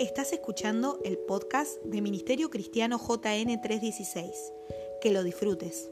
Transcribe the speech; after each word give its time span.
Estás 0.00 0.32
escuchando 0.32 1.00
el 1.04 1.18
podcast 1.18 1.80
de 1.84 2.00
Ministerio 2.00 2.50
Cristiano 2.50 2.98
JN 2.98 3.60
316. 3.60 4.52
Que 5.00 5.12
lo 5.12 5.22
disfrutes. 5.22 5.88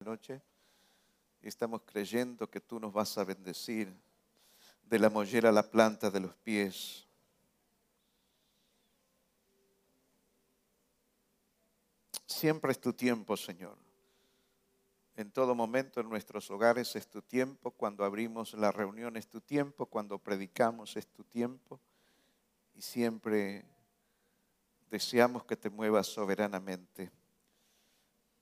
Noche 0.00 0.40
estamos 1.42 1.82
creyendo 1.84 2.48
que 2.48 2.60
tú 2.60 2.78
nos 2.78 2.92
vas 2.92 3.18
a 3.18 3.24
bendecir 3.24 3.92
de 4.84 4.98
la 4.98 5.10
mollera 5.10 5.48
a 5.48 5.52
la 5.52 5.68
planta 5.68 6.10
de 6.10 6.20
los 6.20 6.34
pies. 6.36 7.06
Siempre 12.26 12.70
es 12.70 12.80
tu 12.80 12.92
tiempo, 12.92 13.36
Señor. 13.36 13.85
En 15.16 15.30
todo 15.30 15.54
momento 15.54 16.00
en 16.00 16.10
nuestros 16.10 16.50
hogares 16.50 16.94
es 16.94 17.08
tu 17.08 17.22
tiempo, 17.22 17.70
cuando 17.70 18.04
abrimos 18.04 18.52
la 18.52 18.70
reunión 18.70 19.16
es 19.16 19.26
tu 19.28 19.40
tiempo, 19.40 19.86
cuando 19.86 20.18
predicamos 20.18 20.94
es 20.98 21.06
tu 21.08 21.24
tiempo 21.24 21.80
y 22.74 22.82
siempre 22.82 23.64
deseamos 24.90 25.44
que 25.44 25.56
te 25.56 25.70
muevas 25.70 26.06
soberanamente. 26.06 27.10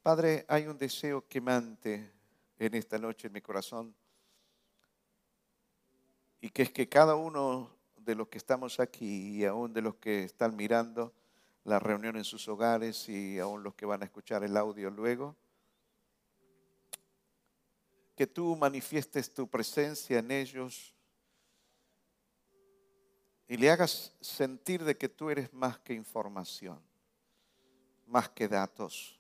Padre, 0.03 0.45
hay 0.49 0.67
un 0.67 0.77
deseo 0.77 1.25
quemante 1.29 2.11
en 2.59 2.75
esta 2.75 2.99
noche 2.99 3.29
en 3.29 3.35
mi 3.35 3.41
corazón 3.41 3.95
y 6.41 6.51
que 6.51 6.63
es 6.63 6.71
que 6.71 6.89
cada 6.89 7.15
uno 7.15 7.71
de 7.99 8.17
los 8.17 8.27
que 8.27 8.39
estamos 8.39 8.81
aquí 8.81 9.37
y 9.37 9.45
aún 9.45 9.73
de 9.73 9.81
los 9.81 9.95
que 9.95 10.25
están 10.25 10.57
mirando 10.57 11.15
la 11.63 11.79
reunión 11.79 12.17
en 12.17 12.25
sus 12.25 12.49
hogares 12.49 13.09
y 13.09 13.39
aún 13.39 13.63
los 13.63 13.75
que 13.77 13.87
van 13.87 14.03
a 14.03 14.07
escuchar 14.07 14.43
el 14.43 14.57
audio 14.57 14.91
luego, 14.91 15.37
que 18.15 18.27
tú 18.27 18.55
manifiestes 18.57 19.33
tu 19.33 19.49
presencia 19.49 20.19
en 20.19 20.31
ellos 20.31 20.95
y 23.49 23.57
le 23.57 23.71
hagas 23.71 24.15
sentir 24.21 24.85
de 24.85 24.97
que 24.97 25.09
tú 25.09 25.31
eres 25.31 25.53
más 25.53 25.79
que 25.81 25.93
información, 25.93 26.81
más 28.07 28.29
que 28.29 28.49
datos. 28.49 29.19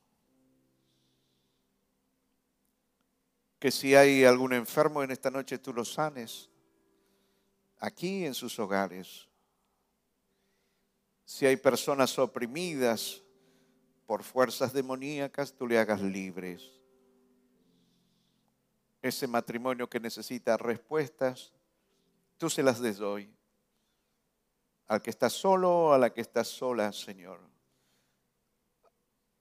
Que 3.58 3.70
si 3.70 3.94
hay 3.94 4.24
algún 4.24 4.52
enfermo 4.52 5.02
en 5.02 5.10
esta 5.10 5.30
noche, 5.30 5.58
tú 5.58 5.72
lo 5.72 5.84
sanes 5.84 6.48
aquí 7.78 8.24
en 8.24 8.34
sus 8.34 8.58
hogares. 8.58 9.28
Si 11.24 11.46
hay 11.46 11.56
personas 11.56 12.18
oprimidas 12.18 13.22
por 14.06 14.22
fuerzas 14.22 14.72
demoníacas, 14.72 15.52
tú 15.52 15.66
le 15.66 15.78
hagas 15.78 16.00
libres 16.00 16.73
ese 19.04 19.26
matrimonio 19.26 19.88
que 19.88 20.00
necesita 20.00 20.56
respuestas, 20.56 21.52
tú 22.38 22.48
se 22.48 22.62
las 22.62 22.80
des 22.80 23.00
hoy. 23.00 23.30
Al 24.86 25.02
que 25.02 25.10
está 25.10 25.28
solo, 25.28 25.92
a 25.92 25.98
la 25.98 26.12
que 26.12 26.22
está 26.22 26.42
sola, 26.42 26.90
Señor. 26.92 27.38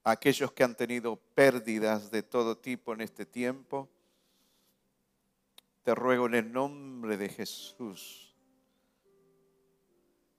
aquellos 0.05 0.51
que 0.51 0.65
han 0.65 0.75
tenido 0.75 1.15
pérdidas 1.15 2.11
de 2.11 2.23
todo 2.23 2.57
tipo 2.57 2.93
en 2.93 2.99
este 2.99 3.25
tiempo, 3.25 3.87
te 5.83 5.95
ruego 5.95 6.25
en 6.25 6.35
el 6.35 6.51
nombre 6.51 7.15
de 7.15 7.29
Jesús 7.29 8.35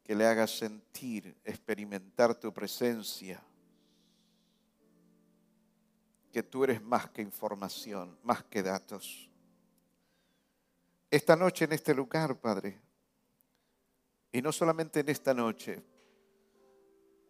que 0.02 0.14
le 0.14 0.26
hagas 0.26 0.50
sentir, 0.50 1.34
experimentar 1.44 2.34
tu 2.34 2.52
presencia 2.52 3.42
que 6.34 6.42
tú 6.42 6.64
eres 6.64 6.82
más 6.82 7.08
que 7.10 7.22
información, 7.22 8.18
más 8.24 8.42
que 8.42 8.60
datos. 8.60 9.30
Esta 11.08 11.36
noche 11.36 11.64
en 11.64 11.74
este 11.74 11.94
lugar, 11.94 12.40
Padre, 12.40 12.80
y 14.32 14.42
no 14.42 14.50
solamente 14.50 14.98
en 14.98 15.10
esta 15.10 15.32
noche, 15.32 15.80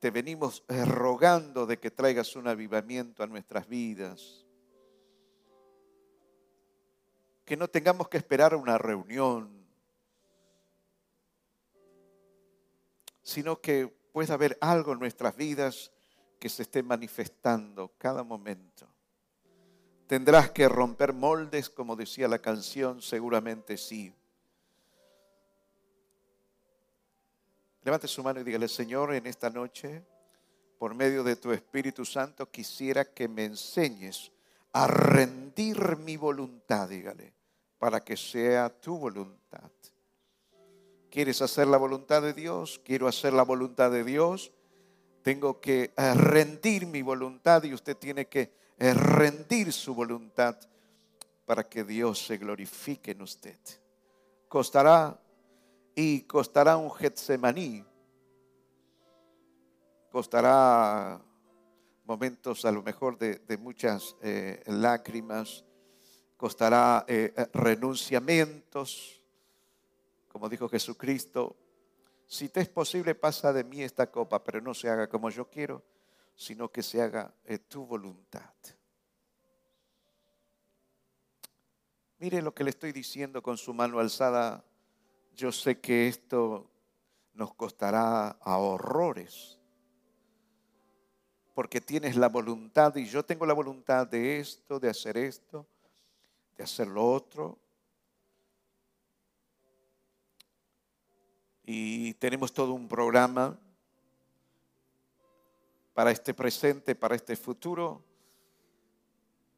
te 0.00 0.10
venimos 0.10 0.64
rogando 0.86 1.66
de 1.66 1.78
que 1.78 1.90
traigas 1.90 2.34
un 2.34 2.48
avivamiento 2.48 3.22
a 3.22 3.26
nuestras 3.26 3.68
vidas. 3.68 4.46
Que 7.44 7.58
no 7.58 7.68
tengamos 7.68 8.08
que 8.08 8.16
esperar 8.16 8.54
una 8.54 8.78
reunión, 8.78 9.66
sino 13.22 13.60
que 13.60 13.86
pueda 14.14 14.32
haber 14.32 14.56
algo 14.62 14.94
en 14.94 14.98
nuestras 14.98 15.36
vidas 15.36 15.92
que 16.40 16.48
se 16.48 16.62
esté 16.62 16.82
manifestando 16.82 17.92
cada 17.98 18.24
momento. 18.24 18.93
¿Tendrás 20.06 20.50
que 20.50 20.68
romper 20.68 21.14
moldes, 21.14 21.70
como 21.70 21.96
decía 21.96 22.28
la 22.28 22.38
canción? 22.38 23.00
Seguramente 23.00 23.78
sí. 23.78 24.14
Levante 27.82 28.06
su 28.06 28.22
mano 28.22 28.40
y 28.40 28.44
dígale, 28.44 28.68
Señor, 28.68 29.14
en 29.14 29.26
esta 29.26 29.48
noche, 29.48 30.02
por 30.78 30.94
medio 30.94 31.24
de 31.24 31.36
tu 31.36 31.52
Espíritu 31.52 32.04
Santo, 32.04 32.50
quisiera 32.50 33.04
que 33.06 33.28
me 33.28 33.44
enseñes 33.44 34.30
a 34.72 34.86
rendir 34.86 35.96
mi 35.96 36.16
voluntad, 36.16 36.88
dígale, 36.88 37.32
para 37.78 38.04
que 38.04 38.16
sea 38.16 38.68
tu 38.68 38.98
voluntad. 38.98 39.70
¿Quieres 41.10 41.40
hacer 41.40 41.66
la 41.66 41.76
voluntad 41.76 42.22
de 42.22 42.34
Dios? 42.34 42.80
Quiero 42.84 43.06
hacer 43.06 43.32
la 43.32 43.44
voluntad 43.44 43.90
de 43.90 44.02
Dios. 44.02 44.52
Tengo 45.22 45.60
que 45.60 45.92
eh, 45.96 46.14
rendir 46.14 46.86
mi 46.86 47.02
voluntad 47.02 47.62
y 47.62 47.72
usted 47.72 47.96
tiene 47.96 48.26
que 48.26 48.63
rendir 48.78 49.72
su 49.72 49.94
voluntad 49.94 50.56
para 51.44 51.68
que 51.68 51.84
Dios 51.84 52.26
se 52.26 52.38
glorifique 52.38 53.12
en 53.12 53.22
usted. 53.22 53.58
Costará 54.48 55.18
y 55.94 56.22
costará 56.22 56.76
un 56.76 56.90
Getsemaní, 56.90 57.84
costará 60.10 61.20
momentos 62.04 62.64
a 62.64 62.72
lo 62.72 62.82
mejor 62.82 63.18
de, 63.18 63.58
muchas 63.58 64.16
eh, 64.22 64.62
lágrimas, 64.66 65.64
costará 66.36 67.04
eh, 67.08 67.32
eh, 67.36 67.46
renunciamientos, 67.52 69.22
como 70.28 70.48
dijo 70.48 70.68
Jesucristo, 70.68 71.56
si 72.26 72.48
te 72.48 72.60
es 72.60 72.68
posible 72.68 73.14
pasa 73.14 73.52
de 73.52 73.64
mí 73.64 73.82
esta 73.82 74.10
copa, 74.10 74.42
pero 74.42 74.60
no 74.60 74.74
se 74.74 74.88
haga 74.88 75.08
como 75.08 75.30
yo 75.30 75.48
quiero, 75.48 75.82
sino 76.34 76.70
que 76.70 76.82
se 76.82 77.00
haga 77.00 77.32
eh, 77.44 77.58
tu 77.58 77.86
voluntad. 77.86 78.54
Mire 82.18 82.42
lo 82.42 82.54
que 82.54 82.64
le 82.64 82.70
estoy 82.70 82.92
diciendo 82.92 83.42
con 83.42 83.56
su 83.56 83.74
mano 83.74 83.98
alzada. 83.98 84.64
Yo 85.34 85.52
sé 85.52 85.80
que 85.80 86.08
esto 86.08 86.70
nos 87.34 87.54
costará 87.54 88.28
a 88.28 88.58
horrores, 88.58 89.58
porque 91.54 91.80
tienes 91.80 92.16
la 92.16 92.28
voluntad 92.28 92.94
y 92.96 93.06
yo 93.06 93.24
tengo 93.24 93.44
la 93.44 93.52
voluntad 93.52 94.06
de 94.06 94.38
esto, 94.38 94.78
de 94.78 94.88
hacer 94.88 95.16
esto, 95.16 95.66
de 96.56 96.64
hacer 96.64 96.86
lo 96.86 97.04
otro. 97.04 97.58
Y 101.64 102.14
tenemos 102.14 102.52
todo 102.52 102.74
un 102.74 102.88
programa 102.88 103.58
para 105.94 106.10
este 106.10 106.34
presente, 106.34 106.94
para 106.94 107.14
este 107.14 107.36
futuro. 107.36 108.02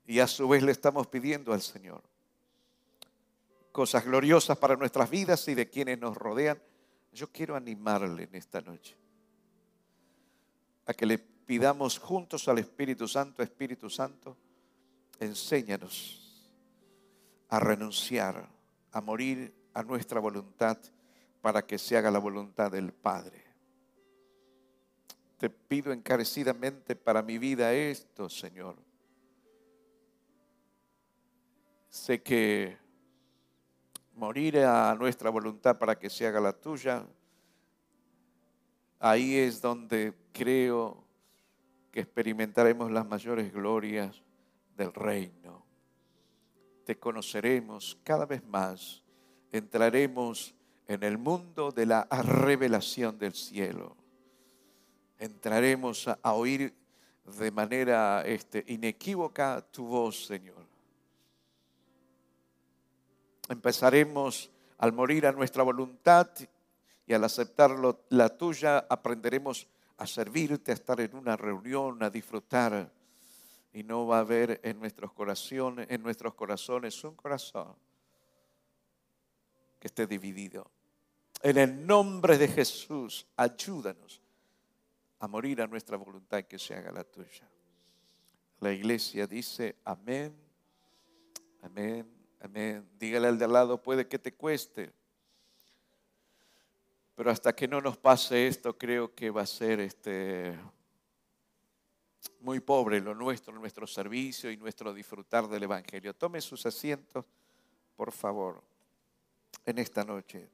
Y 0.06 0.20
a 0.20 0.28
su 0.28 0.48
vez 0.48 0.62
le 0.62 0.70
estamos 0.70 1.08
pidiendo 1.08 1.52
al 1.52 1.62
Señor 1.62 2.02
cosas 3.72 4.06
gloriosas 4.06 4.56
para 4.56 4.74
nuestras 4.74 5.10
vidas 5.10 5.46
y 5.48 5.54
de 5.54 5.68
quienes 5.68 5.98
nos 5.98 6.16
rodean. 6.16 6.58
Yo 7.12 7.30
quiero 7.30 7.56
animarle 7.56 8.22
en 8.22 8.34
esta 8.34 8.60
noche 8.62 8.96
a 10.86 10.94
que 10.94 11.04
le 11.04 11.18
pidamos 11.18 11.98
juntos 11.98 12.48
al 12.48 12.58
Espíritu 12.58 13.06
Santo, 13.06 13.42
Espíritu 13.42 13.90
Santo, 13.90 14.36
enséñanos 15.20 16.50
a 17.48 17.60
renunciar, 17.60 18.48
a 18.92 19.00
morir 19.00 19.54
a 19.74 19.82
nuestra 19.82 20.20
voluntad 20.20 20.78
para 21.42 21.66
que 21.66 21.78
se 21.78 21.96
haga 21.96 22.10
la 22.10 22.18
voluntad 22.18 22.70
del 22.70 22.92
Padre. 22.92 23.45
Te 25.36 25.50
pido 25.50 25.92
encarecidamente 25.92 26.96
para 26.96 27.22
mi 27.22 27.36
vida 27.36 27.72
esto, 27.74 28.28
Señor. 28.28 28.76
Sé 31.90 32.22
que 32.22 32.78
morir 34.14 34.58
a 34.60 34.94
nuestra 34.94 35.28
voluntad 35.28 35.78
para 35.78 35.98
que 35.98 36.08
se 36.08 36.26
haga 36.26 36.40
la 36.40 36.54
tuya, 36.54 37.06
ahí 38.98 39.36
es 39.36 39.60
donde 39.60 40.14
creo 40.32 41.04
que 41.92 42.00
experimentaremos 42.00 42.90
las 42.90 43.06
mayores 43.06 43.52
glorias 43.52 44.22
del 44.74 44.92
reino. 44.94 45.66
Te 46.86 46.98
conoceremos 46.98 47.98
cada 48.02 48.24
vez 48.24 48.42
más, 48.46 49.02
entraremos 49.52 50.54
en 50.88 51.02
el 51.02 51.18
mundo 51.18 51.72
de 51.72 51.84
la 51.84 52.04
revelación 52.04 53.18
del 53.18 53.34
cielo 53.34 54.05
entraremos 55.18 56.08
a, 56.08 56.32
oír 56.32 56.74
de 57.24 57.50
manera 57.50 58.22
este, 58.24 58.64
inequívoca 58.68 59.64
tu 59.70 59.86
voz, 59.86 60.26
Señor. 60.26 60.64
Empezaremos 63.48 64.50
al 64.78 64.92
morir 64.92 65.26
a 65.26 65.32
nuestra 65.32 65.62
voluntad 65.62 66.28
y 67.06 67.14
al 67.14 67.24
aceptar 67.24 67.70
la 68.08 68.28
tuya, 68.36 68.78
aprenderemos 68.88 69.68
a 69.98 70.06
servirte, 70.06 70.72
a 70.72 70.74
estar 70.74 71.00
en 71.00 71.14
una 71.14 71.36
reunión, 71.36 72.02
a 72.02 72.10
disfrutar. 72.10 72.92
Y 73.72 73.82
no 73.82 74.06
va 74.06 74.18
a 74.18 74.20
haber 74.20 74.60
en 74.62 74.80
nuestros 74.80 75.12
corazones, 75.12 75.86
en 75.90 76.02
nuestros 76.02 76.34
corazones 76.34 77.02
un 77.04 77.14
corazón 77.14 77.74
que 79.78 79.86
esté 79.86 80.06
dividido. 80.06 80.70
En 81.42 81.58
el 81.58 81.86
nombre 81.86 82.38
de 82.38 82.48
Jesús, 82.48 83.26
ayúdanos 83.36 84.22
a 85.26 85.28
morir 85.28 85.60
a 85.60 85.66
nuestra 85.66 85.96
voluntad 85.96 86.38
y 86.38 86.44
que 86.44 86.56
se 86.56 86.72
haga 86.72 86.92
la 86.92 87.02
tuya. 87.02 87.50
La 88.60 88.72
iglesia 88.72 89.26
dice 89.26 89.74
amén, 89.84 90.32
amén, 91.62 92.08
amén. 92.40 92.88
Dígale 92.96 93.26
al 93.26 93.36
de 93.36 93.44
al 93.44 93.52
lado, 93.52 93.82
puede 93.82 94.06
que 94.06 94.20
te 94.20 94.32
cueste. 94.32 94.92
Pero 97.16 97.28
hasta 97.28 97.56
que 97.56 97.66
no 97.66 97.80
nos 97.80 97.96
pase 97.96 98.46
esto, 98.46 98.78
creo 98.78 99.16
que 99.16 99.30
va 99.30 99.42
a 99.42 99.46
ser 99.46 99.80
este, 99.80 100.56
muy 102.38 102.60
pobre 102.60 103.00
lo 103.00 103.12
nuestro, 103.12 103.52
nuestro 103.52 103.84
servicio 103.84 104.48
y 104.52 104.56
nuestro 104.56 104.94
disfrutar 104.94 105.48
del 105.48 105.64
Evangelio. 105.64 106.14
Tome 106.14 106.40
sus 106.40 106.64
asientos, 106.66 107.24
por 107.96 108.12
favor, 108.12 108.62
en 109.64 109.78
esta 109.78 110.04
noche. 110.04 110.48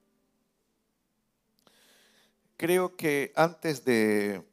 Creo 2.57 2.97
que 2.97 3.33
antes 3.37 3.85
de, 3.85 4.52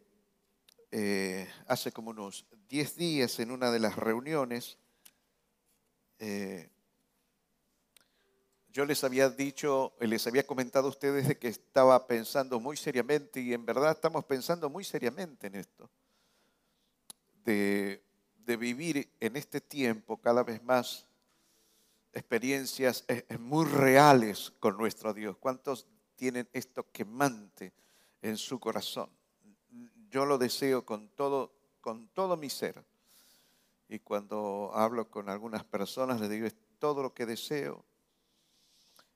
eh, 0.91 1.47
hace 1.67 1.91
como 1.91 2.09
unos 2.09 2.45
10 2.67 2.95
días 2.95 3.39
en 3.39 3.51
una 3.51 3.71
de 3.71 3.79
las 3.79 3.95
reuniones, 3.95 4.77
eh, 6.17 6.69
yo 8.71 8.85
les 8.85 9.03
había 9.03 9.29
dicho, 9.29 9.93
les 9.99 10.25
había 10.27 10.45
comentado 10.45 10.87
a 10.87 10.89
ustedes 10.89 11.27
de 11.27 11.37
que 11.37 11.47
estaba 11.47 12.07
pensando 12.07 12.59
muy 12.59 12.77
seriamente 12.77 13.41
y 13.41 13.53
en 13.53 13.65
verdad 13.65 13.91
estamos 13.91 14.25
pensando 14.25 14.69
muy 14.69 14.83
seriamente 14.83 15.47
en 15.47 15.55
esto, 15.55 15.89
de, 17.43 18.03
vivir 18.57 19.11
en 19.19 19.35
este 19.35 19.61
tiempo 19.61 20.17
cada 20.17 20.41
vez 20.43 20.63
más 20.63 21.05
experiencias 22.13 23.05
eh, 23.07 23.25
muy 23.37 23.65
reales 23.65 24.51
con 24.59 24.75
nuestro 24.75 25.13
Dios. 25.13 25.37
¿Cuántos 25.37 25.85
tienen 26.15 26.49
esto 26.51 26.83
quemante 26.91 27.73
en 28.23 28.37
su 28.37 28.59
corazón? 28.59 29.18
Yo 30.09 30.25
lo 30.25 30.37
deseo 30.37 30.85
con 30.85 31.09
todo 31.09 31.59
con 31.81 32.07
todo 32.09 32.37
mi 32.37 32.49
ser. 32.49 32.83
Y 33.87 33.99
cuando 33.99 34.71
hablo 34.73 35.09
con 35.09 35.29
algunas 35.29 35.63
personas, 35.63 36.19
les 36.19 36.29
digo, 36.29 36.45
es 36.45 36.55
todo 36.77 37.01
lo 37.01 37.13
que 37.13 37.25
deseo. 37.25 37.83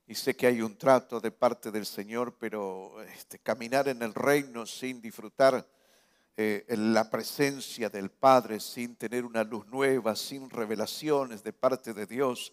Y 0.06 0.14
sé 0.14 0.34
que 0.36 0.46
hay 0.46 0.60
un 0.60 0.76
trato 0.76 1.20
de 1.20 1.30
parte 1.30 1.70
del 1.70 1.86
Señor, 1.86 2.36
pero 2.38 3.00
este, 3.02 3.38
caminar 3.38 3.88
en 3.88 4.02
el 4.02 4.12
reino 4.12 4.66
sin 4.66 5.00
disfrutar 5.00 5.66
eh, 6.36 6.64
la 6.76 7.08
presencia 7.08 7.88
del 7.88 8.10
Padre, 8.10 8.60
sin 8.60 8.96
tener 8.96 9.24
una 9.24 9.44
luz 9.44 9.66
nueva, 9.68 10.16
sin 10.16 10.50
revelaciones 10.50 11.42
de 11.42 11.52
parte 11.52 11.94
de 11.94 12.06
Dios, 12.06 12.52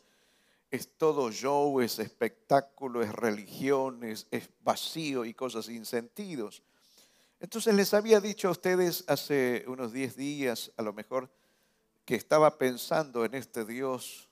es 0.69 0.97
todo 0.97 1.31
show, 1.31 1.81
es 1.81 1.99
espectáculo, 1.99 3.01
es 3.01 3.11
religión, 3.11 4.03
es, 4.03 4.27
es 4.31 4.49
vacío 4.61 5.25
y 5.25 5.33
cosas 5.33 5.65
sin 5.65 5.85
sentidos. 5.85 6.63
Entonces 7.41 7.73
les 7.73 7.91
había 7.95 8.21
dicho 8.21 8.49
a 8.49 8.51
ustedes 8.51 9.03
hace 9.07 9.65
unos 9.65 9.91
10 9.91 10.15
días, 10.15 10.71
a 10.77 10.83
lo 10.83 10.93
mejor, 10.93 11.27
que 12.05 12.13
estaba 12.13 12.59
pensando 12.59 13.25
en 13.25 13.33
este 13.33 13.65
Dios 13.65 14.29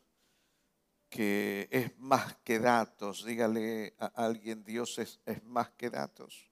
que 1.10 1.68
es 1.72 1.98
más 1.98 2.36
que 2.44 2.60
datos. 2.60 3.26
Dígale 3.26 3.96
a 3.98 4.06
alguien, 4.28 4.64
Dios 4.64 5.00
es, 5.00 5.20
más 5.46 5.72
que 5.72 5.90
datos. 5.90 6.52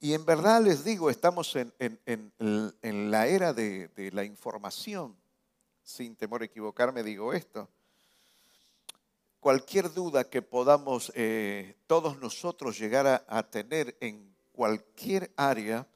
Y 0.00 0.14
en 0.14 0.24
verdad 0.24 0.62
les 0.62 0.84
digo, 0.84 1.10
estamos 1.10 1.54
en, 1.54 2.32
la 3.10 3.26
era 3.26 3.52
de, 3.52 4.10
la 4.14 4.24
información. 4.24 5.14
Sin 5.82 6.16
temor 6.16 6.40
a 6.40 6.46
equivocarme, 6.46 7.02
digo 7.02 7.34
esto. 7.34 7.68
Cualquier 9.38 9.92
duda 9.92 10.24
que 10.24 10.40
podamos 10.40 11.12
eh, 11.14 11.76
todos 11.86 12.18
nosotros 12.18 12.78
llegar 12.78 13.22
a 13.28 13.42
tener 13.50 13.94
en 14.00 14.35
cualquier 14.56 15.30
área, 15.36 15.86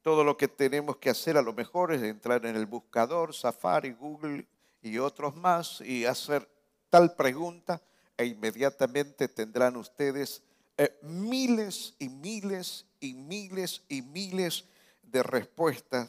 todo 0.00 0.24
lo 0.24 0.36
que 0.36 0.48
tenemos 0.48 0.96
que 0.96 1.10
hacer 1.10 1.36
a 1.36 1.42
lo 1.42 1.52
mejor 1.52 1.92
es 1.92 2.02
entrar 2.02 2.46
en 2.46 2.56
el 2.56 2.64
buscador, 2.64 3.34
Safari, 3.34 3.92
Google 3.92 4.46
y 4.80 4.96
otros 4.98 5.36
más 5.36 5.80
y 5.82 6.06
hacer 6.06 6.48
tal 6.88 7.14
pregunta 7.14 7.82
e 8.16 8.26
inmediatamente 8.26 9.28
tendrán 9.28 9.76
ustedes 9.76 10.42
eh, 10.78 10.98
miles 11.02 11.94
y 11.98 12.08
miles 12.08 12.86
y 13.00 13.12
miles 13.12 13.82
y 13.88 14.00
miles 14.02 14.64
de 15.02 15.22
respuestas 15.22 16.08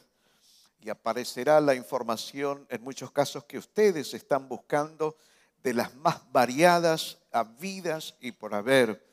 y 0.80 0.90
aparecerá 0.90 1.60
la 1.60 1.76
información 1.76 2.66
en 2.70 2.84
muchos 2.84 3.12
casos 3.12 3.44
que 3.44 3.58
ustedes 3.58 4.14
están 4.14 4.48
buscando 4.48 5.18
de 5.64 5.74
las 5.74 5.94
más 5.96 6.22
variadas 6.32 7.20
habidas 7.32 8.16
y 8.20 8.32
por 8.32 8.54
haber 8.54 9.11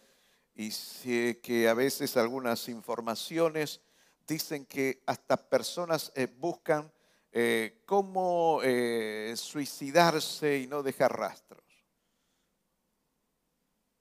y 0.59 0.73
sé 0.73 1.39
que 1.41 1.69
a 1.69 1.75
veces 1.75 2.17
algunas 2.17 2.69
informaciones 2.69 3.81
dicen 4.27 4.67
que 4.67 5.01
hasta 5.07 5.37
personas 5.37 6.11
eh, 6.17 6.27
buscan 6.27 6.93
eh, 7.31 7.85
cómo 7.87 8.59
eh, 8.65 9.35
suicidarse 9.37 10.59
y 10.59 10.67
no 10.67 10.83
dejar 10.83 11.17
rastros. 11.17 11.63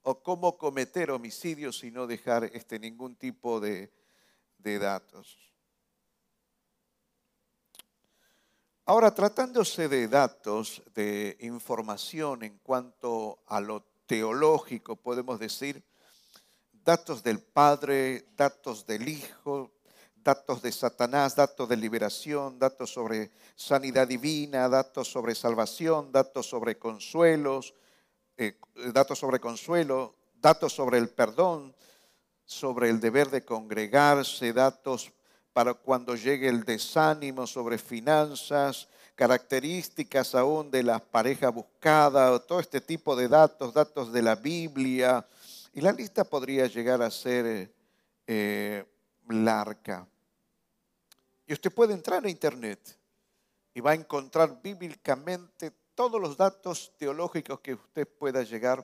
O 0.02 0.24
cómo 0.24 0.58
cometer 0.58 1.12
homicidios 1.12 1.84
y 1.84 1.92
no 1.92 2.08
dejar 2.08 2.46
este, 2.46 2.80
ningún 2.80 3.16
tipo 3.16 3.60
de, 3.60 3.94
de 4.58 4.80
datos. 4.80 5.38
Ahora, 8.86 9.14
tratándose 9.14 9.88
de 9.90 10.08
datos, 10.08 10.82
de 10.96 11.38
información 11.42 12.42
en 12.42 12.58
cuanto 12.58 13.44
a 13.46 13.62
lo 13.62 13.84
teológico, 14.08 14.96
podemos 14.96 15.40
decir, 15.40 15.84
datos 16.88 17.22
del 17.22 17.40
Padre, 17.42 18.28
datos 18.38 18.88
del 18.88 19.10
Hijo, 19.10 19.72
datos 20.24 20.62
de 20.62 20.72
Satanás, 20.72 21.36
datos 21.36 21.68
de 21.68 21.76
liberación, 21.76 22.58
datos 22.58 22.94
sobre 22.94 23.30
sanidad 23.58 24.08
divina, 24.08 24.70
datos 24.70 25.12
sobre 25.12 25.36
salvación, 25.36 26.14
datos 26.14 26.48
sobre 26.48 26.78
consuelos, 26.78 27.74
eh, 28.38 28.58
datos 28.94 29.20
sobre 29.20 29.42
consuelo, 29.42 30.16
datos 30.36 30.72
sobre 30.72 30.98
el 30.98 31.10
perdón, 31.10 31.76
sobre 32.46 32.90
el 32.90 33.02
deber 33.02 33.32
de 33.32 33.44
congregarse, 33.44 34.54
datos 34.54 35.12
para 35.52 35.74
cuando 35.74 36.16
llegue 36.16 36.48
el 36.48 36.64
desánimo, 36.64 37.48
sobre 37.48 37.80
finanzas, 37.80 38.88
características 39.14 40.36
aún 40.36 40.72
de 40.72 40.84
la 40.84 41.00
pareja 41.00 41.50
buscada, 41.50 42.40
todo 42.40 42.62
este 42.62 42.80
tipo 42.80 43.14
de 43.18 43.28
datos, 43.28 43.74
datos 43.74 44.14
de 44.14 44.22
la 44.22 44.36
Biblia, 44.36 45.28
y 45.78 45.82
la 45.82 45.92
lista 45.92 46.24
podría 46.24 46.66
llegar 46.66 47.04
a 47.04 47.12
ser 47.12 47.72
eh, 48.26 48.84
larga. 49.30 50.08
Y 51.46 51.54
usted 51.54 51.72
puede 51.72 51.94
entrar 51.94 52.26
a 52.26 52.30
Internet 52.32 52.98
y 53.76 53.80
va 53.80 53.92
a 53.92 53.94
encontrar 53.94 54.60
bíblicamente 54.60 55.72
todos 55.94 56.20
los 56.20 56.36
datos 56.36 56.94
teológicos 56.98 57.60
que 57.60 57.76
usted 57.76 58.08
pueda 58.08 58.42
llegar 58.42 58.84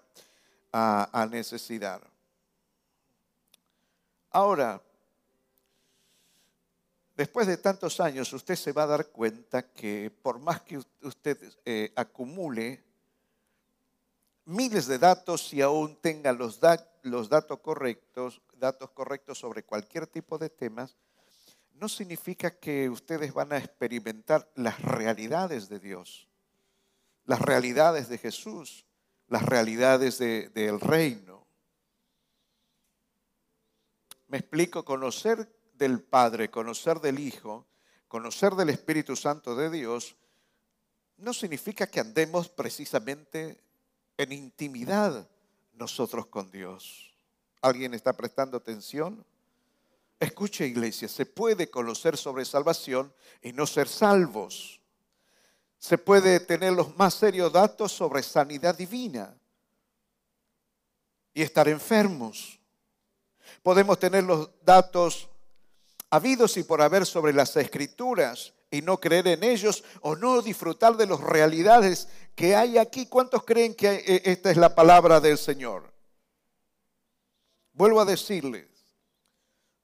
a, 0.71 1.27
necesitar. 1.31 1.99
Ahora, 4.29 4.79
después 7.17 7.47
de 7.47 7.57
tantos 7.57 7.99
años, 8.01 8.31
usted 8.33 8.55
se 8.55 8.71
va 8.71 8.83
a 8.83 8.87
dar 8.87 9.07
cuenta 9.07 9.63
que 9.71 10.11
por 10.21 10.37
más 10.37 10.61
que 10.61 10.77
usted 11.01 11.39
eh, 11.65 11.91
acumule 11.95 12.83
miles 14.45 14.87
de 14.87 14.99
datos 14.99 15.53
y 15.53 15.61
aún 15.61 15.95
tengan 16.01 16.37
los, 16.37 16.59
datos 16.59 17.59
correctos, 17.61 18.41
datos 18.53 18.91
correctos 18.91 19.39
sobre 19.39 19.63
cualquier 19.63 20.07
tipo 20.07 20.37
de 20.37 20.49
temas, 20.49 20.97
no 21.73 21.89
significa 21.89 22.57
que 22.59 22.89
ustedes 22.89 23.33
van 23.33 23.53
a 23.53 23.57
experimentar 23.57 24.49
las 24.55 24.81
realidades 24.81 25.69
de 25.69 25.79
Dios, 25.79 26.27
las 27.25 27.41
realidades 27.41 28.09
de 28.09 28.17
Jesús, 28.17 28.85
las 29.27 29.43
realidades 29.45 30.19
del 30.19 30.79
reino. 30.79 31.47
Me 34.27 34.37
explico, 34.37 34.85
conocer 34.85 35.51
del 35.73 36.01
Padre, 36.01 36.49
conocer 36.49 36.99
del 36.99 37.19
Hijo, 37.19 37.67
conocer 38.07 38.53
del 38.53 38.69
Espíritu 38.69 39.15
Santo 39.15 39.55
de 39.55 39.69
Dios, 39.69 40.15
no 41.17 41.33
significa 41.33 41.87
que 41.87 41.99
andemos 41.99 42.49
precisamente 42.49 43.63
en 44.17 44.31
intimidad 44.31 45.27
nosotros 45.73 46.27
con 46.27 46.51
Dios. 46.51 47.13
¿Alguien 47.61 47.93
está 47.93 48.13
prestando 48.13 48.57
atención? 48.57 49.25
Escuche 50.19 50.65
iglesia, 50.65 51.07
se 51.07 51.25
puede 51.25 51.69
conocer 51.69 52.17
sobre 52.17 52.45
salvación 52.45 53.13
y 53.41 53.51
no 53.51 53.65
ser 53.67 53.87
salvos. 53.87 54.79
Se 55.79 55.97
puede 55.97 56.39
tener 56.39 56.73
los 56.73 56.95
más 56.95 57.13
serios 57.13 57.51
datos 57.51 57.91
sobre 57.91 58.23
sanidad 58.23 58.77
divina 58.77 59.35
y 61.33 61.41
estar 61.41 61.67
enfermos. 61.67 62.59
Podemos 63.61 63.99
tener 63.99 64.23
los 64.23 64.49
datos 64.63 65.27
habidos 66.09 66.55
y 66.57 66.63
por 66.63 66.81
haber 66.81 67.05
sobre 67.05 67.33
las 67.33 67.55
escrituras 67.57 68.53
y 68.73 68.81
no 68.81 68.99
creer 68.99 69.27
en 69.27 69.43
ellos 69.43 69.83
o 70.01 70.15
no 70.15 70.41
disfrutar 70.41 70.97
de 70.97 71.05
las 71.05 71.19
realidades 71.19 72.07
que 72.33 72.55
hay 72.55 72.79
aquí. 72.79 73.05
¿Cuántos 73.05 73.43
creen 73.43 73.75
que 73.75 74.03
eh, 74.03 74.21
esta 74.25 74.49
es 74.49 74.57
la 74.57 74.73
palabra 74.73 75.19
del 75.19 75.37
Señor? 75.37 75.93
Vuelvo 77.71 78.01
a 78.01 78.05
decirles, 78.05 78.67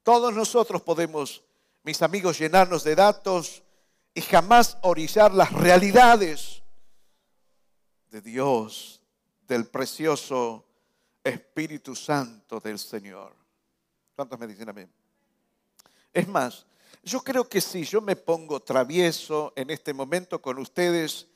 todos 0.01 0.33
nosotros 0.33 0.81
podemos, 0.81 1.43
mis 1.83 2.01
amigos, 2.01 2.39
llenarnos 2.39 2.83
de 2.83 2.95
datos 2.95 3.61
y 4.15 4.21
jamás 4.21 4.79
orillar 4.81 5.35
las 5.35 5.53
realidades 5.53 6.63
de 8.09 8.21
Dios, 8.21 9.03
del 9.47 9.67
precioso 9.67 10.65
Espíritu 11.23 11.95
Santo 11.95 12.59
del 12.59 12.79
Señor. 12.79 13.35
¿Cuántos 14.15 14.39
me 14.39 14.47
dicen 14.47 14.67
amén? 14.67 14.91
Es 16.11 16.27
más, 16.27 16.65
yo 17.09 17.21
creo 17.23 17.49
que 17.49 17.59
si 17.59 17.83
yo 17.83 18.01
me 18.01 18.15
pongo 18.15 18.59
travieso 18.59 19.51
en 19.55 19.71
este 19.71 19.93
momento 19.93 20.39
con 20.41 20.59
ustedes 20.59 21.27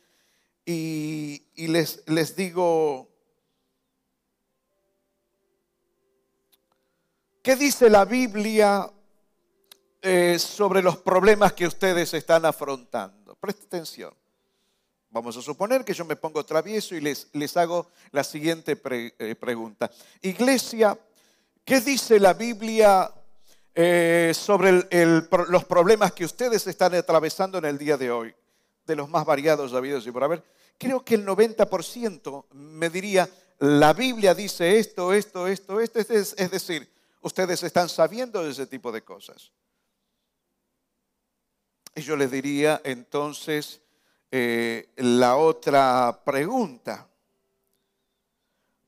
y, 0.66 1.42
les, 1.56 2.04
les 2.08 2.36
digo, 2.36 3.10
¿qué 7.42 7.56
dice 7.56 7.90
la 7.90 8.06
Biblia 8.06 8.90
eh, 10.04 10.38
sobre 10.38 10.84
los 10.84 10.98
problemas 10.98 11.54
que 11.54 11.66
ustedes 11.66 12.14
están 12.14 12.46
afrontando? 12.46 13.36
Preste 13.36 13.66
atención. 13.66 14.14
Vamos 15.10 15.36
a 15.38 15.42
suponer 15.42 15.84
que 15.84 15.94
yo 15.94 16.06
me 16.06 16.16
pongo 16.16 16.46
travieso 16.46 16.96
y 16.96 17.02
les, 17.02 17.30
les 17.34 17.58
hago 17.58 17.90
la 18.12 18.24
siguiente 18.24 18.80
eh, 18.92 19.36
pregunta. 19.36 19.90
Iglesia, 20.22 20.98
¿qué 21.66 21.82
dice 21.82 22.20
la 22.20 22.34
Biblia 22.34 23.12
eh, 23.76 24.34
sobre 24.36 24.88
los 25.48 25.66
problemas 25.66 26.12
que 26.14 26.26
ustedes 26.26 26.68
están 26.68 26.94
atravesando 26.94 27.58
en 27.58 27.66
el 27.66 27.78
día 27.78 27.98
de 27.98 28.12
hoy? 28.12 28.36
De 28.86 28.96
los 28.96 29.10
más 29.10 29.26
variados 29.26 29.74
habidos 29.74 30.06
y 30.06 30.12
por 30.12 30.24
haber. 30.24 30.44
Creo 30.78 31.04
que 31.04 31.16
el 31.16 31.26
90% 31.26 32.46
me 32.52 32.90
diría, 32.90 33.30
la 33.60 33.94
Biblia 33.94 34.36
dice 34.36 34.78
esto, 34.78 35.14
esto, 35.14 35.48
esto, 35.48 35.80
esto. 35.80 36.00
Es, 36.00 36.52
decir, 36.52 36.92
ustedes 37.22 37.64
están 37.64 37.90
sabiendo 37.90 38.44
de 38.44 38.52
ese 38.52 38.68
tipo 38.68 38.92
de 38.92 39.02
cosas. 39.02 39.52
Y 41.96 42.02
yo 42.02 42.16
les 42.16 42.32
diría 42.32 42.82
entonces, 42.84 43.82
eh, 44.32 44.90
la 44.98 45.38
otra 45.38 46.22
pregunta. 46.26 47.08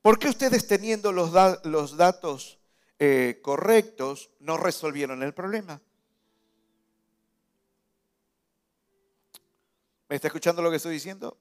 ¿Por 0.02 0.18
qué 0.18 0.28
ustedes 0.28 0.66
teniendo 0.66 1.12
los 1.12 1.96
datos 1.96 2.58
eh, 2.98 3.40
correctos 3.42 4.30
no 4.40 4.56
resolvieron 4.56 5.22
el 5.22 5.34
problema? 5.34 5.80
¿Me 10.08 10.16
está 10.16 10.28
escuchando 10.28 10.62
lo 10.62 10.70
que 10.70 10.76
estoy 10.76 10.94
diciendo? 10.94 11.36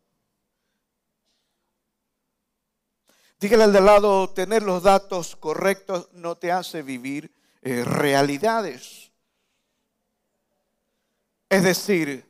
Dígale 3.39 3.63
al 3.63 3.73
de 3.73 3.81
lado, 3.81 4.29
tener 4.31 4.63
los 4.63 4.81
datos 4.81 5.35
correctos 5.35 6.09
no 6.13 6.35
te 6.35 6.51
hace 6.51 6.81
vivir 6.81 7.31
eh, 7.61 7.83
realidades. 7.83 9.11
Es 11.49 11.63
decir, 11.63 12.25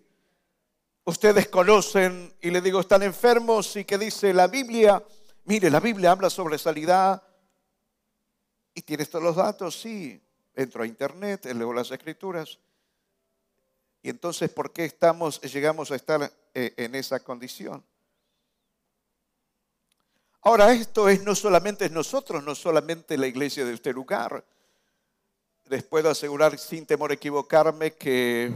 ustedes 1.06 1.48
conocen 1.48 2.34
y 2.42 2.50
le 2.50 2.60
digo, 2.60 2.82
están 2.82 3.04
enfermos 3.04 3.76
y 3.76 3.86
que 3.86 3.98
dice 3.98 4.34
la 4.34 4.48
Biblia, 4.48 5.02
mire, 5.46 5.70
la 5.70 5.80
Biblia 5.80 6.12
habla 6.12 6.30
sobre 6.30 6.58
sanidad 6.58 7.24
y 8.76 8.82
tienes 8.82 9.10
todos 9.10 9.24
los 9.24 9.38
datos, 9.38 9.80
sí, 9.80 10.22
entro 10.54 10.84
a 10.84 10.88
internet, 10.88 11.46
leo 11.46 11.74
las 11.74 11.90
escrituras. 11.90 12.60
Y 14.04 14.10
entonces, 14.10 14.52
¿por 14.52 14.72
qué 14.72 14.86
estamos, 14.86 15.42
llegamos 15.42 15.90
a 15.90 15.96
estar 15.96 16.32
eh, 16.54 16.74
en 16.78 16.94
esa 16.94 17.22
condición? 17.22 17.84
Ahora, 20.42 20.74
esto 20.74 21.10
es 21.10 21.24
no 21.24 21.34
solamente 21.34 21.90
nosotros, 21.90 22.44
no 22.44 22.54
solamente 22.54 23.18
la 23.18 23.26
iglesia 23.26 23.66
de 23.66 23.74
este 23.74 23.92
lugar. 23.92 24.46
Les 25.66 25.82
puedo 25.82 26.10
asegurar 26.10 26.60
sin 26.60 26.86
temor 26.86 27.10
a 27.10 27.16
equivocarme 27.16 27.94
que 27.96 28.54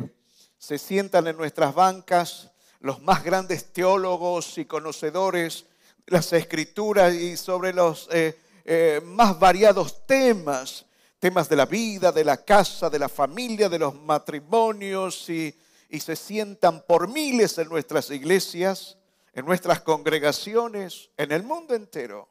se 0.60 0.78
sientan 0.78 1.26
en 1.28 1.38
nuestras 1.38 1.74
bancas 1.74 2.52
los 2.82 3.02
más 3.02 3.24
grandes 3.24 3.74
teólogos 3.74 4.58
y 4.58 4.66
conocedores 4.66 5.66
de 6.06 6.12
las 6.12 6.32
escrituras 6.34 7.16
y 7.16 7.38
sobre 7.38 7.74
los 7.74 8.08
eh, 8.12 8.38
eh, 8.72 9.02
más 9.04 9.40
variados 9.40 10.06
temas, 10.06 10.86
temas 11.18 11.50
de 11.50 11.56
la 11.56 11.66
vida, 11.66 12.12
de 12.12 12.24
la 12.24 12.38
casa, 12.46 12.88
de 12.88 13.00
la 13.00 13.10
familia, 13.10 13.68
de 13.68 13.80
los 13.80 13.96
matrimonios 13.96 15.28
y, 15.28 15.60
y 15.90 16.00
se 16.00 16.16
sientan 16.16 16.86
por 16.86 17.08
miles 17.08 17.58
en 17.58 17.68
nuestras 17.68 18.12
iglesias, 18.12 18.96
en 19.34 19.48
nuestras 19.48 19.82
congregaciones, 19.82 21.10
en 21.18 21.32
el 21.32 21.42
mundo 21.42 21.74
entero. 21.74 22.30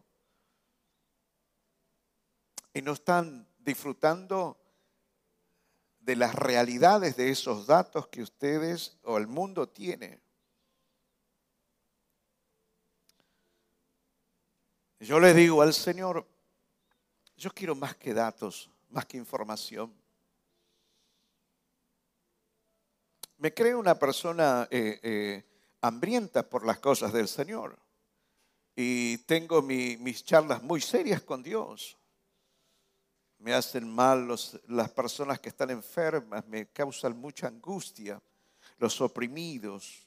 Y 2.72 2.82
no 2.82 2.92
están 2.92 3.48
disfrutando 3.58 4.60
de 5.98 6.14
las 6.14 6.36
realidades 6.36 7.16
de 7.16 7.30
esos 7.30 7.66
datos 7.66 8.06
que 8.06 8.22
ustedes 8.22 8.96
o 9.02 9.18
el 9.18 9.26
mundo 9.26 9.68
tiene. 9.68 10.20
Yo 15.00 15.20
le 15.20 15.32
digo 15.34 15.62
al 15.62 15.72
Señor, 15.72 16.26
yo 17.36 17.50
quiero 17.50 17.74
más 17.74 17.96
que 17.96 18.12
datos, 18.12 18.70
más 18.90 19.06
que 19.06 19.16
información. 19.16 19.94
Me 23.36 23.54
creo 23.54 23.78
una 23.78 23.98
persona 23.98 24.66
eh, 24.70 24.98
eh, 25.02 25.44
hambrienta 25.80 26.48
por 26.48 26.66
las 26.66 26.78
cosas 26.80 27.12
del 27.12 27.28
Señor 27.28 27.78
y 28.74 29.18
tengo 29.18 29.62
mis 29.62 30.24
charlas 30.24 30.62
muy 30.62 30.80
serias 30.80 31.22
con 31.22 31.42
Dios 31.42 31.98
me 33.38 33.54
hacen 33.54 33.88
mal 33.88 34.28
las 34.66 34.90
personas 34.90 35.38
que 35.38 35.48
están 35.48 35.70
enfermas, 35.70 36.46
me 36.46 36.66
causan 36.66 37.18
mucha 37.18 37.46
angustia, 37.46 38.20
los 38.78 39.00
oprimidos. 39.00 40.06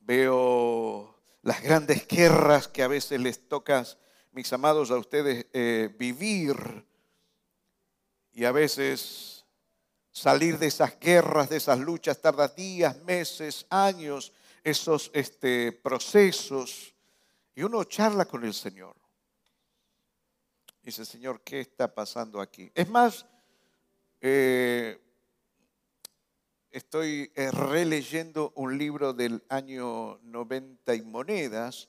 Veo 0.00 1.19
las 1.42 1.62
grandes 1.62 2.06
guerras 2.06 2.68
que 2.68 2.82
a 2.82 2.88
veces 2.88 3.20
les 3.20 3.48
toca, 3.48 3.84
mis 4.32 4.52
amados, 4.52 4.90
a 4.90 4.98
ustedes 4.98 5.46
eh, 5.52 5.94
vivir 5.98 6.86
y 8.32 8.44
a 8.44 8.52
veces 8.52 9.44
salir 10.10 10.58
de 10.58 10.66
esas 10.66 10.98
guerras, 10.98 11.48
de 11.48 11.56
esas 11.56 11.78
luchas, 11.78 12.20
tarda 12.20 12.48
días, 12.48 13.00
meses, 13.02 13.66
años, 13.70 14.32
esos 14.62 15.10
este, 15.14 15.72
procesos. 15.72 16.94
Y 17.54 17.62
uno 17.62 17.84
charla 17.84 18.24
con 18.26 18.44
el 18.44 18.54
Señor. 18.54 18.96
Dice, 20.82 21.04
Señor, 21.04 21.42
¿qué 21.42 21.60
está 21.60 21.92
pasando 21.92 22.40
aquí? 22.40 22.70
Es 22.74 22.88
más, 22.88 23.26
eh, 24.20 24.98
estoy 26.70 27.32
eh, 27.34 27.50
releyendo 27.50 28.52
un 28.54 28.78
libro 28.78 29.12
del 29.12 29.42
año 29.48 30.18
90 30.22 30.94
y 30.94 31.02
monedas, 31.02 31.88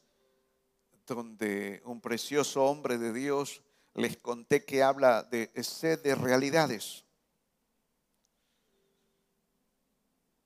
donde 1.06 1.82
un 1.86 2.02
precioso 2.02 2.64
hombre 2.66 2.98
de 2.98 3.14
Dios 3.14 3.62
les 3.94 4.18
conté 4.18 4.66
que 4.66 4.84
habla 4.84 5.24
de 5.24 5.50
sed 5.64 6.02
de 6.02 6.16
realidades. 6.16 7.06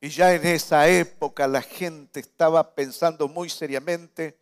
Y 0.02 0.10
ya 0.10 0.34
en 0.34 0.46
esa 0.46 0.88
época 0.90 1.48
la 1.48 1.62
gente 1.62 2.20
estaba 2.20 2.76
pensando 2.76 3.28
muy 3.28 3.50
seriamente 3.50 4.38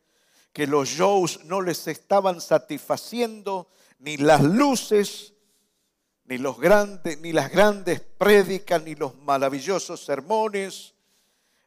que 0.52 0.68
los 0.68 0.90
shows 0.90 1.44
no 1.46 1.62
les 1.62 1.88
estaban 1.88 2.42
satisfaciendo, 2.42 3.70
ni 4.00 4.18
las 4.18 4.44
luces, 4.44 5.33
ni, 6.26 6.38
los 6.38 6.60
grandes, 6.60 7.20
ni 7.20 7.32
las 7.32 7.52
grandes 7.52 8.02
prédicas, 8.02 8.82
ni 8.84 8.96
los 8.96 9.16
maravillosos 9.16 10.04
sermones. 10.04 10.94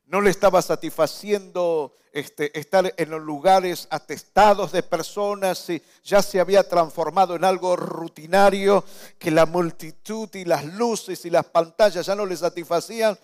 No 0.06 0.20
le 0.20 0.30
estaba 0.30 0.62
satisfaciendo 0.62 1.96
este, 2.12 2.58
estar 2.58 2.94
en 2.96 3.10
los 3.10 3.20
lugares 3.20 3.88
atestados 3.90 4.72
de 4.72 4.82
personas 4.82 5.68
y 5.68 5.82
ya 6.02 6.22
se 6.22 6.40
había 6.40 6.66
transformado 6.66 7.36
en 7.36 7.44
algo 7.44 7.76
rutinario 7.76 8.84
que 9.18 9.30
la 9.30 9.44
multitud 9.44 10.34
y 10.34 10.46
las 10.46 10.64
luces 10.64 11.26
y 11.26 11.30
las 11.30 11.44
pantallas 11.44 12.06
ya 12.06 12.14
no 12.14 12.24
le 12.24 12.36
satisfacían 12.36 13.18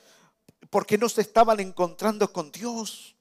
porque 0.68 0.98
no 0.98 1.08
se 1.08 1.22
estaban 1.22 1.60
encontrando 1.60 2.30
con 2.32 2.52
Dios. 2.52 3.16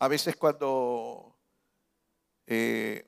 A 0.00 0.08
veces 0.08 0.34
cuando 0.34 1.36
eh, 2.46 3.06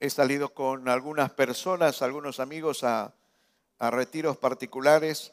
he 0.00 0.10
salido 0.10 0.52
con 0.52 0.88
algunas 0.88 1.30
personas, 1.32 2.02
algunos 2.02 2.40
amigos 2.40 2.82
a, 2.82 3.14
retiros 3.78 4.36
particulares, 4.36 5.32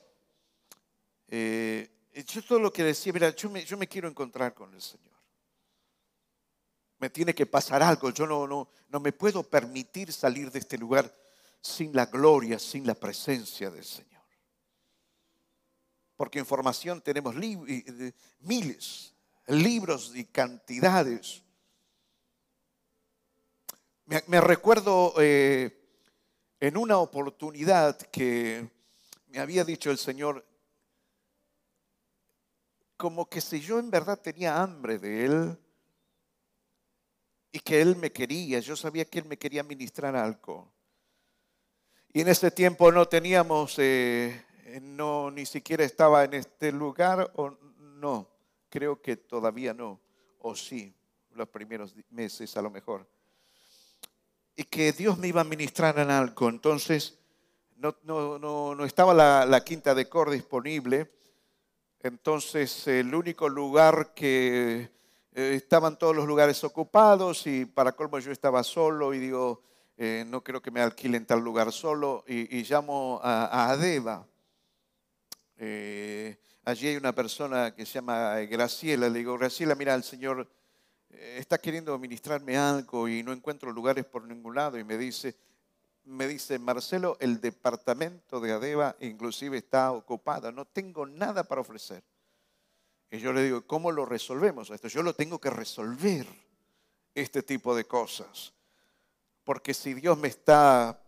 eh, 1.27 1.89
yo 2.27 2.43
todo 2.43 2.59
lo 2.59 2.71
que 2.73 2.83
decía, 2.83 3.13
mira, 3.13 3.29
yo 3.31 3.49
me, 3.49 3.87
quiero 3.87 4.07
encontrar 4.07 4.53
con 4.53 4.73
el 4.73 4.81
Señor. 4.81 5.17
Me 6.99 7.09
tiene 7.09 7.33
que 7.33 7.45
pasar 7.45 7.81
algo, 7.81 8.11
yo 8.11 8.27
no, 8.27 8.47
no, 8.47 8.69
no 8.89 8.99
me 8.99 9.11
puedo 9.11 9.43
permitir 9.43 10.13
salir 10.13 10.51
de 10.51 10.59
este 10.59 10.77
lugar 10.77 11.11
sin 11.61 11.95
la 11.95 12.05
gloria, 12.05 12.59
sin 12.59 12.85
la 12.85 12.93
presencia 12.95 13.71
del 13.71 13.85
Señor. 13.85 14.21
Porque 16.15 16.37
información 16.37 17.01
tenemos 17.01 17.33
miles, 18.39 19.15
libros 19.49 20.11
y 20.15 20.25
cantidades. 20.25 21.43
Me, 24.05 24.41
recuerdo 24.41 25.13
eh, 25.19 25.77
en 26.59 26.77
una 26.77 26.97
oportunidad 26.97 27.97
que 27.97 28.67
me 29.27 29.39
había 29.39 29.63
dicho 29.63 29.91
el 29.91 29.97
Señor, 29.97 30.45
como 32.97 33.29
que 33.29 33.39
si 33.39 33.59
yo 33.59 33.79
en 33.79 33.91
verdad 33.91 34.19
tenía 34.19 34.61
hambre 34.61 34.97
de 34.97 35.25
Él 35.25 35.57
y 37.51 37.59
que 37.59 37.81
Él 37.81 37.95
me 37.95 38.11
quería, 38.11 38.59
yo 38.59 38.75
sabía 38.75 39.05
que 39.05 39.19
Él 39.19 39.25
me 39.25 39.37
quería 39.37 39.63
ministrar 39.63 40.15
algo. 40.15 40.71
Y 42.11 42.21
en 42.21 42.29
ese 42.29 42.49
tiempo 42.49 42.91
no 42.91 43.07
teníamos, 43.07 43.75
eh, 43.77 44.43
no, 44.81 45.29
ni 45.29 45.45
siquiera 45.45 45.83
estaba 45.83 46.23
en 46.23 46.33
este 46.33 46.71
lugar, 46.71 47.31
o 47.35 47.51
no, 47.77 48.27
creo 48.69 49.01
que 49.01 49.17
todavía 49.17 49.73
no, 49.73 49.99
o 50.39 50.55
sí, 50.55 50.93
los 51.31 51.47
primeros 51.49 51.95
meses 52.09 52.55
a 52.57 52.61
lo 52.61 52.69
mejor. 52.69 53.07
Y 54.55 54.63
que 54.63 54.91
Dios 54.91 55.17
me 55.17 55.27
iba 55.27 55.41
a 55.41 55.45
ministrar 55.45 55.97
en 55.99 56.11
algo, 56.11 56.49
entonces 56.49 57.17
no, 57.77 57.95
no, 58.03 58.39
no, 58.39 58.85
estaba 58.85 59.13
la, 59.13 59.63
quinta 59.63 59.95
de 59.95 60.09
cor 60.09 60.29
disponible 60.29 61.09
entonces 62.01 62.87
el 62.87 63.13
único 63.13 63.49
lugar 63.49 64.13
que 64.13 64.89
eh, 65.33 65.53
estaban 65.55 65.99
todos 65.99 66.15
los 66.15 66.25
lugares 66.25 66.63
ocupados 66.63 67.45
y 67.45 67.65
para 67.65 67.91
colmo 67.91 68.19
yo 68.19 68.31
estaba 68.31 68.63
solo 68.63 69.13
y 69.13 69.19
digo, 69.19 69.61
eh, 69.97 70.23
no 70.27 70.41
creo 70.41 70.61
que 70.61 70.71
me 70.71 70.81
alquilen 70.81 71.25
tal 71.25 71.41
lugar 71.41 71.73
solo 71.73 72.23
y, 72.25 72.63
llamo 72.63 73.19
a, 73.21 73.71
Adeba. 73.71 74.25
Eh, 75.57 76.37
allí 76.65 76.87
hay 76.87 76.97
una 76.97 77.13
persona 77.13 77.73
que 77.75 77.85
se 77.85 77.93
llama 77.93 78.35
Graciela. 78.41 79.09
Le 79.09 79.19
digo, 79.19 79.37
Graciela, 79.37 79.75
mira, 79.75 79.95
el 79.95 80.03
Señor 80.03 80.49
está 81.09 81.57
queriendo 81.57 81.97
ministrarme 81.97 82.57
algo 82.57 83.07
y 83.07 83.23
no 83.23 83.33
encuentro 83.33 83.71
lugares 83.71 84.05
por 84.05 84.23
ningún 84.23 84.55
lado. 84.55 84.77
Y 84.77 84.83
me 84.83 84.97
dice, 84.97 85.35
me 86.05 86.27
dice, 86.27 86.59
Marcelo, 86.59 87.17
el 87.19 87.39
departamento 87.41 88.39
de 88.39 88.51
Adeba 88.51 88.95
inclusive 88.99 89.57
está 89.57 89.91
ocupado, 89.91 90.51
no 90.51 90.65
tengo 90.65 91.05
nada 91.05 91.43
para 91.43 91.61
ofrecer. 91.61 92.03
Y 93.11 93.19
yo 93.19 93.33
le 93.33 93.43
digo, 93.43 93.65
¿cómo 93.65 93.91
lo 93.91 94.05
resolvemos 94.05 94.69
esto? 94.69 94.87
Yo 94.87 95.01
lo 95.01 95.13
tengo 95.13 95.39
que 95.39 95.49
resolver, 95.49 96.27
este 97.15 97.43
tipo 97.43 97.75
de 97.75 97.85
cosas. 97.85 98.53
Porque 99.43 99.73
si 99.73 99.93
Dios 99.93 100.17
me 100.17 100.27
está, 100.27 101.01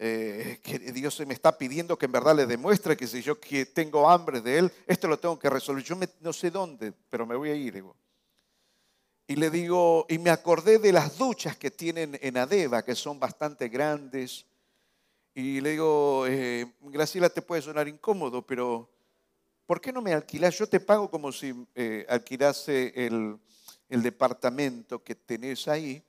eh, 0.00 0.60
que 0.62 0.78
Dios 0.78 1.18
me 1.26 1.34
está 1.34 1.58
pidiendo 1.58 1.98
que 1.98 2.06
en 2.06 2.12
verdad 2.12 2.36
le 2.36 2.46
demuestre 2.46 2.96
que 2.96 3.06
si 3.06 3.20
yo 3.20 3.36
tengo 3.74 4.08
hambre 4.08 4.40
de 4.40 4.58
Él, 4.58 4.72
esto 4.86 5.08
lo 5.08 5.18
tengo 5.18 5.38
que 5.38 5.50
resolver. 5.50 5.82
Yo 5.82 5.96
no 6.20 6.32
sé 6.32 6.50
dónde, 6.50 6.92
pero 7.10 7.26
me 7.26 7.34
voy 7.34 7.50
a 7.50 7.54
ir. 7.54 7.74
Digo. 7.74 7.96
Y 9.26 9.36
le 9.36 9.50
digo, 9.50 10.06
y 10.08 10.18
me 10.18 10.30
acordé 10.30 10.78
de 10.78 10.92
las 10.92 11.18
duchas 11.18 11.56
que 11.56 11.70
tienen 11.70 12.18
en 12.22 12.36
Adeba, 12.36 12.82
que 12.84 12.94
son 12.94 13.18
bastante 13.18 13.68
grandes. 13.68 14.46
Y 15.34 15.60
le 15.60 15.72
digo, 15.72 16.26
eh, 16.26 16.72
Graciela, 16.80 17.28
te 17.28 17.42
puede 17.42 17.60
sonar 17.60 17.88
incómodo, 17.88 18.46
pero 18.46 18.88
¿por 19.66 19.80
qué 19.80 19.92
no 19.92 20.00
me 20.00 20.14
alquilas? 20.14 20.56
Yo 20.56 20.66
te 20.66 20.80
pago 20.80 21.10
como 21.10 21.30
si 21.30 21.54
eh, 21.74 22.06
alquilase 22.08 22.92
el, 22.94 23.38
departamento 23.88 25.02
que 25.02 25.14
tenés 25.14 25.66
ahí 25.66 26.02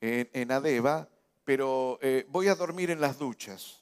en, 0.00 0.50
Adeba, 0.52 1.08
pero 1.46 2.00
eh, 2.02 2.26
voy 2.28 2.48
a 2.48 2.56
dormir 2.56 2.90
en 2.90 3.00
las 3.00 3.18
duchas. 3.18 3.80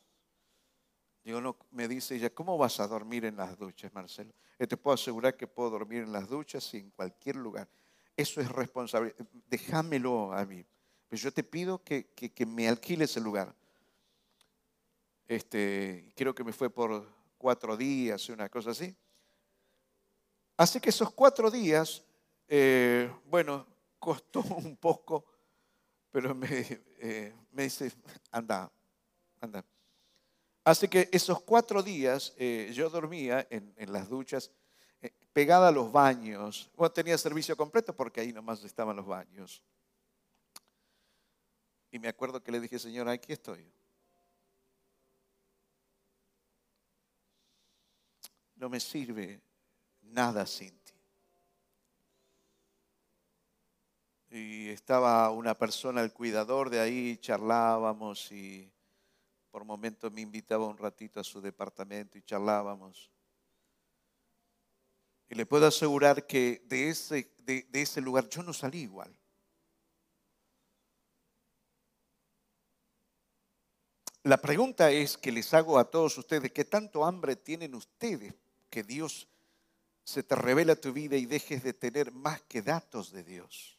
Digo, 1.25 1.41
no, 1.41 1.57
me 1.71 1.89
dice 1.89 2.15
ella, 2.15 2.29
¿cómo 2.29 2.59
vas 2.59 2.79
a 2.79 2.87
dormir 2.87 3.25
en 3.25 3.39
las 3.39 3.59
duchas, 3.59 3.93
Marcelo? 3.95 4.35
te 4.59 4.77
puedo 4.77 4.95
asegurar 4.95 5.35
que 5.35 5.47
puedo 5.47 5.71
dormir 5.71 6.03
en 6.03 6.13
las 6.13 6.29
duchas 6.29 6.75
y 6.75 6.77
en 6.77 6.91
cualquier 6.91 7.37
lugar. 7.37 7.67
Eso 8.15 8.43
es 8.43 8.53
responsable. 8.53 9.15
Déjamelo 9.49 10.35
a 10.35 10.45
mí. 10.45 10.65
Pero 11.09 11.23
yo 11.23 11.33
te 11.33 11.43
pido 11.43 11.83
que, 11.83 12.07
me 12.47 12.69
alquiles 12.69 13.17
el 13.17 13.25
lugar. 13.25 13.55
Este, 15.27 16.13
creo 16.15 16.35
que 16.35 16.45
me 16.45 16.53
fue 16.53 16.69
por 16.69 17.11
cuatro 17.39 17.79
días, 17.79 18.29
una 18.29 18.51
cosa 18.51 18.73
así. 18.73 18.95
Así 20.59 20.81
que 20.81 20.91
esos 20.91 21.11
cuatro 21.13 21.51
días, 21.51 22.05
eh, 22.47 23.11
bueno, 23.25 23.67
costó 23.99 24.41
un 24.57 24.77
poco, 24.77 25.25
pero 26.11 26.35
me, 26.35 26.47
eh, 26.99 27.35
dice, 27.63 27.93
anda, 28.31 28.71
anda. 29.41 29.65
Así 30.65 30.89
que 30.89 31.09
esos 31.13 31.41
cuatro 31.43 31.83
días 31.83 32.35
eh, 32.37 32.73
yo 32.75 32.91
dormía 32.91 33.47
en, 33.51 33.73
en 33.77 33.93
las 33.93 34.09
duchas 34.09 34.51
pegada 35.35 35.69
a 35.69 35.73
los 35.73 35.93
baños. 35.93 36.71
Bueno, 36.77 36.93
tenía 36.93 37.19
servicio 37.19 37.57
completo 37.57 37.95
porque 37.95 38.21
ahí 38.21 38.33
nomás 38.33 38.63
estaban 38.65 38.97
los 38.97 39.05
baños. 39.05 39.63
Y 41.91 41.99
me 41.99 42.09
acuerdo 42.09 42.43
que 42.43 42.53
le 42.53 42.61
dije, 42.61 42.79
Señor, 42.79 43.09
aquí 43.09 43.33
estoy. 43.33 43.71
No 48.55 48.69
me 48.69 48.81
sirve 48.81 49.41
nada 50.01 50.47
sin 50.47 50.79
Y 54.37 54.69
estaba 54.71 55.31
una 55.31 55.55
persona, 55.55 56.01
el 56.01 56.13
cuidador 56.13 56.69
de 56.69 56.81
ahí, 56.81 57.17
charlábamos 57.19 58.33
y 58.33 58.69
por 59.49 59.65
momentos 59.65 60.11
me 60.11 60.23
invitaba 60.23 60.67
un 60.67 60.77
ratito 60.77 61.21
a 61.21 61.25
su 61.25 61.41
departamento 61.41 62.19
y 62.19 62.23
charlábamos. 62.23 63.13
Y 65.29 65.37
le 65.37 65.47
puedo 65.47 65.69
asegurar 65.69 66.27
que 66.27 66.65
de 66.67 66.89
ese, 66.89 67.33
de, 67.39 67.65
ese 67.75 68.01
lugar 68.01 68.29
yo 68.29 68.43
no 68.43 68.53
salí 68.53 68.81
igual. 68.81 69.17
La 74.25 74.39
pregunta 74.39 74.91
es 74.91 75.17
que 75.17 75.31
les 75.31 75.55
hago 75.55 75.79
a 75.79 75.89
todos 75.89 76.19
ustedes, 76.19 76.51
¿qué 76.51 76.65
tanto 76.65 77.05
hambre 77.05 77.37
tienen 77.37 77.77
ustedes 77.77 78.35
que 78.69 78.83
Dios 78.83 79.29
se 80.03 80.25
te 80.25 80.35
revela 80.35 80.75
tu 80.75 80.93
vida 80.93 81.17
y 81.17 81.25
dejes 81.25 81.63
de 81.63 81.73
tener 81.73 82.11
más 82.11 82.43
que 82.43 82.63
datos 82.63 83.13
de 83.13 83.23
Dios? 83.23 83.74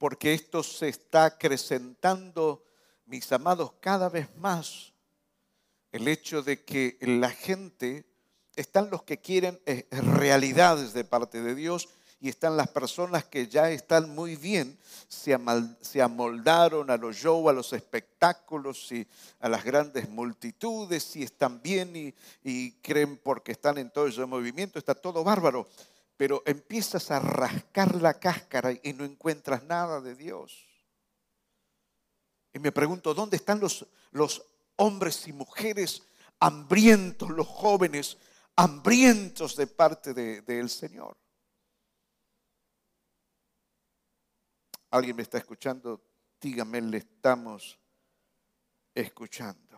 Porque 0.00 0.32
esto 0.32 0.62
se 0.62 0.88
está 0.88 1.26
acrecentando, 1.26 2.64
mis 3.04 3.30
amados, 3.32 3.74
cada 3.80 4.08
vez 4.08 4.34
más. 4.38 4.94
El 5.92 6.08
hecho 6.08 6.42
de 6.42 6.64
que 6.64 6.96
la 7.02 7.28
gente 7.28 8.06
están 8.56 8.88
los 8.88 9.02
que 9.02 9.18
quieren 9.18 9.60
eh, 9.66 9.86
realidades 9.90 10.94
de 10.94 11.04
parte 11.04 11.42
de 11.42 11.54
Dios 11.54 11.90
y 12.18 12.30
están 12.30 12.56
las 12.56 12.68
personas 12.68 13.26
que 13.26 13.46
ya 13.46 13.70
están 13.70 14.14
muy 14.14 14.36
bien, 14.36 14.78
se, 15.06 15.34
amoldaron 16.00 16.88
a 16.90 16.96
los 16.96 17.16
shows, 17.16 17.50
a 17.50 17.52
los 17.52 17.74
espectáculos 17.74 18.90
y 18.92 19.06
a 19.38 19.50
las 19.50 19.62
grandes 19.62 20.08
multitudes 20.08 21.14
y 21.14 21.24
están 21.24 21.60
bien 21.60 21.94
y, 21.94 22.14
y 22.42 22.72
creen 22.80 23.18
porque 23.18 23.52
están 23.52 23.76
en 23.76 23.90
todo 23.90 24.06
ese 24.06 24.24
movimiento, 24.24 24.78
está 24.78 24.94
todo 24.94 25.22
bárbaro. 25.22 25.68
Pero 26.20 26.42
empiezas 26.44 27.10
a 27.10 27.18
rascar 27.18 27.94
la 27.94 28.12
cáscara 28.12 28.72
y 28.82 28.92
no 28.92 29.06
encuentras 29.06 29.64
nada 29.64 30.02
de 30.02 30.14
Dios. 30.14 30.68
Y 32.52 32.58
me 32.58 32.72
pregunto, 32.72 33.14
¿dónde 33.14 33.38
están 33.38 33.58
los, 33.58 33.86
hombres 34.76 35.26
y 35.28 35.32
mujeres 35.32 36.02
hambrientos, 36.38 37.30
los 37.30 37.46
jóvenes 37.46 38.18
hambrientos 38.54 39.56
de 39.56 39.66
parte 39.66 40.12
del 40.12 40.68
Señor. 40.68 41.16
¿Alguien 44.90 45.16
me 45.16 45.22
está 45.22 45.38
escuchando? 45.38 46.04
Dígame, 46.38 46.82
le 46.82 46.98
estamos 46.98 47.78
escuchando. 48.94 49.69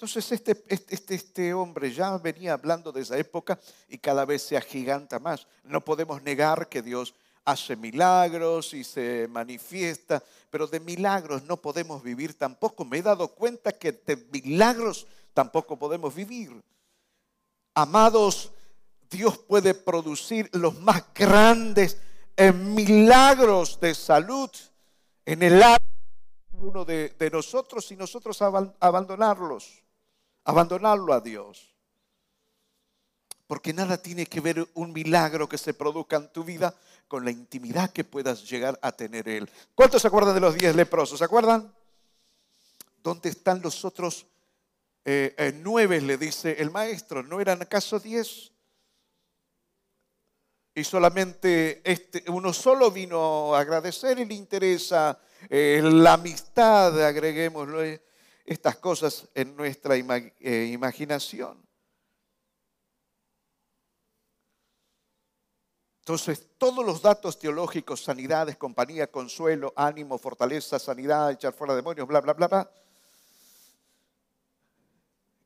Entonces 0.00 0.32
este, 0.32 0.52
este, 0.68 0.94
este, 0.94 1.14
este, 1.14 1.52
hombre 1.52 1.92
ya 1.92 2.16
venía 2.16 2.54
hablando 2.54 2.90
de 2.90 3.02
esa 3.02 3.18
época 3.18 3.60
y 3.86 3.98
cada 3.98 4.24
vez 4.24 4.40
se 4.40 4.56
agiganta 4.56 5.18
más. 5.18 5.46
No 5.62 5.84
podemos 5.84 6.22
negar 6.22 6.70
que 6.70 6.80
Dios 6.80 7.14
hace 7.44 7.76
milagros 7.76 8.72
y 8.72 8.82
se 8.82 9.28
manifiesta, 9.28 10.22
pero 10.48 10.66
de 10.66 10.80
milagros 10.80 11.42
no 11.42 11.58
podemos 11.58 12.02
vivir 12.02 12.32
tampoco. 12.32 12.82
Me 12.86 12.96
he 12.96 13.02
dado 13.02 13.28
cuenta 13.28 13.72
que 13.72 13.92
de 13.92 14.16
milagros 14.32 15.06
tampoco 15.34 15.78
podemos 15.78 16.14
vivir. 16.14 16.50
Amados, 17.74 18.52
Dios 19.10 19.36
puede 19.36 19.74
producir 19.74 20.48
los 20.54 20.80
más 20.80 21.12
grandes 21.14 21.98
milagros 22.54 23.78
de 23.78 23.94
salud 23.94 24.48
en 25.26 25.42
el 25.42 25.62
alma 25.62 25.76
uno 26.52 26.86
de, 26.86 27.10
de 27.18 27.30
nosotros 27.30 27.90
y 27.92 27.96
nosotros 27.96 28.40
abandonarlos, 28.40 29.82
abandonarlo 30.44 31.12
a 31.12 31.20
Dios. 31.20 31.74
Porque 33.46 33.72
nada 33.72 34.00
tiene 34.00 34.26
que 34.26 34.40
ver 34.40 34.68
un 34.74 34.92
milagro 34.92 35.48
que 35.48 35.58
se 35.58 35.74
produzca 35.74 36.16
en 36.16 36.32
tu 36.32 36.44
vida 36.44 36.74
con 37.08 37.24
la 37.24 37.32
intimidad 37.32 37.90
que 37.90 38.04
puedas 38.04 38.48
llegar 38.48 38.78
a 38.82 38.92
tener 38.92 39.28
Él. 39.28 39.50
¿Cuántos 39.74 40.02
se 40.02 40.08
acuerdan 40.08 40.34
de 40.34 40.40
los 40.40 40.54
diez 40.54 40.76
leprosos? 40.76 41.18
¿Se 41.18 41.24
acuerdan? 41.24 41.74
¿Dónde 43.02 43.28
están 43.28 43.60
los 43.60 43.84
otros 43.84 44.26
eh, 45.04 45.34
eh, 45.36 45.52
nueve? 45.60 46.00
Le 46.00 46.16
dice 46.16 46.56
el 46.60 46.70
maestro. 46.70 47.24
¿No 47.24 47.40
eran 47.40 47.60
acaso 47.62 47.98
diez? 47.98 48.52
Y 50.72 50.84
solamente 50.84 51.82
este, 51.84 52.24
uno 52.28 52.52
solo 52.52 52.90
vino 52.92 53.54
a 53.54 53.60
agradecer 53.60 54.20
y 54.20 54.24
le 54.24 54.34
interesa 54.34 55.18
eh, 55.48 55.80
la 55.82 56.12
amistad, 56.12 57.04
agreguémoslo, 57.04 57.80
estas 58.44 58.76
cosas 58.76 59.28
en 59.34 59.56
nuestra 59.56 59.96
imaginación. 59.96 61.64
Entonces, 66.00 66.48
todos 66.58 66.84
los 66.84 67.02
datos 67.02 67.38
teológicos, 67.38 68.02
sanidades, 68.02 68.56
compañía, 68.56 69.10
consuelo, 69.10 69.72
ánimo, 69.76 70.18
fortaleza, 70.18 70.78
sanidad, 70.78 71.30
echar 71.30 71.52
fuera 71.52 71.76
demonios, 71.76 72.08
bla, 72.08 72.20
bla, 72.20 72.32
bla, 72.32 72.48
bla, 72.48 72.70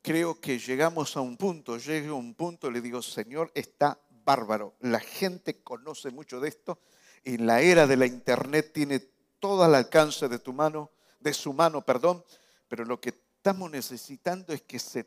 creo 0.00 0.40
que 0.40 0.58
llegamos 0.58 1.16
a 1.16 1.22
un 1.22 1.36
punto, 1.36 1.78
llegué 1.78 2.08
a 2.08 2.14
un 2.14 2.34
punto, 2.34 2.70
le 2.70 2.80
digo, 2.80 3.00
Señor, 3.02 3.50
está 3.54 3.98
bárbaro. 4.24 4.74
La 4.80 5.00
gente 5.00 5.62
conoce 5.62 6.10
mucho 6.10 6.40
de 6.40 6.48
esto. 6.48 6.78
En 7.24 7.46
la 7.46 7.60
era 7.62 7.86
de 7.86 7.96
la 7.96 8.06
internet 8.06 8.70
tiene 8.72 9.00
todo 9.38 9.64
al 9.64 9.74
alcance 9.74 10.28
de 10.28 10.38
tu 10.38 10.52
mano, 10.52 10.90
de 11.20 11.32
su 11.34 11.52
mano, 11.52 11.82
perdón. 11.82 12.22
Pero 12.68 12.84
lo 12.84 13.00
que 13.00 13.10
estamos 13.10 13.70
necesitando 13.70 14.52
es 14.52 14.62
que 14.62 14.78
se, 14.78 15.06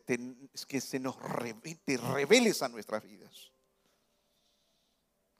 que 0.67 0.81
se 0.81 0.99
nos 0.99 1.15
reveles 1.19 2.61
a 2.61 2.69
nuestras 2.69 3.03
vidas. 3.03 3.51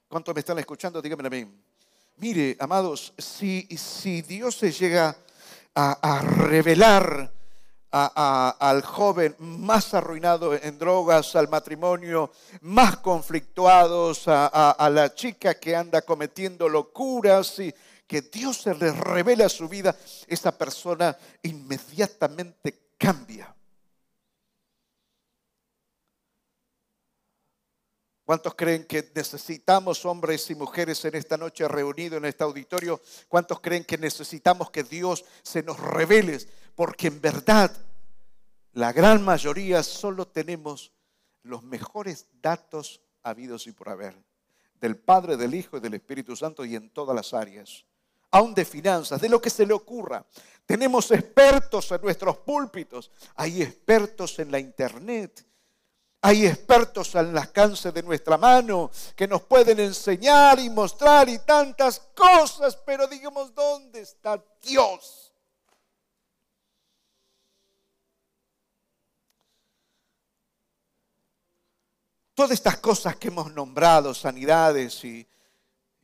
¿Cuántos 0.08 0.34
me 0.34 0.40
están 0.40 0.58
escuchando? 0.58 1.02
Díganme 1.02 1.26
a 1.26 1.30
mí. 1.30 1.62
Mire, 2.16 2.56
amados, 2.58 3.12
si, 3.18 3.68
si 3.76 4.22
Dios 4.22 4.56
se 4.56 4.72
llega 4.72 5.16
a, 5.74 6.16
a 6.16 6.22
revelar 6.22 7.32
al 7.90 8.82
joven 8.82 9.34
más 9.38 9.94
arruinado 9.94 10.54
en 10.54 10.78
drogas, 10.78 11.34
al 11.36 11.48
matrimonio 11.48 12.30
más 12.60 12.98
conflictuados, 12.98 14.24
a, 14.26 14.90
la 14.92 15.14
chica 15.14 15.54
que 15.54 15.74
anda 15.74 16.02
cometiendo 16.02 16.68
locuras 16.68 17.58
y 17.60 17.74
que 18.08 18.22
Dios 18.22 18.62
se 18.62 18.74
le 18.74 18.90
revela 18.90 19.48
su 19.48 19.68
vida, 19.68 19.94
esa 20.26 20.56
persona 20.56 21.16
inmediatamente 21.42 22.92
cambia. 22.96 23.54
¿Cuántos 28.24 28.54
creen 28.56 28.84
que 28.84 29.10
necesitamos 29.14 30.04
hombres 30.04 30.50
y 30.50 30.54
mujeres 30.54 31.02
en 31.04 31.14
esta 31.14 31.36
noche 31.36 31.66
reunidos 31.68 32.18
en 32.18 32.26
este 32.26 32.44
auditorio? 32.44 33.00
¿Cuántos 33.28 33.60
creen 33.60 33.84
que 33.84 33.96
necesitamos 33.96 34.70
que 34.70 34.82
Dios 34.82 35.24
se 35.42 35.62
nos 35.62 35.78
revele? 35.78 36.38
Porque 36.74 37.06
en 37.06 37.20
verdad 37.20 37.70
la 38.72 38.92
gran 38.92 39.24
mayoría 39.24 39.82
solo 39.82 40.28
tenemos 40.28 40.92
los 41.42 41.62
mejores 41.62 42.26
datos 42.42 43.00
habidos 43.22 43.66
y 43.66 43.72
por 43.72 43.88
haber. 43.88 44.14
Del 44.74 44.96
Padre, 44.96 45.36
del 45.36 45.54
Hijo 45.54 45.78
y 45.78 45.80
del 45.80 45.94
Espíritu 45.94 46.36
Santo 46.36 46.64
y 46.64 46.76
en 46.76 46.90
todas 46.90 47.16
las 47.16 47.32
áreas. 47.32 47.86
Aún 48.30 48.54
de 48.54 48.64
finanzas, 48.64 49.20
de 49.20 49.28
lo 49.28 49.40
que 49.40 49.50
se 49.50 49.66
le 49.66 49.74
ocurra. 49.74 50.24
Tenemos 50.66 51.10
expertos 51.10 51.90
en 51.92 52.02
nuestros 52.02 52.36
púlpitos. 52.38 53.10
Hay 53.36 53.62
expertos 53.62 54.38
en 54.38 54.50
la 54.50 54.58
internet 54.58 55.48
hay 56.20 56.46
expertos 56.46 57.14
al 57.14 57.36
alcance 57.38 57.92
de 57.92 58.02
nuestra 58.02 58.36
mano 58.36 58.90
que 59.14 59.28
nos 59.28 59.42
pueden 59.42 59.78
enseñar 59.78 60.58
y 60.58 60.68
mostrar 60.68 61.28
y 61.28 61.38
tantas 61.38 62.00
cosas, 62.14 62.76
pero 62.76 63.06
digamos, 63.06 63.54
¿dónde 63.54 64.00
está 64.00 64.42
Dios? 64.60 65.32
Todas 72.34 72.52
estas 72.52 72.78
cosas 72.78 73.16
que 73.16 73.28
hemos 73.28 73.52
nombrado, 73.52 74.12
sanidades 74.12 75.04
y, 75.04 75.26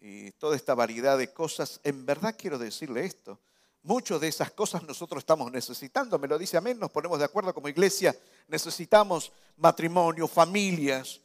y 0.06 0.32
toda 0.32 0.54
esta 0.54 0.74
variedad 0.74 1.16
de 1.16 1.32
cosas, 1.32 1.80
en 1.82 2.04
verdad 2.04 2.36
quiero 2.38 2.58
decirle 2.58 3.06
esto, 3.06 3.40
Muchas 3.86 4.18
de 4.18 4.28
esas 4.28 4.50
cosas 4.50 4.82
nosotros 4.82 5.20
estamos 5.20 5.52
necesitando, 5.52 6.18
me 6.18 6.26
lo 6.26 6.38
dice 6.38 6.56
amén, 6.56 6.78
nos 6.78 6.90
ponemos 6.90 7.18
de 7.18 7.26
acuerdo 7.26 7.52
como 7.52 7.68
iglesia, 7.68 8.16
necesitamos 8.48 9.30
matrimonio, 9.58 10.26
familias, 10.26 11.20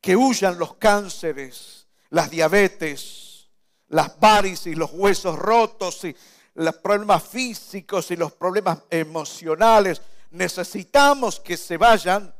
que 0.00 0.14
huyan 0.14 0.60
los 0.60 0.74
cánceres, 0.74 1.88
las 2.10 2.30
diabetes, 2.30 3.48
las 3.88 4.18
varices 4.20 4.78
los 4.78 4.92
huesos 4.92 5.36
rotos 5.36 6.04
y 6.04 6.14
los 6.54 6.76
problemas 6.76 7.24
físicos 7.24 8.12
y 8.12 8.16
los 8.16 8.30
problemas 8.30 8.78
emocionales. 8.88 10.00
Necesitamos 10.30 11.40
que 11.40 11.56
se 11.56 11.76
vayan, 11.76 12.32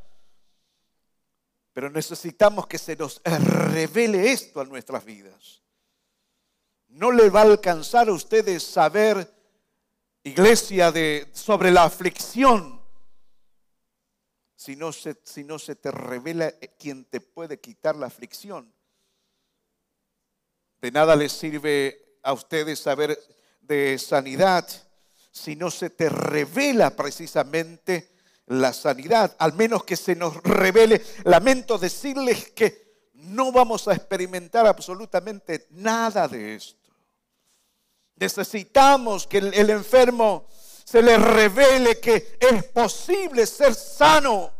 pero 1.77 1.91
necesitamos 1.91 2.67
que 2.67 2.79
se 2.79 2.97
nos 2.97 3.21
revele 3.23 4.33
esto 4.33 4.63
a 4.63 4.65
nuestras 4.65 5.05
vidas. 5.05 5.63
No 6.89 7.13
le 7.13 7.29
va 7.29 7.41
a 7.41 7.45
alcanzar 7.45 8.09
a 8.09 8.15
ustedes 8.15 8.63
saber, 8.63 9.31
iglesia, 10.23 10.91
de, 10.91 11.29
sobre 11.35 11.71
la 11.71 11.85
aflicción, 11.85 12.81
si 14.55 14.75
no, 14.75 14.91
se, 14.91 15.19
si 15.23 15.45
no 15.45 15.59
se 15.59 15.77
te 15.77 15.91
revela 15.91 16.51
quien 16.79 17.05
te 17.05 17.21
puede 17.21 17.61
quitar 17.61 17.95
la 17.95 18.07
aflicción. 18.07 18.73
De 20.81 20.91
nada 20.91 21.15
les 21.15 21.33
sirve 21.33 22.17
a 22.23 22.33
ustedes 22.33 22.79
saber 22.79 23.19
de 23.61 23.99
sanidad 23.99 24.67
si 25.31 25.57
no 25.57 25.71
se 25.71 25.91
te 25.91 26.09
revela 26.09 26.97
precisamente 26.97 28.16
la 28.47 28.73
sanidad, 28.73 29.35
al 29.39 29.55
menos 29.55 29.85
que 29.85 29.97
se 29.97 30.15
nos 30.15 30.37
revele. 30.43 31.05
Lamento 31.25 31.79
decirles 31.79 32.51
que 32.51 32.87
no 33.15 33.53
vamos 33.53 33.89
a 33.89 33.95
experimentar 33.95 34.67
absolutamente 34.67 35.67
nada 35.71 36.29
de 36.29 36.55
esto. 36.55 36.91
Necesitamos 38.17 39.27
que 39.27 39.39
el, 39.39 39.71
enfermo 39.71 40.47
se 40.85 41.03
le 41.03 41.19
revele 41.19 42.01
que 42.01 42.39
es 42.41 42.65
posible 42.65 43.47
ser 43.47 43.75
sano. 43.75 44.53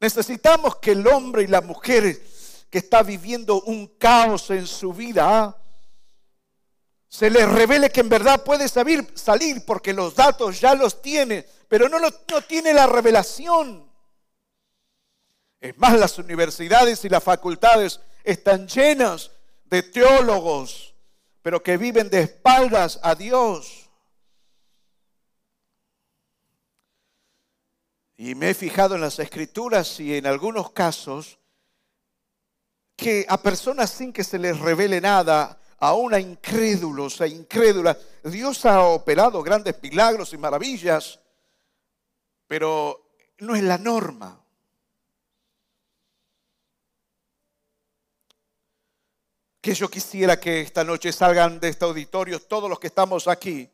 Necesitamos 0.00 0.76
que 0.76 0.92
el 0.92 1.06
hombre 1.06 1.42
y 1.42 1.46
la 1.48 1.60
mujer 1.60 2.22
que 2.70 2.78
está 2.78 3.02
viviendo 3.02 3.60
un 3.62 3.86
caos 3.98 4.50
en 4.50 4.66
su 4.66 4.92
vida, 4.92 5.61
se 7.12 7.28
le 7.28 7.44
revele 7.44 7.90
que 7.90 8.00
en 8.00 8.08
verdad 8.08 8.42
puede 8.42 8.66
salir, 8.68 9.06
salir 9.14 9.66
porque 9.66 9.92
los 9.92 10.14
datos 10.14 10.58
ya 10.58 10.74
los 10.74 11.02
tiene, 11.02 11.44
pero 11.68 11.86
no, 11.86 11.98
no 11.98 12.42
tiene 12.48 12.72
la 12.72 12.86
revelación. 12.86 13.86
Es 15.60 15.76
más, 15.76 15.98
las 15.98 16.18
universidades 16.18 17.04
y 17.04 17.10
las 17.10 17.22
facultades 17.22 18.00
están 18.24 18.66
llenas 18.66 19.30
de 19.66 19.82
teólogos, 19.82 20.94
pero 21.42 21.62
que 21.62 21.76
viven 21.76 22.08
de 22.08 22.22
espaldas 22.22 22.98
a 23.02 23.14
Dios. 23.14 23.90
Y 28.16 28.34
me 28.34 28.48
he 28.48 28.54
fijado 28.54 28.94
en 28.94 29.02
las 29.02 29.18
escrituras 29.18 30.00
y 30.00 30.16
en 30.16 30.26
algunos 30.26 30.70
casos 30.70 31.38
que 32.96 33.26
a 33.28 33.42
personas 33.42 33.90
sin 33.90 34.14
que 34.14 34.24
se 34.24 34.38
les 34.38 34.58
revele 34.58 34.98
nada, 34.98 35.58
a 35.82 35.94
una 35.94 36.20
incrédulos 36.20 37.20
e 37.22 37.26
incrédula, 37.26 37.98
Dios 38.22 38.64
ha 38.66 38.82
operado 38.82 39.42
grandes 39.42 39.74
milagros 39.82 40.32
y 40.32 40.36
maravillas, 40.38 41.18
pero 42.46 43.16
no 43.38 43.56
es 43.56 43.64
la 43.64 43.78
norma. 43.78 44.38
que 49.60 49.74
yo 49.74 49.88
quisiera 49.88 50.40
que 50.40 50.60
esta 50.60 50.82
noche 50.82 51.12
salgan 51.12 51.60
de 51.60 51.68
este 51.68 51.84
auditorio 51.84 52.40
todos 52.40 52.68
los 52.68 52.80
que 52.80 52.88
estamos 52.88 53.28
aquí, 53.28 53.70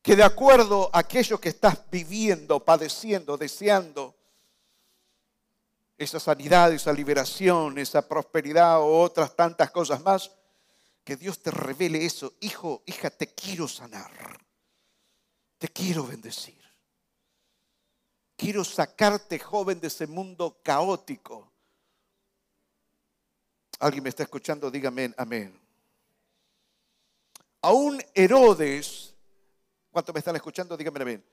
que 0.00 0.14
de 0.14 0.22
acuerdo 0.22 0.88
a 0.92 1.00
aquello 1.00 1.40
que 1.40 1.48
estás 1.48 1.78
viviendo, 1.90 2.64
padeciendo, 2.64 3.36
deseando, 3.36 4.14
esa 5.98 6.20
sanidad, 6.20 6.72
esa 6.72 6.92
liberación, 6.92 7.76
esa 7.78 8.06
prosperidad 8.06 8.80
o 8.80 9.00
otras 9.00 9.34
tantas 9.34 9.72
cosas 9.72 10.00
más, 10.00 10.30
que 11.04 11.16
Dios 11.16 11.42
te 11.42 11.50
revele 11.50 12.04
eso. 12.04 12.34
Hijo, 12.40 12.82
hija, 12.86 13.10
te 13.10 13.28
quiero 13.28 13.68
sanar. 13.68 14.10
Te 15.58 15.68
quiero 15.68 16.06
bendecir. 16.06 16.60
Quiero 18.36 18.64
sacarte, 18.64 19.38
joven, 19.38 19.80
de 19.80 19.86
ese 19.86 20.06
mundo 20.06 20.60
caótico 20.62 21.52
¿Alguien 23.82 24.04
me 24.04 24.10
está 24.10 24.22
escuchando? 24.22 24.70
Dígame 24.70 25.12
amén. 25.16 25.60
Aún 27.62 28.00
Herodes, 28.14 29.12
¿cuántos 29.90 30.14
me 30.14 30.20
están 30.20 30.36
escuchando? 30.36 30.76
Dígame 30.76 31.02
amén. 31.02 31.24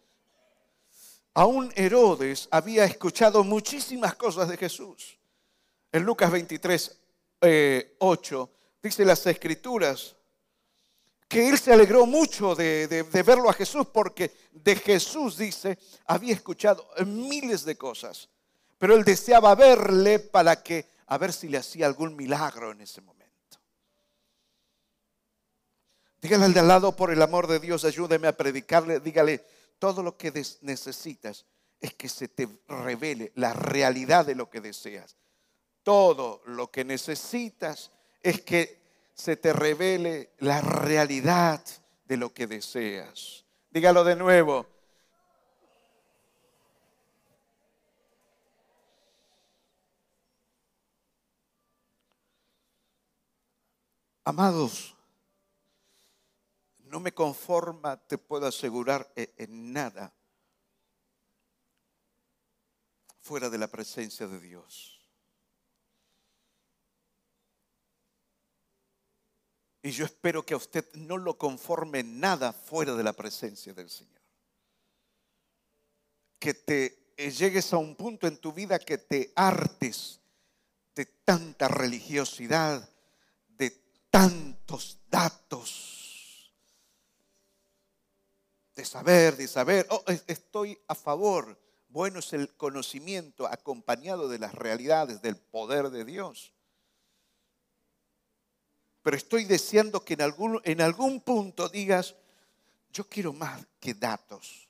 Aún 1.36 1.72
Herodes 1.76 2.48
había 2.50 2.86
escuchado 2.86 3.44
muchísimas 3.44 4.16
cosas 4.16 4.50
de 4.50 4.58
Jesús. 4.58 5.20
En 5.92 6.02
Lucas 6.02 6.32
23, 6.32 7.00
8, 8.00 8.50
eh, 8.52 8.59
dice 8.82 9.06
las 9.06 9.26
escrituras, 9.26 10.16
que 11.28 11.48
él 11.48 11.60
se 11.60 11.72
alegró 11.72 12.08
mucho 12.08 12.56
de, 12.56 13.06
verlo 13.26 13.50
a 13.50 13.54
Jesús 13.54 13.88
porque 13.94 14.32
de 14.52 14.76
Jesús, 14.76 15.38
dice, 15.38 15.78
había 16.06 16.34
escuchado 16.34 16.90
miles 17.06 17.64
de 17.66 17.78
cosas, 17.78 18.30
pero 18.80 18.96
él 18.96 19.04
deseaba 19.04 19.54
verle 19.54 20.18
para 20.18 20.64
que, 20.64 20.88
a 21.06 21.18
ver 21.20 21.32
si 21.32 21.48
le 21.48 21.60
hacía 21.60 21.86
algún 21.86 22.16
milagro 22.16 22.72
en 22.72 22.82
ese 22.82 23.02
momento. 23.02 23.20
Dígale 26.20 26.46
al 26.46 26.54
de 26.54 26.60
al 26.62 26.68
lado, 26.68 26.96
por 26.96 27.12
el 27.12 27.22
amor 27.22 27.46
de 27.46 27.60
Dios, 27.60 27.86
ayúdeme 27.86 28.28
a 28.28 28.36
predicarle, 28.36 29.00
dígale, 29.00 29.46
todo 29.78 30.02
lo 30.02 30.18
que 30.18 30.32
necesitas 30.62 31.46
es 31.80 31.94
que 31.94 32.10
se 32.10 32.28
te 32.28 32.48
revele 32.68 33.32
la 33.36 33.54
realidad 33.54 34.26
de 34.26 34.36
lo 34.36 34.50
que 34.50 34.62
deseas. 34.62 35.16
Todo 35.84 36.42
lo 36.46 36.70
que 36.72 36.84
necesitas 36.84 37.92
es 38.22 38.42
que 38.42 38.80
se 39.14 39.36
te 39.36 39.54
revele 39.54 40.32
la 40.40 40.62
realidad 40.62 41.64
de 42.06 42.18
lo 42.18 42.34
que 42.34 42.48
deseas. 42.48 43.46
Dígalo 43.72 44.04
de 44.04 44.16
nuevo. 44.16 44.66
Amados, 54.24 54.96
no 56.78 57.00
me 57.00 57.12
conforma, 57.14 57.98
te 57.98 58.18
puedo 58.18 58.46
asegurar, 58.46 59.12
e, 59.16 59.34
en 59.38 59.74
nada 59.74 60.14
fuera 63.22 63.50
de 63.50 63.58
la 63.58 63.68
presencia 63.68 64.28
de 64.28 64.40
Dios. 64.40 64.99
Y 69.82 69.92
yo 69.92 70.06
espero 70.06 70.46
que 70.46 70.54
a 70.54 70.58
usted 70.58 70.86
no 70.96 71.18
lo 71.18 71.38
conforme 71.38 72.04
nada 72.04 72.52
fuera 72.52 72.96
de 72.96 73.04
la 73.04 73.14
presencia 73.14 73.74
del 73.74 73.90
Señor. 73.90 74.22
Que 76.38 76.54
te 76.54 77.14
eh, 77.16 77.32
llegues 77.32 77.72
a 77.74 77.78
un 77.78 77.96
punto 77.96 78.28
en 78.28 78.38
tu 78.38 78.52
vida 78.52 78.80
que 78.80 78.98
te 78.98 79.32
hartes 79.36 80.20
de 80.96 81.06
tanta 81.06 81.70
religiosidad, 81.70 82.90
de 83.48 83.72
tantos 84.10 85.00
datos, 85.10 86.54
de 88.76 88.84
saber, 88.84 89.38
de 89.38 89.48
saber. 89.48 89.88
Oh, 89.90 90.04
estoy 90.28 90.78
a 90.88 90.96
favor. 90.96 91.58
Bueno 91.88 92.20
es 92.20 92.34
el 92.34 92.54
conocimiento 92.56 93.48
acompañado 93.48 94.28
de 94.28 94.40
las 94.40 94.54
realidades 94.54 95.22
del 95.22 95.38
poder 95.38 95.90
de 95.90 96.04
Dios 96.04 96.54
pero 99.02 99.16
estoy 99.16 99.46
deseando 99.46 100.04
que 100.04 100.14
en 100.16 100.22
algún, 100.22 100.62
en 100.64 100.82
algún 100.82 101.22
punto 101.22 101.70
digas, 101.70 102.16
yo 102.92 103.08
quiero 103.08 103.34
más 103.34 103.66
que 103.80 103.94
datos. 103.94 104.68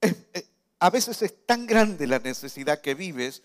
Eh, 0.00 0.46
a 0.78 0.90
veces 0.90 1.22
es 1.22 1.46
tan 1.46 1.66
grande 1.66 2.06
la 2.06 2.18
necesidad 2.18 2.80
que 2.80 2.94
vives 2.94 3.42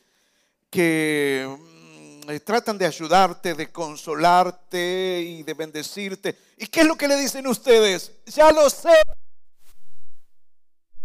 que 0.70 1.48
mm, 1.48 2.30
eh, 2.30 2.40
tratan 2.42 2.78
de 2.78 2.86
ayudarte, 2.86 3.54
de 3.54 3.72
consolarte 3.72 5.22
y 5.26 5.44
de 5.44 5.54
bendecirte. 5.54 6.38
¿Y 6.58 6.68
qué 6.68 6.82
es 6.82 6.88
lo 6.88 6.96
que 6.96 7.08
le 7.08 7.16
dicen 7.16 7.48
ustedes? 7.48 8.12
Ya 8.26 8.52
lo 8.52 8.70
sé. 8.70 9.02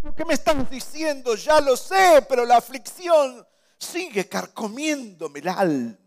Lo 0.03 0.15
que 0.15 0.25
me 0.25 0.35
están 0.35 0.69
diciendo, 0.71 1.35
ya 1.35 1.61
lo 1.61 1.77
sé, 1.77 2.25
pero 2.29 2.45
la 2.45 2.59
aflicción 2.59 3.47
sigue 3.79 4.29
carcomiéndome 4.29 5.41
el 5.41 5.49
alma. 5.49 6.06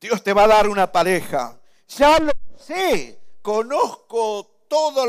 Dios 0.00 0.22
te 0.22 0.32
va 0.32 0.44
a 0.44 0.48
dar 0.48 0.68
una 0.68 0.90
pareja. 0.90 1.58
Ya 1.88 2.18
lo 2.18 2.32
sé, 2.58 3.18
conozco 3.42 4.64
todas 4.68 5.08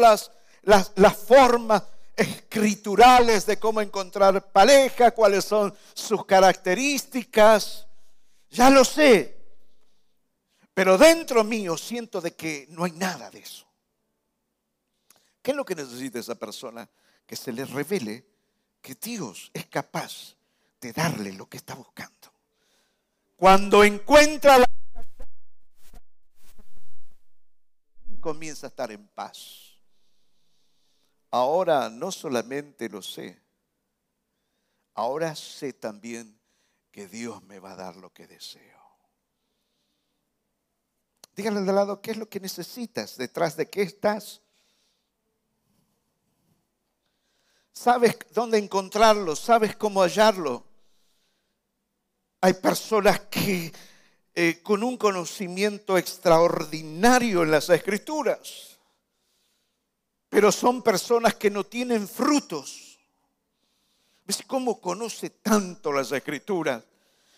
las, 0.63 0.91
las, 0.95 1.17
formas 1.17 1.84
escriturales 2.15 3.45
de 3.45 3.60
cómo 3.60 3.82
encontrar 3.82 4.52
pareja, 4.52 5.12
cuáles 5.12 5.45
son 5.45 5.75
sus 5.93 6.25
características. 6.25 7.88
Ya 8.49 8.69
lo 8.69 8.84
sé. 8.84 9.38
Pero 10.73 10.97
dentro 10.97 11.43
mío 11.43 11.78
siento 11.78 12.21
de 12.21 12.36
que 12.36 12.65
no 12.69 12.86
hay 12.86 12.93
nada 12.93 13.30
de 13.30 13.39
eso. 13.39 13.65
¿Qué 15.41 15.52
es 15.52 15.58
lo 15.58 15.65
que 15.65 15.75
necesita 15.75 16.19
esa 16.19 16.36
persona? 16.36 16.89
Que 17.25 17.36
se 17.36 17.52
le 17.52 17.65
revele 17.65 18.25
que 18.82 18.95
Dios 18.95 19.52
es 19.54 19.65
capaz 19.67 20.36
de 20.80 20.93
darle 20.93 21.34
lo 21.34 21.47
que 21.47 21.58
está 21.58 21.75
buscando. 21.75 22.32
Cuando 23.36 23.84
encuentra 23.84 24.58
la 24.58 24.65
comienza 28.19 28.67
a 28.67 28.69
estar 28.69 28.91
en 28.91 29.08
paz. 29.08 29.73
Ahora 31.32 31.89
no 31.89 32.12
solamente 32.12 32.89
lo 32.89 33.01
sé, 33.01 33.39
ahora 34.95 35.36
sé 35.36 35.73
también 35.73 36.39
que 36.91 37.08
Dios 37.08 37.43
me 37.43 37.60
va 37.60 37.73
a 37.73 37.75
dar 37.75 37.95
lo 37.95 38.12
que 38.12 38.27
deseo. 38.27 38.79
Díganle 41.36 41.60
al 41.69 41.75
lado, 41.75 42.01
¿qué 42.01 42.12
es 42.12 42.17
lo 42.17 42.27
que 42.27 42.39
necesitas? 42.39 43.15
¿Detrás 43.15 43.55
de 43.55 43.69
qué 43.69 43.84
estás? 43.84 44.41
¿Sabes 47.71 48.17
dónde 48.34 48.58
encontrarlo? 48.58 49.36
¿Sabes 49.38 49.75
cómo 49.77 50.01
hallarlo? 50.01 50.65
Hay 52.41 52.53
personas 52.55 53.21
que 53.21 53.71
eh, 54.41 54.62
con 54.63 54.84
un 54.84 54.95
conocimiento 54.95 55.97
extraordinario 55.97 57.43
en 57.43 57.52
las 57.52 57.69
escrituras, 57.69 58.80
pero 60.30 60.49
son 60.49 60.82
personas 60.82 61.36
que 61.36 61.49
no 61.49 61.65
tienen 61.65 62.08
frutos. 62.08 62.97
¿Ves 64.23 64.41
cómo 64.47 64.80
conoce 64.80 65.30
tanto 65.30 65.91
las 65.91 66.13
escrituras? 66.13 66.82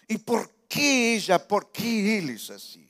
¿Y 0.07 0.19
por 0.19 0.47
qué 0.69 1.15
ella, 1.15 1.47
por 1.47 1.71
qué 1.71 2.19
él 2.19 2.29
es 2.29 2.51
así? 2.51 2.87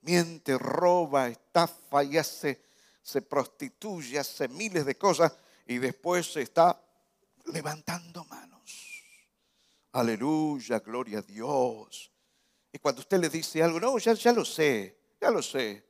Miente, 0.00 0.56
roba, 0.56 1.28
estafa 1.28 2.02
y 2.02 2.16
hace, 2.16 2.62
se 3.02 3.20
prostituye, 3.20 4.18
hace 4.18 4.48
miles 4.48 4.86
de 4.86 4.96
cosas 4.96 5.34
y 5.66 5.76
después 5.76 6.32
se 6.32 6.40
está 6.40 6.80
levantando 7.52 8.24
manos. 8.24 8.53
Aleluya, 9.94 10.80
gloria 10.80 11.20
a 11.20 11.22
Dios. 11.22 12.10
Y 12.72 12.78
cuando 12.80 13.00
usted 13.00 13.18
le 13.20 13.28
dice 13.28 13.62
algo, 13.62 13.78
no, 13.78 13.96
ya, 13.98 14.12
ya 14.14 14.32
lo 14.32 14.44
sé, 14.44 15.14
ya 15.20 15.30
lo 15.30 15.40
sé. 15.40 15.88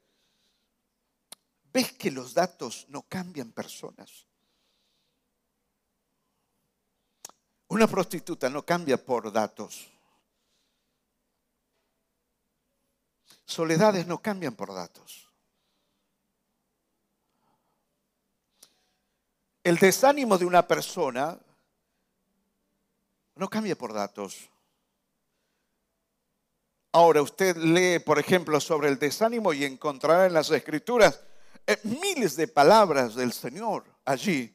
¿Ves 1.73 1.93
que 1.93 2.11
los 2.11 2.35
datos 2.35 2.85
no 2.91 3.03
cambian 3.03 3.53
personas? 3.53 4.27
Una 7.69 7.87
prostituta 7.87 8.51
no 8.51 8.63
cambia 8.63 9.03
por 9.03 9.33
datos. 9.33 9.91
Soledades 13.47 14.07
no 14.07 14.21
cambian 14.21 14.55
por 14.55 14.75
datos. 14.75 15.31
El 19.63 19.79
desánimo 19.79 20.37
de 20.37 20.45
una 20.45 20.69
persona 20.69 21.39
no 23.37 23.49
cambia 23.49 23.77
por 23.77 23.93
datos. 23.93 24.49
Ahora 26.93 27.23
usted 27.23 27.57
lee, 27.57 27.99
por 27.99 28.19
ejemplo, 28.19 28.61
sobre 28.61 28.89
el 28.89 28.99
desánimo 28.99 29.53
y 29.53 29.65
encontrará 29.65 30.27
en 30.27 30.33
las 30.33 30.51
escrituras 30.51 31.21
eh, 31.67 31.79
miles 31.83 32.37
de 32.37 32.47
palabras 32.47 33.15
del 33.17 33.33
Señor 33.33 33.85
allí. 34.05 34.55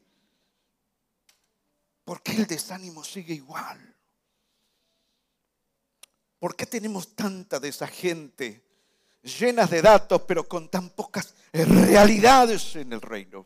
¿Por 2.06 2.22
qué 2.22 2.32
el 2.32 2.48
desánimo 2.48 3.04
sigue 3.04 3.34
igual? 3.34 3.96
¿Por 6.40 6.56
qué 6.56 6.66
tenemos 6.66 7.14
tanta 7.16 7.60
de 7.60 7.68
esa 7.68 7.88
gente 7.88 8.64
llenas 9.22 9.70
de 9.70 9.82
datos 9.82 10.22
pero 10.22 10.48
con 10.48 10.70
tan 10.70 10.90
pocas 10.92 11.36
realidades 11.52 12.78
en 12.78 12.94
el 12.94 13.02
reino? 13.02 13.46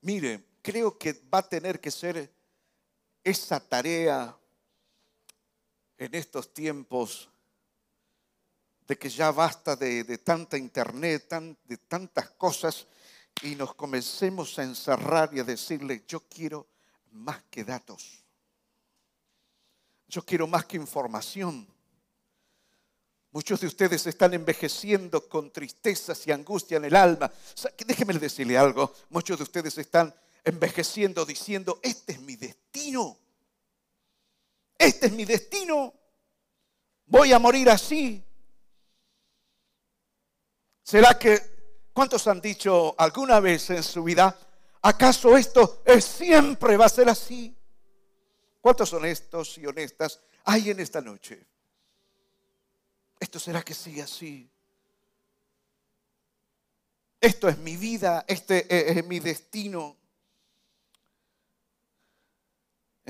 Mire, 0.00 0.51
creo 0.62 0.96
que 0.96 1.12
va 1.32 1.38
a 1.38 1.48
tener 1.48 1.80
que 1.80 1.90
ser 1.90 2.32
esa 3.24 3.60
tarea 3.60 4.36
en 5.98 6.14
estos 6.14 6.54
tiempos 6.54 7.28
de 8.86 8.98
que 8.98 9.08
ya 9.08 9.30
basta 9.30 9.76
de, 9.76 10.18
tanta 10.18 10.56
internet, 10.56 11.28
de 11.64 11.76
tantas 11.76 12.30
cosas, 12.30 12.86
y 13.42 13.54
nos 13.54 13.74
comencemos 13.74 14.58
a 14.58 14.62
encerrar 14.62 15.30
y 15.32 15.40
a 15.40 15.44
decirle, 15.44 16.04
yo 16.06 16.20
quiero 16.28 16.66
más 17.12 17.42
que 17.50 17.64
datos. 17.64 18.22
Yo 20.06 20.24
quiero 20.24 20.46
más 20.46 20.66
que 20.66 20.76
información. 20.76 21.66
Muchos 23.30 23.60
de 23.60 23.66
ustedes 23.66 24.06
están 24.06 24.34
envejeciendo 24.34 25.26
con 25.26 25.50
tristezas 25.50 26.26
y 26.26 26.32
angustia 26.32 26.76
en 26.76 26.84
el 26.84 26.94
alma. 26.94 27.32
Déjeme 27.86 28.12
decirle 28.18 28.58
algo. 28.58 28.92
Muchos 29.08 29.38
de 29.38 29.44
ustedes 29.44 29.78
están 29.78 30.14
envejeciendo 30.44 31.24
diciendo, 31.24 31.80
este 31.82 32.12
es 32.12 32.20
mi 32.20 32.36
destino. 32.36 33.18
Este 34.78 35.06
es 35.06 35.12
mi 35.12 35.24
destino. 35.24 35.94
Voy 37.06 37.32
a 37.32 37.38
morir 37.38 37.70
así. 37.70 38.24
¿Será 40.82 41.18
que, 41.18 41.40
cuántos 41.92 42.26
han 42.26 42.40
dicho 42.40 42.94
alguna 42.98 43.38
vez 43.38 43.70
en 43.70 43.82
su 43.82 44.02
vida, 44.02 44.36
acaso 44.82 45.36
esto 45.36 45.82
es, 45.84 46.04
siempre 46.04 46.76
va 46.76 46.86
a 46.86 46.88
ser 46.88 47.08
así? 47.08 47.56
¿Cuántos 48.60 48.92
honestos 48.92 49.58
y 49.58 49.66
honestas 49.66 50.20
hay 50.44 50.70
en 50.70 50.80
esta 50.80 51.00
noche? 51.00 51.46
¿Esto 53.20 53.38
será 53.38 53.62
que 53.62 53.74
sigue 53.74 54.02
así? 54.02 54.50
Esto 57.20 57.48
es 57.48 57.56
mi 57.58 57.76
vida, 57.76 58.24
este 58.26 58.98
es 58.98 59.04
mi 59.06 59.20
destino. 59.20 59.96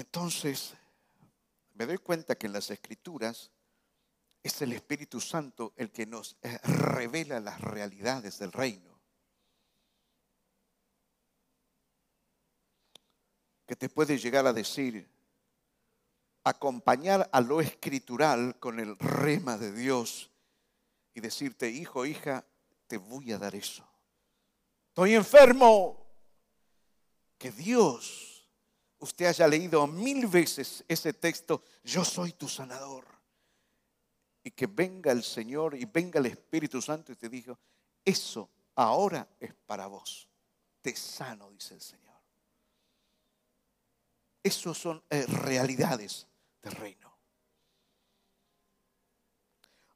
Entonces, 0.02 0.74
me 1.74 1.86
doy 1.86 1.98
cuenta 1.98 2.34
que 2.34 2.48
en 2.48 2.54
las 2.54 2.72
escrituras 2.72 3.52
es 4.42 4.60
el 4.60 4.72
Espíritu 4.72 5.20
Santo 5.20 5.74
el 5.76 5.92
que 5.92 6.06
nos 6.06 6.36
eh, 6.42 6.58
revela 6.64 7.38
las 7.38 7.60
realidades 7.60 8.36
del 8.40 8.50
reino. 8.50 9.00
Que 13.64 13.76
te 13.76 13.88
puede 13.88 14.18
llegar 14.18 14.44
a 14.44 14.52
decir, 14.52 15.08
acompañar 16.42 17.30
a 17.32 17.40
lo 17.40 17.60
escritural 17.60 18.58
con 18.58 18.80
el 18.80 18.98
rema 18.98 19.56
de 19.56 19.70
Dios 19.70 20.32
y 21.14 21.20
decirte, 21.20 21.70
hijo, 21.70 22.06
hija, 22.06 22.44
te 22.88 22.96
voy 22.96 23.30
a 23.30 23.38
dar 23.38 23.54
eso. 23.54 23.88
Estoy 24.88 25.14
enfermo. 25.14 26.00
Que 27.38 27.52
Dios, 27.52 28.21
usted 29.02 29.26
haya 29.26 29.48
leído 29.48 29.84
mil 29.86 30.28
veces 30.28 30.84
ese 30.86 31.12
texto, 31.12 31.62
yo 31.82 32.04
soy 32.04 32.32
tu 32.32 32.48
sanador. 32.48 33.04
Y 34.44 34.52
que 34.52 34.66
venga 34.66 35.12
el 35.12 35.22
Señor 35.22 35.74
y 35.74 35.84
venga 35.84 36.20
el 36.20 36.26
Espíritu 36.26 36.80
Santo 36.80 37.12
y 37.12 37.16
te 37.16 37.28
diga, 37.28 37.58
eso 38.04 38.48
ahora 38.76 39.28
es 39.38 39.52
para 39.66 39.86
vos. 39.88 40.28
Te 40.80 40.94
sano, 40.96 41.50
dice 41.50 41.74
el 41.74 41.80
Señor. 41.80 42.02
Esas 44.42 44.78
son 44.78 45.02
eh, 45.10 45.26
realidades 45.26 46.26
del 46.62 46.72
reino. 46.72 47.12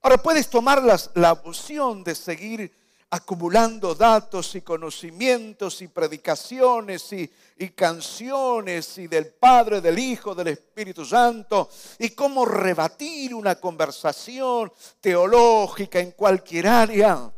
Ahora 0.03 0.19
puedes 0.19 0.49
tomar 0.49 0.83
la 0.83 1.33
opción 1.33 2.05
de 2.05 2.15
seguir 2.15 2.86
acumulando 3.11 3.95
datos 3.95 4.55
y 4.57 4.63
conocimientos 4.63 5.81
y 5.81 5.89
predicaciones 5.89 7.13
y, 7.13 7.31
canciones 7.71 8.99
y 8.99 9.07
del 9.07 9.29
Padre, 9.29 9.81
del 9.81 9.99
Hijo, 9.99 10.35
del 10.35 10.49
Espíritu 10.49 11.05
Santo 11.05 11.71
y 11.99 12.11
cómo 12.11 12.45
rebatir 12.45 13.35
una 13.35 13.55
conversación 13.57 14.73
teológica 15.01 16.01
en 16.01 16.13
cualquier 16.13 16.67
área. 16.67 17.33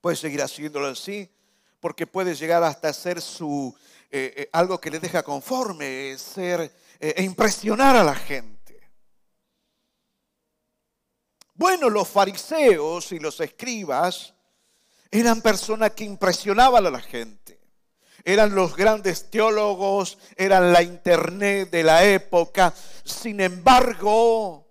Puedes 0.00 0.20
seguir 0.20 0.42
haciéndolo 0.42 0.88
así 0.88 1.30
porque 1.78 2.06
puede 2.06 2.34
llegar 2.34 2.62
hasta 2.62 2.92
ser 2.92 3.20
su, 3.20 3.74
eh, 4.10 4.32
eh, 4.36 4.50
algo 4.52 4.80
que 4.80 4.90
le 4.90 4.98
deja 4.98 5.22
conforme, 5.22 6.16
ser 6.18 6.60
eh, 6.98 7.14
e 7.16 7.22
impresionar 7.22 7.94
a 7.94 8.02
la 8.02 8.14
gente. 8.14 8.56
Bueno, 11.54 11.88
los 11.88 12.08
fariseos 12.08 13.12
y 13.12 13.18
los 13.18 13.40
escribas 13.40 14.35
eran 15.10 15.42
personas 15.42 15.92
que 15.92 16.04
impresionaban 16.04 16.86
a 16.86 16.90
la 16.90 17.00
gente. 17.00 17.60
Eran 18.24 18.54
los 18.54 18.76
grandes 18.76 19.30
teólogos, 19.30 20.18
eran 20.36 20.72
la 20.72 20.82
internet 20.82 21.70
de 21.70 21.82
la 21.84 22.04
época. 22.04 22.74
Sin 23.04 23.40
embargo, 23.40 24.66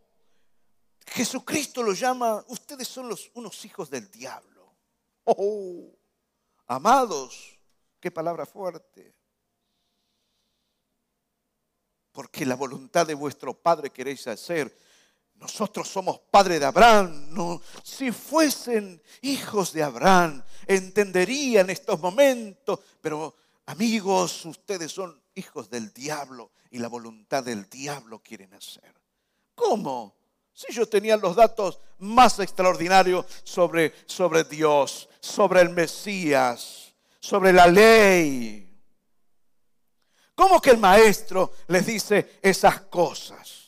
Jesucristo 1.07 1.81
los 1.81 1.99
llama, 1.99 2.43
ustedes 2.49 2.87
son 2.87 3.15
unos 3.35 3.65
hijos 3.65 3.89
del 3.89 4.11
diablo. 4.11 4.75
Oh, 5.23 5.95
amados, 6.67 7.57
qué 7.99 8.11
palabra 8.11 8.45
fuerte 8.45 9.15
porque 12.15 12.45
la 12.45 12.55
voluntad 12.55 13.05
de 13.05 13.13
vuestro 13.13 13.53
Padre 13.53 13.89
queréis 13.89 14.25
hacer. 14.27 14.73
Nosotros 15.35 15.87
somos 15.87 16.19
padre 16.31 16.59
de 16.59 16.65
Abraham. 16.65 17.27
No, 17.29 17.61
si 17.83 18.11
fuesen 18.11 19.01
hijos 19.21 19.73
de 19.73 19.83
Abraham, 19.83 20.43
entenderían 20.67 21.69
estos 21.69 21.99
momentos. 21.99 22.79
Pero 23.01 23.35
amigos, 23.65 24.45
ustedes 24.45 24.91
son 24.91 25.21
hijos 25.35 25.69
del 25.69 25.93
diablo 25.93 26.51
y 26.71 26.79
la 26.79 26.87
voluntad 26.87 27.43
del 27.43 27.69
diablo 27.69 28.19
quieren 28.19 28.53
hacer. 28.53 28.93
¿Cómo? 29.53 30.15
Si 30.53 30.73
yo 30.73 30.87
tenía 30.87 31.17
los 31.17 31.35
datos 31.35 31.79
más 31.99 32.39
extraordinarios 32.39 33.25
sobre, 33.43 33.93
sobre 34.05 34.45
Dios, 34.45 35.09
sobre 35.19 35.61
el 35.61 35.69
Mesías, 35.69 36.93
sobre 37.19 37.51
la 37.51 37.67
ley, 37.67 38.65
¿Cómo 40.35 40.61
que 40.61 40.71
el 40.71 40.77
maestro 40.77 41.53
les 41.67 41.85
dice 41.85 42.39
esas 42.41 42.81
cosas? 42.81 43.64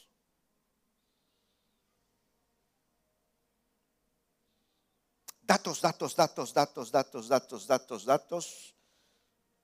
Datos, 5.47 5.79
datos, 5.79 6.13
datos, 6.13 6.53
datos, 6.53 6.91
datos, 6.91 7.27
datos, 7.29 7.67
datos, 7.67 8.05
datos, 8.05 8.75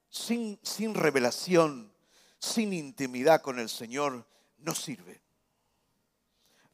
sin, 0.09 0.57
sin 0.63 0.93
revelación, 0.93 1.91
sin 2.39 2.71
intimidad 2.71 3.41
con 3.41 3.59
el 3.59 3.67
Señor, 3.67 4.25
no 4.59 4.73
sirve. 4.73 5.21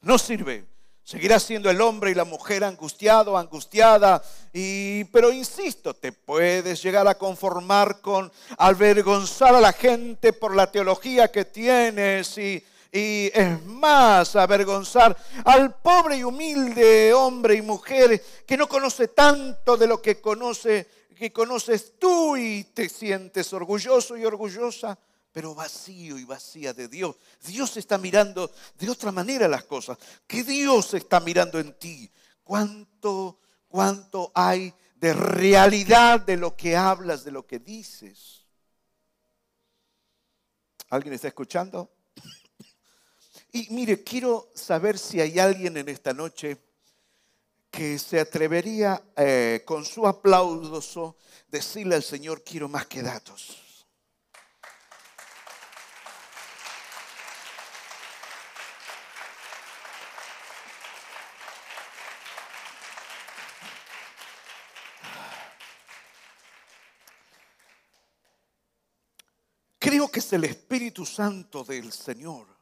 No 0.02 0.20
sirve. 0.20 0.68
Seguirá 1.04 1.40
siendo 1.40 1.72
el 1.72 1.82
hombre 1.82 2.12
y 2.12 2.14
la 2.14 2.24
mujer 2.24 2.64
angustiado, 2.64 3.36
angustiada. 3.36 4.22
Y, 4.54 5.06
pero 5.06 5.32
insisto, 5.32 5.96
te 5.96 6.12
puedes 6.12 6.84
llegar 6.84 7.08
a 7.08 7.18
conformar 7.18 8.02
con 8.02 8.32
avergonzar 8.60 9.56
a 9.56 9.60
la 9.60 9.74
gente 9.74 10.34
por 10.34 10.56
la 10.56 10.72
teología 10.72 11.32
que 11.32 11.46
tienes 11.46 12.38
y, 12.38 12.64
y 12.92 13.30
es 13.34 13.64
más, 13.66 14.36
avergonzar 14.36 15.16
al 15.46 15.76
pobre 15.76 16.18
y 16.18 16.24
humilde 16.24 17.14
hombre 17.14 17.56
y 17.56 17.62
mujer 17.62 18.24
que 18.46 18.58
no 18.58 18.68
conoce 18.68 19.10
tanto 19.10 19.78
de 19.78 19.88
lo 19.88 20.02
que 20.02 20.20
conoce, 20.20 20.88
que 21.16 21.32
conoces 21.32 22.00
tú 22.00 22.36
y 22.36 22.64
te 22.64 22.90
sientes 22.90 23.54
orgulloso 23.54 24.18
y 24.18 24.26
orgullosa 24.26 24.98
pero 25.32 25.54
vacío 25.54 26.18
y 26.18 26.26
vacía 26.26 26.74
de 26.74 26.88
Dios. 26.88 27.16
Dios 27.46 27.78
está 27.78 27.98
mirando 27.98 28.52
de 28.78 28.90
otra 28.90 29.12
manera 29.12 29.48
las 29.48 29.64
cosas. 29.64 29.98
Que 30.26 30.44
Dios 30.44 30.94
está 30.96 31.20
mirando 31.20 31.60
en 31.60 31.74
ti. 31.74 32.10
¿Cuánto, 32.44 33.40
cuánto 33.68 34.32
hay 34.34 34.74
de 34.96 35.14
realidad 35.14 36.20
de 36.22 36.36
lo 36.36 36.56
que 36.56 36.76
hablas, 36.76 37.24
de 37.24 37.32
lo 37.32 37.46
que 37.46 37.60
dices? 37.60 38.44
¿Alguien 40.90 41.14
está 41.14 41.28
escuchando? 41.28 41.92
Y 43.52 43.68
mire, 43.72 44.04
quiero 44.04 44.50
saber 44.54 45.00
si 45.00 45.20
hay 45.20 45.40
alguien 45.40 45.76
en 45.78 45.90
esta 45.90 46.14
noche 46.14 46.58
que 47.72 47.98
se 47.98 48.20
atrevería 48.20 49.02
eh, 49.16 49.64
con 49.66 49.86
su 49.86 50.08
aplauso 50.08 51.18
decirle 51.48 51.96
al 51.96 52.04
Señor, 52.04 52.44
quiero 52.44 52.70
más 52.70 52.86
que 52.86 53.02
datos. 53.02 53.66
Creo 69.80 70.12
que 70.12 70.20
es 70.20 70.34
el 70.34 70.44
Espíritu 70.44 71.04
Santo 71.04 71.64
del 71.64 71.92
Señor. 71.92 72.59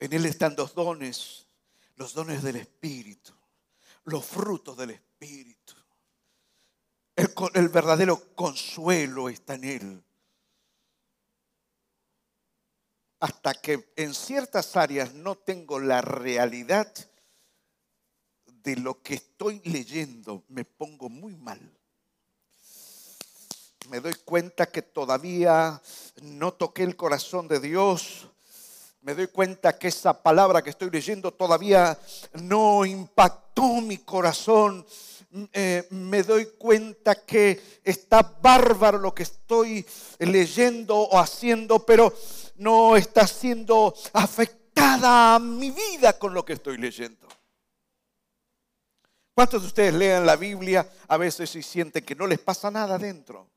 En 0.00 0.12
Él 0.12 0.26
están 0.26 0.54
los 0.56 0.74
dones, 0.74 1.46
los 1.96 2.14
dones 2.14 2.42
del 2.42 2.56
Espíritu, 2.56 3.32
los 4.04 4.24
frutos 4.24 4.76
del 4.76 4.90
Espíritu. 4.90 5.74
El, 7.16 7.32
el 7.54 7.68
verdadero 7.68 8.34
consuelo 8.34 9.28
está 9.28 9.54
en 9.54 9.64
Él. 9.64 10.04
Hasta 13.20 13.54
que 13.54 13.92
en 13.96 14.14
ciertas 14.14 14.76
áreas 14.76 15.12
no 15.14 15.36
tengo 15.36 15.80
la 15.80 16.00
realidad 16.00 16.92
de 18.46 18.76
lo 18.76 19.02
que 19.02 19.14
estoy 19.14 19.60
leyendo, 19.64 20.44
me 20.48 20.64
pongo 20.64 21.08
muy 21.08 21.34
mal 21.34 21.78
me 23.88 24.00
doy 24.00 24.14
cuenta 24.24 24.66
que 24.66 24.82
todavía 24.82 25.80
no 26.22 26.52
toqué 26.52 26.82
el 26.82 26.96
corazón 26.96 27.48
de 27.48 27.58
Dios. 27.60 28.28
Me 29.00 29.14
doy 29.14 29.28
cuenta 29.28 29.78
que 29.78 29.88
esa 29.88 30.22
palabra 30.22 30.62
que 30.62 30.70
estoy 30.70 30.90
leyendo 30.90 31.32
todavía 31.32 31.96
no 32.42 32.84
impactó 32.84 33.80
mi 33.80 33.98
corazón. 33.98 34.84
Eh, 35.52 35.86
me 35.90 36.22
doy 36.22 36.46
cuenta 36.58 37.24
que 37.24 37.80
está 37.84 38.22
bárbaro 38.22 38.98
lo 38.98 39.14
que 39.14 39.22
estoy 39.22 39.86
leyendo 40.18 40.96
o 40.96 41.18
haciendo, 41.18 41.84
pero 41.84 42.12
no 42.56 42.96
está 42.96 43.26
siendo 43.26 43.94
afectada 44.12 45.38
mi 45.38 45.70
vida 45.70 46.18
con 46.18 46.34
lo 46.34 46.44
que 46.44 46.54
estoy 46.54 46.76
leyendo. 46.78 47.28
¿Cuántos 49.32 49.62
de 49.62 49.68
ustedes 49.68 49.94
leen 49.94 50.26
la 50.26 50.34
Biblia 50.34 50.90
a 51.06 51.16
veces 51.16 51.54
y 51.54 51.62
sienten 51.62 52.04
que 52.04 52.16
no 52.16 52.26
les 52.26 52.40
pasa 52.40 52.72
nada 52.72 52.98
dentro? 52.98 53.48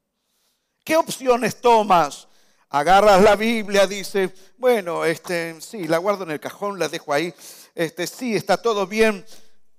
¿Qué 0.83 0.95
opciones 0.95 1.59
tomas? 1.59 2.27
Agarras 2.73 3.21
la 3.21 3.35
Biblia, 3.35 3.85
dice, 3.85 4.33
bueno, 4.57 5.03
este, 5.03 5.59
sí, 5.59 5.87
la 5.87 5.97
guardo 5.97 6.23
en 6.23 6.31
el 6.31 6.39
cajón, 6.39 6.79
la 6.79 6.87
dejo 6.87 7.11
ahí, 7.11 7.33
este, 7.75 8.07
sí, 8.07 8.33
está 8.33 8.61
todo 8.61 8.87
bien, 8.87 9.25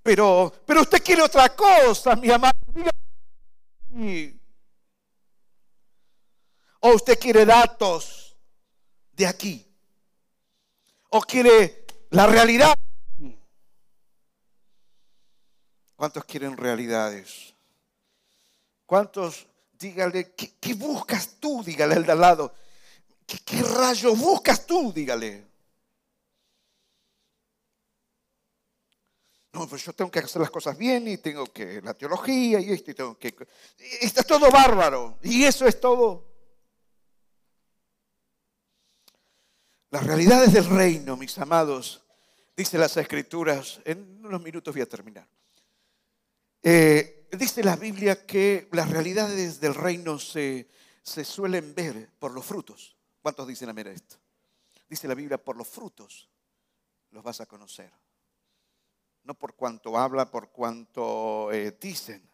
pero, 0.02 0.52
pero 0.66 0.82
usted 0.82 1.02
quiere 1.02 1.22
otra 1.22 1.56
cosa, 1.56 2.14
mi 2.16 2.30
amado. 2.30 2.52
O 6.80 6.90
usted 6.94 7.18
quiere 7.18 7.46
datos 7.46 8.36
de 9.12 9.26
aquí. 9.26 9.66
O 11.10 11.22
quiere 11.22 11.86
la 12.10 12.26
realidad. 12.26 12.74
¿Cuántos 15.96 16.24
quieren 16.24 16.56
realidades? 16.58 17.54
¿Cuántos 18.84 19.46
dígale, 19.78 20.34
¿qué, 20.34 20.74
buscas 20.74 21.36
tú? 21.40 21.62
Dígale 21.64 21.94
al 21.94 22.04
de 22.04 22.12
al 22.12 22.20
lado. 22.20 22.54
¿Qué, 23.32 23.38
¿Qué 23.44 23.62
rayo 23.62 24.14
buscas 24.14 24.66
tú? 24.66 24.92
Dígale. 24.92 25.46
No, 29.54 29.66
pues 29.66 29.84
yo 29.84 29.92
tengo 29.92 30.10
que 30.10 30.18
hacer 30.18 30.40
las 30.40 30.50
cosas 30.50 30.76
bien 30.76 31.08
y 31.08 31.18
tengo 31.18 31.46
que 31.46 31.80
la 31.82 31.94
teología 31.94 32.60
y 32.60 32.72
esto 32.72 32.90
y 32.90 32.94
tengo 32.94 33.18
que... 33.18 33.34
Está 34.00 34.22
todo 34.22 34.50
bárbaro 34.50 35.18
y 35.22 35.44
eso 35.44 35.66
es 35.66 35.78
todo. 35.78 36.26
Las 39.90 40.04
realidades 40.04 40.52
del 40.52 40.66
reino, 40.66 41.18
mis 41.18 41.36
amados, 41.38 42.02
dice 42.56 42.78
las 42.78 42.96
escrituras, 42.96 43.80
en 43.84 44.24
unos 44.24 44.42
minutos 44.42 44.74
voy 44.74 44.82
a 44.82 44.88
terminar. 44.88 45.28
Eh, 46.62 47.28
dice 47.32 47.62
la 47.62 47.76
Biblia 47.76 48.24
que 48.24 48.68
las 48.72 48.88
realidades 48.88 49.60
del 49.60 49.74
reino 49.74 50.18
se, 50.18 50.66
suelen 51.02 51.74
ver 51.74 52.08
por 52.18 52.32
los 52.32 52.46
frutos. 52.46 52.96
¿Cuántos 53.22 53.46
dicen 53.46 53.70
a 53.70 53.80
esto? 53.82 54.16
Dice 54.88 55.06
la 55.06 55.14
Biblia, 55.14 55.42
por 55.42 55.56
los 55.56 55.68
frutos 55.68 56.28
los 57.12 57.22
vas 57.22 57.40
a 57.40 57.46
conocer. 57.46 57.90
No 59.22 59.34
por 59.34 59.54
cuanto 59.54 59.96
habla, 59.96 60.28
por 60.30 60.50
cuanto 60.50 61.52
eh, 61.52 61.78
dicen. 61.80 62.28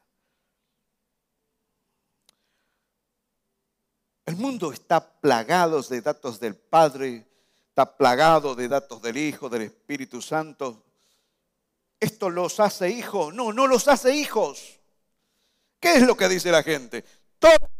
El 4.24 4.36
mundo 4.36 4.72
está 4.72 5.20
plagado 5.20 5.82
de 5.82 6.00
datos 6.00 6.40
del 6.40 6.56
Padre, 6.56 7.26
está 7.68 7.96
plagado 7.96 8.54
de 8.54 8.68
datos 8.68 9.02
del 9.02 9.18
Hijo, 9.18 9.50
del 9.50 9.62
Espíritu 9.62 10.22
Santo. 10.22 10.84
¿Esto 12.00 12.30
los 12.30 12.60
hace 12.60 12.90
hijos? 12.90 13.34
No, 13.34 13.52
no 13.52 13.66
los 13.66 13.88
hace 13.88 14.14
hijos. 14.14 14.80
¿Qué 15.80 15.96
es 15.96 16.02
lo 16.02 16.16
que 16.16 16.28
dice 16.28 16.50
la 16.50 16.62
gente? 16.62 17.04
Todo. 17.38 17.77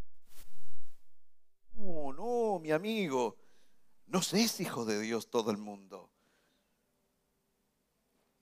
Mi 2.59 2.73
amigo. 2.73 3.37
No 4.07 4.21
es 4.21 4.61
hijo 4.61 4.85
de 4.85 5.01
Dios 5.01 5.31
todo 5.31 5.51
el 5.51 5.59
mundo. 5.59 6.11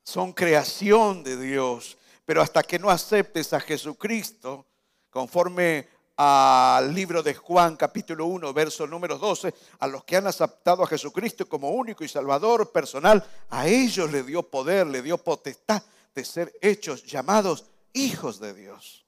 Son 0.03 0.33
creación 0.33 1.25
de 1.25 1.37
Dios. 1.37 1.99
Pero 2.25 2.43
hasta 2.43 2.62
que 2.62 2.79
no 2.79 2.91
aceptes 2.91 3.53
a 3.53 3.61
Jesucristo, 3.61 4.67
conforme 5.11 5.89
al 6.17 6.95
libro 6.95 7.23
de 7.23 7.35
Juan 7.35 7.77
capítulo 7.77 8.27
1, 8.27 8.53
verso 8.53 8.87
número 8.87 9.19
12, 9.19 9.55
a 9.79 9.87
los 9.87 10.05
que 10.05 10.17
han 10.17 10.27
aceptado 10.27 10.83
a 10.83 10.87
Jesucristo 10.87 11.49
como 11.49 11.71
único 11.71 12.03
y 12.03 12.09
salvador 12.09 12.73
personal, 12.73 13.25
a 13.51 13.69
ellos 13.69 14.11
le 14.11 14.23
dio 14.23 14.43
poder, 14.43 14.87
le 14.87 15.03
dio 15.03 15.19
potestad 15.19 15.83
de 16.14 16.25
ser 16.25 16.53
hechos 16.61 17.05
llamados 17.05 17.67
hijos 17.93 18.41
de 18.41 18.55
Dios. 18.55 19.05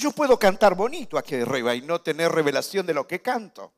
Yo 0.00 0.12
puedo 0.12 0.38
cantar 0.38 0.74
bonito 0.74 1.18
aquí 1.18 1.34
arriba 1.34 1.74
y 1.74 1.82
no 1.82 2.00
tener 2.00 2.32
revelación 2.32 2.86
de 2.86 2.94
lo 2.94 3.06
que 3.06 3.20
canto. 3.20 3.74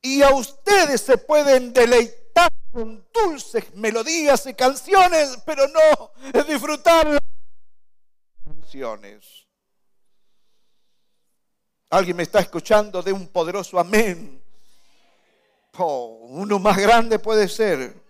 Y 0.00 0.22
a 0.22 0.30
ustedes 0.30 1.00
se 1.00 1.18
pueden 1.18 1.72
deleitar 1.72 2.48
con 2.70 3.04
dulces 3.12 3.74
melodías 3.74 4.46
y 4.46 4.54
canciones, 4.54 5.36
pero 5.44 5.66
no 5.66 6.12
disfrutar 6.44 7.08
las 7.08 7.20
canciones. 8.44 9.48
Alguien 11.90 12.16
me 12.16 12.22
está 12.22 12.38
escuchando 12.38 13.02
de 13.02 13.12
un 13.12 13.26
poderoso 13.26 13.80
amén. 13.80 14.40
Oh, 15.76 16.20
uno 16.28 16.60
más 16.60 16.78
grande 16.78 17.18
puede 17.18 17.48
ser. 17.48 18.00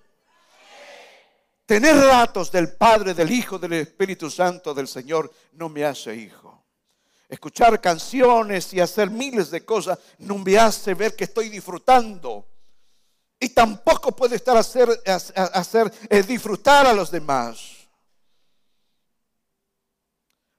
Tener 1.65 1.97
datos 1.97 2.53
del 2.53 2.75
Padre, 2.75 3.15
del 3.15 3.33
Hijo, 3.33 3.59
del 3.59 3.73
Espíritu 3.73 4.31
Santo, 4.31 4.75
del 4.75 4.87
Señor, 4.87 5.33
no 5.53 5.71
me 5.71 5.87
hace 5.87 6.15
hijo 6.15 6.50
escuchar 7.31 7.81
canciones 7.81 8.73
y 8.75 8.81
hacer 8.81 9.09
miles 9.09 9.51
de 9.51 9.65
cosas 9.65 9.99
no 10.19 10.37
me 10.39 10.59
hace 10.59 10.95
ver 10.95 11.15
que 11.15 11.25
estoy 11.25 11.49
disfrutando. 11.49 12.47
Y 13.39 13.51
tampoco 13.51 14.13
puede 14.13 14.37
estar 14.37 14.57
hacer, 14.57 14.89
hacer 15.07 15.91
eh, 16.11 16.23
disfrutar 16.23 16.87
a 16.87 16.93
los 16.93 17.11
demás. 17.11 17.89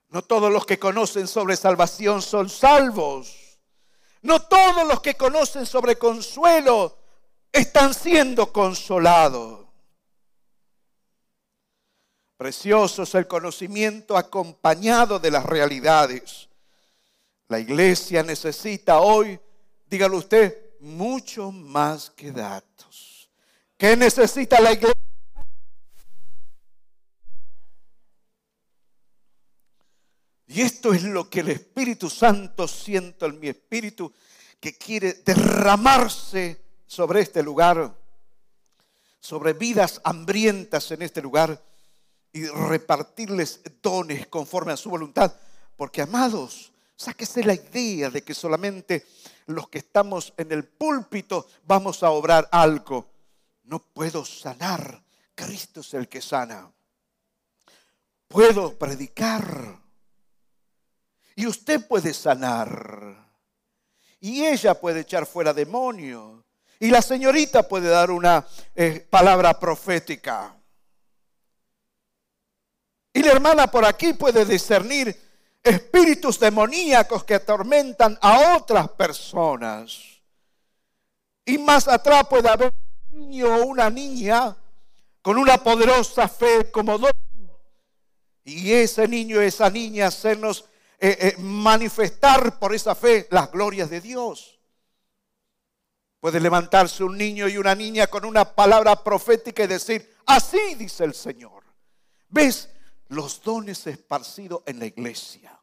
No 0.08 0.22
todos 0.22 0.50
los 0.50 0.66
que 0.66 0.78
conocen 0.78 1.28
sobre 1.28 1.56
salvación 1.56 2.20
son 2.22 2.48
salvos. 2.48 3.58
No 4.22 4.40
todos 4.40 4.86
los 4.86 5.00
que 5.00 5.14
conocen 5.14 5.66
sobre 5.66 5.96
consuelo 5.96 6.98
están 7.52 7.94
siendo 7.94 8.52
consolados. 8.52 9.66
Precioso 12.36 13.04
es 13.04 13.14
el 13.14 13.28
conocimiento 13.28 14.16
acompañado 14.16 15.18
de 15.18 15.30
las 15.30 15.44
realidades. 15.44 16.48
La 17.48 17.58
iglesia 17.58 18.22
necesita 18.22 19.00
hoy, 19.00 19.38
dígalo 19.86 20.18
usted, 20.18 20.78
mucho 20.80 21.52
más 21.52 22.10
que 22.10 22.32
datos. 22.32 23.30
¿Qué 23.76 23.96
necesita 23.96 24.60
la 24.60 24.72
iglesia? 24.72 25.02
Y 30.46 30.60
esto 30.60 30.92
es 30.92 31.02
lo 31.02 31.30
que 31.30 31.40
el 31.40 31.48
Espíritu 31.48 32.10
Santo 32.10 32.68
siento 32.68 33.26
en 33.26 33.40
mi 33.40 33.48
espíritu, 33.48 34.12
que 34.60 34.76
quiere 34.76 35.14
derramarse 35.24 36.62
sobre 36.86 37.22
este 37.22 37.42
lugar, 37.42 37.96
sobre 39.18 39.54
vidas 39.54 40.00
hambrientas 40.04 40.90
en 40.90 41.02
este 41.02 41.22
lugar 41.22 41.60
y 42.32 42.46
repartirles 42.46 43.60
dones 43.80 44.26
conforme 44.26 44.72
a 44.72 44.76
su 44.76 44.90
voluntad. 44.90 45.34
Porque, 45.76 46.02
amados, 46.02 46.71
Sáquese 47.02 47.42
la 47.42 47.54
idea 47.54 48.10
de 48.10 48.22
que 48.22 48.32
solamente 48.32 49.04
los 49.46 49.68
que 49.68 49.78
estamos 49.78 50.32
en 50.36 50.52
el 50.52 50.62
púlpito 50.62 51.48
vamos 51.64 52.04
a 52.04 52.10
obrar 52.10 52.48
algo. 52.52 53.10
No 53.64 53.80
puedo 53.80 54.24
sanar. 54.24 55.02
Cristo 55.34 55.80
es 55.80 55.94
el 55.94 56.08
que 56.08 56.22
sana. 56.22 56.70
Puedo 58.28 58.78
predicar. 58.78 59.80
Y 61.34 61.48
usted 61.48 61.84
puede 61.88 62.14
sanar. 62.14 63.32
Y 64.20 64.44
ella 64.44 64.80
puede 64.80 65.00
echar 65.00 65.26
fuera 65.26 65.52
demonios. 65.52 66.44
Y 66.78 66.88
la 66.88 67.02
señorita 67.02 67.66
puede 67.66 67.88
dar 67.88 68.12
una 68.12 68.46
eh, 68.76 69.04
palabra 69.10 69.58
profética. 69.58 70.56
Y 73.12 73.24
la 73.24 73.32
hermana 73.32 73.66
por 73.66 73.84
aquí 73.84 74.12
puede 74.12 74.44
discernir 74.44 75.31
espíritus 75.62 76.38
demoníacos 76.38 77.24
que 77.24 77.34
atormentan 77.34 78.18
a 78.20 78.56
otras 78.56 78.88
personas. 78.90 79.98
Y 81.44 81.58
más 81.58 81.88
atrás 81.88 82.26
puede 82.28 82.48
haber 82.48 82.72
un 83.12 83.28
niño 83.28 83.54
o 83.54 83.66
una 83.66 83.90
niña 83.90 84.56
con 85.20 85.38
una 85.38 85.58
poderosa 85.58 86.28
fe 86.28 86.70
como 86.70 86.98
don. 86.98 87.10
Y 88.44 88.72
ese 88.72 89.06
niño 89.06 89.40
esa 89.40 89.70
niña 89.70 90.08
hacernos 90.08 90.64
eh, 90.98 91.16
eh, 91.20 91.34
manifestar 91.38 92.58
por 92.58 92.74
esa 92.74 92.94
fe 92.94 93.28
las 93.30 93.50
glorias 93.50 93.90
de 93.90 94.00
Dios. 94.00 94.58
Puede 96.20 96.38
levantarse 96.38 97.02
un 97.02 97.18
niño 97.18 97.48
y 97.48 97.56
una 97.56 97.74
niña 97.74 98.06
con 98.06 98.24
una 98.24 98.44
palabra 98.44 99.02
profética 99.02 99.64
y 99.64 99.66
decir, 99.66 100.16
así 100.26 100.76
dice 100.76 101.04
el 101.04 101.14
Señor. 101.14 101.64
¿Ves? 102.28 102.68
Los 103.12 103.42
dones 103.42 103.86
esparcidos 103.86 104.62
en 104.66 104.78
la 104.78 104.86
iglesia. 104.86 105.58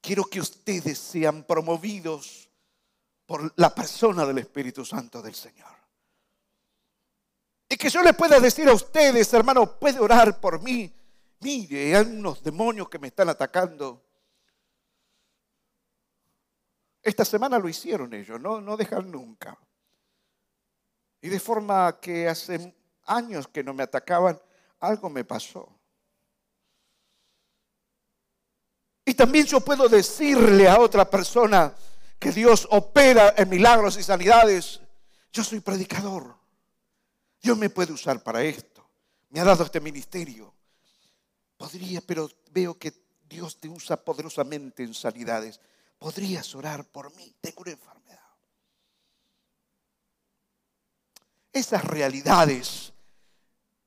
quiero 0.00 0.24
que 0.24 0.38
ustedes 0.38 0.98
sean 0.98 1.44
promovidos 1.44 2.50
por 3.24 3.54
la 3.56 3.74
persona 3.74 4.26
del 4.26 4.36
Espíritu 4.36 4.84
Santo 4.84 5.22
del 5.22 5.34
Señor. 5.34 5.74
Y 7.70 7.76
que 7.76 7.88
yo 7.88 8.02
les 8.02 8.14
pueda 8.14 8.38
decir 8.38 8.68
a 8.68 8.74
ustedes, 8.74 9.32
hermano, 9.32 9.78
puede 9.78 9.98
orar 9.98 10.38
por 10.40 10.60
mí. 10.60 10.94
Mire, 11.40 11.96
hay 11.96 12.04
unos 12.04 12.42
demonios 12.42 12.90
que 12.90 12.98
me 12.98 13.08
están 13.08 13.30
atacando. 13.30 14.04
Esta 17.02 17.24
semana 17.24 17.58
lo 17.58 17.68
hicieron 17.68 18.12
ellos, 18.12 18.38
no, 18.38 18.60
no 18.60 18.76
dejan 18.76 19.10
nunca. 19.10 19.58
Y 21.22 21.30
de 21.30 21.40
forma 21.40 21.98
que 21.98 22.28
hace 22.28 22.74
años 23.06 23.48
que 23.48 23.64
no 23.64 23.72
me 23.72 23.84
atacaban, 23.84 24.38
algo 24.86 25.08
me 25.10 25.24
pasó. 25.24 25.68
Y 29.04 29.14
también 29.14 29.46
yo 29.46 29.60
puedo 29.60 29.88
decirle 29.88 30.68
a 30.68 30.80
otra 30.80 31.08
persona 31.08 31.74
que 32.18 32.32
Dios 32.32 32.66
opera 32.70 33.34
en 33.36 33.48
milagros 33.50 33.98
y 33.98 34.02
sanidades. 34.02 34.80
Yo 35.30 35.44
soy 35.44 35.60
predicador. 35.60 36.34
Dios 37.42 37.58
me 37.58 37.68
puede 37.68 37.92
usar 37.92 38.22
para 38.22 38.42
esto. 38.42 38.88
Me 39.28 39.40
ha 39.40 39.44
dado 39.44 39.64
este 39.64 39.80
ministerio. 39.80 40.54
Podría, 41.58 42.00
pero 42.00 42.30
veo 42.50 42.78
que 42.78 42.94
Dios 43.28 43.60
te 43.60 43.68
usa 43.68 44.02
poderosamente 44.02 44.82
en 44.82 44.94
sanidades. 44.94 45.60
Podrías 45.98 46.54
orar 46.54 46.86
por 46.86 47.14
mí. 47.14 47.34
Tengo 47.42 47.62
una 47.62 47.72
enfermedad. 47.72 48.20
Esas 51.52 51.84
realidades 51.84 52.93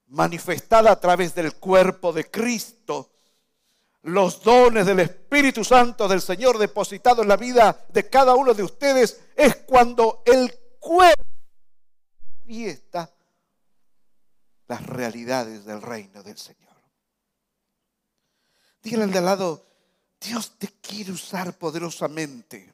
manifestadas 0.07 0.91
a 0.91 0.99
través 0.99 1.35
del 1.35 1.55
cuerpo 1.55 2.13
de 2.13 2.29
Cristo 2.29 3.11
los 4.03 4.41
dones 4.41 4.85
del 4.85 5.01
Espíritu 5.01 5.63
Santo 5.63 6.07
del 6.07 6.21
Señor 6.21 6.57
depositado 6.57 7.21
en 7.21 7.27
la 7.27 7.35
vida 7.35 7.85
de 7.89 8.09
cada 8.09 8.35
uno 8.35 8.53
de 8.53 8.63
ustedes 8.63 9.21
es 9.35 9.57
cuando 9.57 10.23
el 10.25 10.53
cuerpo 10.79 11.23
fiesta 12.45 13.11
las 14.67 14.85
realidades 14.85 15.65
del 15.65 15.81
reino 15.81 16.23
del 16.23 16.37
Señor. 16.37 16.75
Dígale 18.81 19.03
al 19.03 19.11
de 19.11 19.17
al 19.17 19.25
lado, 19.25 19.65
Dios 20.21 20.57
te 20.57 20.67
quiere 20.81 21.11
usar 21.11 21.57
poderosamente. 21.57 22.73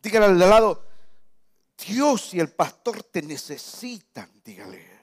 Dígale 0.00 0.26
al 0.26 0.38
de 0.38 0.44
al 0.44 0.50
lado, 0.50 0.87
Dios 1.86 2.34
y 2.34 2.40
el 2.40 2.50
pastor 2.50 3.04
te 3.04 3.22
necesitan, 3.22 4.28
dígale. 4.44 4.98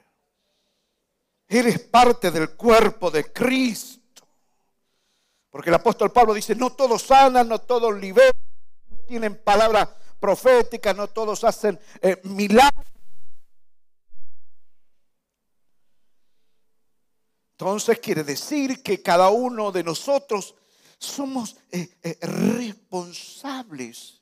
Eres 1.48 1.80
parte 1.80 2.30
del 2.30 2.54
cuerpo 2.54 3.10
de 3.10 3.32
Cristo. 3.32 4.28
Porque 5.50 5.70
el 5.70 5.74
apóstol 5.74 6.12
Pablo 6.12 6.34
dice, 6.34 6.54
no 6.54 6.70
todos 6.72 7.02
sanan, 7.02 7.48
no 7.48 7.58
todos 7.60 7.98
liberan, 7.98 8.30
tienen 9.06 9.42
palabras 9.42 9.88
proféticas, 10.20 10.94
no 10.94 11.08
todos 11.08 11.42
hacen 11.44 11.80
eh, 12.02 12.20
milagros. 12.24 12.84
Entonces 17.52 17.98
quiere 18.00 18.22
decir 18.22 18.82
que 18.82 19.00
cada 19.00 19.30
uno 19.30 19.72
de 19.72 19.82
nosotros 19.82 20.54
somos 20.98 21.56
eh, 21.70 21.88
eh, 22.02 22.18
responsables 22.20 24.20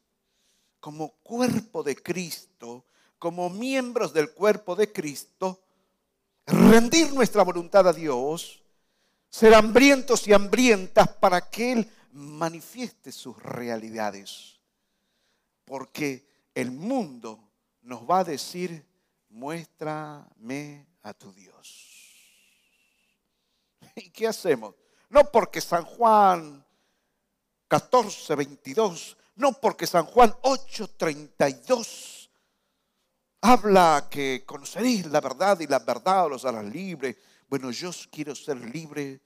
como 0.84 1.12
cuerpo 1.22 1.82
de 1.82 1.96
Cristo, 1.96 2.84
como 3.18 3.48
miembros 3.48 4.12
del 4.12 4.34
cuerpo 4.34 4.76
de 4.76 4.92
Cristo, 4.92 5.64
rendir 6.44 7.10
nuestra 7.14 7.42
voluntad 7.42 7.88
a 7.88 7.92
Dios, 7.94 8.62
ser 9.30 9.54
hambrientos 9.54 10.28
y 10.28 10.34
hambrientas 10.34 11.08
para 11.08 11.48
que 11.48 11.72
Él 11.72 11.90
manifieste 12.12 13.12
sus 13.12 13.34
realidades. 13.42 14.60
Porque 15.64 16.28
el 16.54 16.70
mundo 16.70 17.40
nos 17.80 18.02
va 18.02 18.18
a 18.18 18.24
decir, 18.24 18.86
muéstrame 19.30 20.86
a 21.00 21.14
tu 21.14 21.32
Dios. 21.32 21.88
¿Y 23.96 24.10
qué 24.10 24.26
hacemos? 24.26 24.74
No 25.08 25.32
porque 25.32 25.62
San 25.62 25.86
Juan 25.86 26.62
14, 27.68 28.34
22, 28.34 29.16
no 29.36 29.52
porque 29.52 29.86
San 29.86 30.04
Juan 30.04 30.34
8, 30.42 30.90
32 30.96 32.30
habla 33.40 34.08
que 34.10 34.44
conoceréis 34.46 35.06
la 35.06 35.20
verdad 35.20 35.60
y 35.60 35.66
la 35.66 35.80
verdad 35.80 36.28
los 36.30 36.44
hará 36.44 36.62
libre. 36.62 37.18
Bueno, 37.48 37.70
yo 37.70 37.90
quiero 38.10 38.34
ser 38.34 38.58
libre 38.58 39.20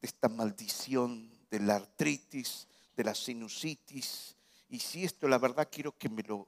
de 0.00 0.06
esta 0.06 0.28
maldición 0.28 1.28
de 1.50 1.60
la 1.60 1.76
artritis, 1.76 2.68
de 2.96 3.04
la 3.04 3.14
sinusitis. 3.14 4.36
Y 4.68 4.78
si 4.78 5.04
esto 5.04 5.26
es 5.26 5.30
la 5.30 5.38
verdad, 5.38 5.68
quiero 5.70 5.96
que 5.96 6.08
me 6.08 6.22
lo, 6.22 6.46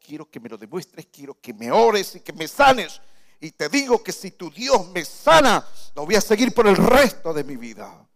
quiero 0.00 0.30
que 0.30 0.38
me 0.38 0.48
lo 0.48 0.56
demuestres, 0.56 1.06
quiero 1.10 1.40
que 1.40 1.52
me 1.52 1.72
ores 1.72 2.14
y 2.14 2.20
que 2.20 2.32
me 2.32 2.46
sanes. 2.46 3.00
Y 3.40 3.50
te 3.50 3.68
digo 3.68 4.02
que 4.02 4.12
si 4.12 4.30
tu 4.30 4.50
Dios 4.50 4.86
me 4.90 5.04
sana, 5.04 5.66
lo 5.96 6.06
voy 6.06 6.14
a 6.14 6.20
seguir 6.20 6.54
por 6.54 6.66
el 6.66 6.76
resto 6.76 7.32
de 7.32 7.42
mi 7.42 7.56
vida. 7.56 8.06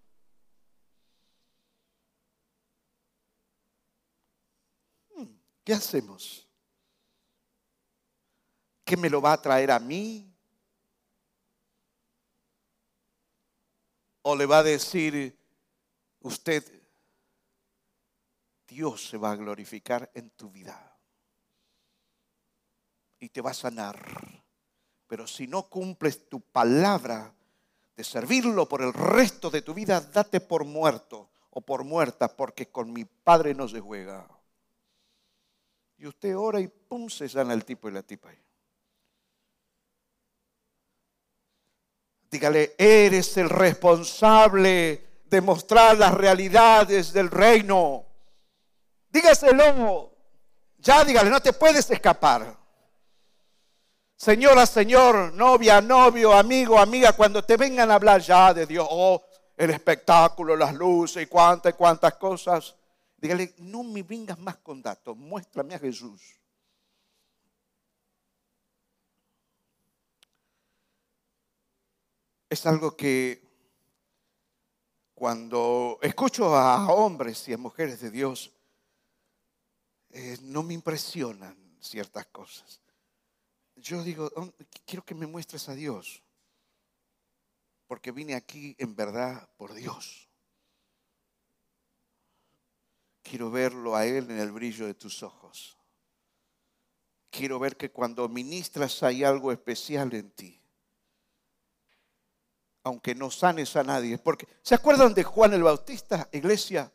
¿Qué 5.69 5.75
hacemos? 5.75 6.49
¿Qué 8.87 8.97
me 8.97 9.11
lo 9.11 9.21
va 9.21 9.35
a 9.35 9.43
traer 9.43 9.71
a 9.71 9.79
mí? 9.79 10.35
¿O 14.23 14.35
le 14.35 14.47
va 14.47 14.61
a 14.61 14.63
decir 14.63 15.39
usted, 16.21 16.65
Dios 18.67 19.11
se 19.11 19.19
va 19.19 19.33
a 19.33 19.37
glorificar 19.37 20.11
en 20.15 20.31
tu 20.31 20.51
vida 20.51 20.97
y 23.21 23.29
te 23.29 23.43
va 23.43 23.51
a 23.51 23.55
sanar? 23.55 24.43
Pero 25.07 25.27
si 25.27 25.47
no 25.47 25.69
cumples 25.69 26.31
tu 26.31 26.41
palabra 26.41 27.35
de 27.95 28.05
servirlo 28.05 28.67
por 28.67 28.81
el 28.81 28.95
resto 28.95 29.51
de 29.51 29.61
tu 29.61 29.75
vida, 29.75 30.01
date 30.01 30.41
por 30.41 30.65
muerto 30.65 31.29
o 31.51 31.61
por 31.61 31.85
muerta, 31.85 32.35
porque 32.35 32.71
con 32.71 32.91
mi 32.91 33.05
Padre 33.05 33.53
no 33.53 33.69
se 33.69 33.81
juega. 33.81 34.38
Y 35.99 36.07
usted 36.07 36.37
ora 36.37 36.61
y 36.61 36.69
pum, 36.69 37.09
se 37.09 37.29
sana 37.29 37.53
el 37.55 37.65
tipo 37.65 37.89
y 37.89 37.93
la 37.93 38.03
tipa. 38.03 38.31
Dígale, 42.31 42.75
eres 42.79 43.37
el 43.37 43.49
responsable 43.49 45.23
de 45.25 45.41
mostrar 45.41 45.97
las 45.97 46.15
realidades 46.15 47.13
del 47.13 47.31
reino. 47.31 48.05
Dígaselo. 49.11 50.15
Ya 50.79 51.03
dígale, 51.05 51.31
no 51.31 51.41
te 51.41 51.53
puedes 51.53 51.91
escapar. 51.91 52.57
Señora, 54.17 54.67
señor, 54.67 55.33
novia, 55.35 55.81
novio, 55.81 56.33
amigo, 56.33 56.79
amiga, 56.79 57.13
cuando 57.13 57.43
te 57.45 57.57
vengan 57.57 57.91
a 57.91 57.95
hablar 57.95 58.21
ya 58.21 58.53
de 58.53 58.67
Dios, 58.67 58.87
oh, 58.91 59.23
el 59.57 59.71
espectáculo, 59.71 60.57
las 60.57 60.75
luces 60.75 61.23
y 61.23 61.27
cuántas 61.27 61.73
y 61.73 61.77
cuántas 61.77 62.15
cosas, 62.15 62.77
dígale, 63.19 63.55
no 63.59 63.83
me 63.83 64.03
vengas 64.03 64.39
más 64.39 64.57
con 64.57 64.81
datos, 64.81 65.17
muéstrame 65.17 65.75
a 65.75 65.79
Jesús. 65.79 66.39
es 72.49 72.67
algo 72.67 72.97
que 72.97 73.47
cuando 75.15 75.99
escucho 76.01 76.55
a 76.57 76.93
hombres 76.93 77.47
y 77.49 77.53
a 77.53 77.59
mujeres 77.59 78.01
de 78.01 78.11
Dios, 78.11 78.53
eh, 80.11 80.39
no 80.43 80.63
me 80.63 80.75
impresionan 80.75 81.57
ciertas 81.81 82.27
cosas. 82.27 82.81
Yo 83.77 84.03
digo, 84.03 84.31
oh, 84.37 84.51
quiero 84.87 85.05
que 85.05 85.15
me 85.15 85.27
muestres 85.27 85.69
a 85.69 85.75
Dios, 85.75 86.23
porque 87.87 88.13
vine 88.13 88.35
aquí 88.35 88.75
en 88.79 88.95
verdad 88.95 89.49
por 89.57 89.75
Dios. 89.75 90.28
Quiero 93.29 93.51
verlo 93.51 93.95
a 93.95 94.07
Él 94.07 94.31
en 94.31 94.39
el 94.39 94.53
brillo 94.53 94.87
de 94.87 94.95
tus 94.95 95.23
ojos. 95.23 95.77
Quiero 97.31 97.59
ver 97.59 97.77
que 97.77 97.91
cuando 97.91 98.29
ministras 98.29 99.03
hay 99.03 99.25
algo 99.25 99.53
especial 99.53 100.15
en 100.15 100.31
ti 100.31 100.59
aunque 102.89 103.15
no 103.15 103.31
sanes 103.31 103.77
a 103.77 103.85
nadie. 103.85 104.19
Porque, 104.19 104.49
¿se 104.63 104.75
acuerdan 104.75 105.15
de 105.15 105.23
Juan 105.23 105.53
el 105.53 105.63
Bautista, 105.63 106.29
iglesia? 106.33 106.91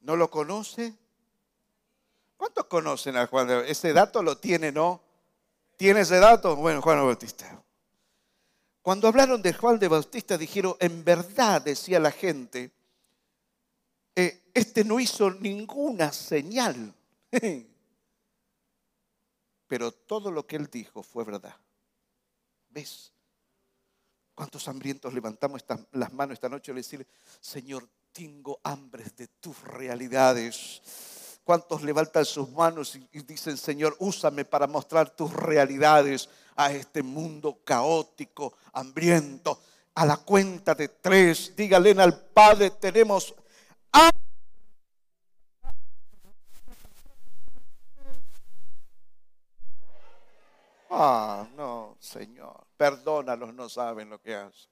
¿No 0.00 0.16
lo 0.16 0.30
conoce? 0.30 0.94
¿Cuántos 2.36 2.64
conocen 2.66 3.16
a 3.16 3.26
Juan? 3.26 3.50
Ese 3.66 3.92
dato 3.92 4.22
lo 4.22 4.38
tiene, 4.38 4.72
¿no? 4.72 5.02
¿Tiene 5.76 6.00
ese 6.00 6.18
dato? 6.18 6.56
Bueno, 6.56 6.80
Juan 6.80 6.98
el 6.98 7.04
Bautista. 7.04 7.62
Cuando 8.82 9.08
hablaron 9.08 9.42
de 9.42 9.52
Juan 9.52 9.78
de 9.78 9.88
Bautista, 9.88 10.38
dijeron, 10.38 10.74
en 10.80 11.04
verdad, 11.04 11.60
decía 11.60 12.00
la 12.00 12.10
gente, 12.10 12.72
este 14.54 14.84
no 14.84 15.00
hizo 15.00 15.30
ninguna 15.30 16.12
señal. 16.12 16.94
Pero 19.66 19.92
todo 19.92 20.32
lo 20.32 20.46
que 20.46 20.56
él 20.56 20.68
dijo 20.68 21.02
fue 21.02 21.24
verdad. 21.24 21.54
¿Ves? 22.70 23.12
¿Cuántos 24.34 24.66
hambrientos 24.68 25.12
levantamos 25.12 25.64
las 25.92 26.12
manos 26.12 26.34
esta 26.34 26.48
noche 26.48 26.72
y 26.72 26.74
le 26.74 26.80
decimos, 26.80 27.06
Señor, 27.40 27.88
tengo 28.10 28.58
hambre 28.64 29.04
de 29.16 29.28
tus 29.28 29.60
realidades? 29.62 30.80
¿Cuántos 31.44 31.82
levantan 31.82 32.24
sus 32.24 32.50
manos 32.50 32.96
y, 32.96 33.20
dicen, 33.22 33.56
Señor, 33.56 33.96
úsame 33.98 34.44
para 34.44 34.66
mostrar 34.66 35.10
tus 35.10 35.32
realidades 35.32 36.28
a 36.56 36.72
este 36.72 37.02
mundo 37.02 37.60
caótico, 37.64 38.54
hambriento? 38.72 39.60
A 39.94 40.06
la 40.06 40.16
cuenta 40.16 40.74
de 40.74 40.88
tres, 40.88 41.54
dígale 41.56 41.90
al 41.92 42.18
Padre, 42.18 42.70
tenemos 42.70 43.34
hambre. 43.92 44.29
Ah, 50.92 51.48
no, 51.54 51.96
Señor, 52.00 52.66
perdónalos, 52.76 53.54
no 53.54 53.68
saben 53.68 54.10
lo 54.10 54.20
que 54.20 54.34
hacen. 54.34 54.70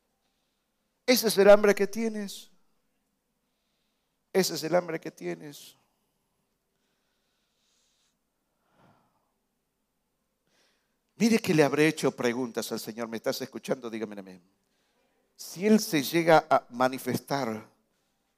Ese 1.06 1.28
es 1.28 1.38
el 1.38 1.48
hambre 1.48 1.76
que 1.76 1.86
tienes. 1.86 2.50
Ese 4.32 4.56
es 4.56 4.64
el 4.64 4.74
hambre 4.74 5.00
que 5.00 5.12
tienes. 5.12 5.76
Mire 11.16 11.38
que 11.38 11.54
le 11.54 11.62
habré 11.62 11.86
hecho 11.86 12.10
preguntas 12.10 12.70
al 12.72 12.80
Señor. 12.80 13.08
¿Me 13.08 13.16
estás 13.18 13.40
escuchando? 13.40 13.88
Dígame 13.88 14.18
amén. 14.18 14.42
Si 15.36 15.66
Él 15.66 15.78
se 15.78 16.02
llega 16.02 16.46
a 16.50 16.66
manifestar, 16.70 17.64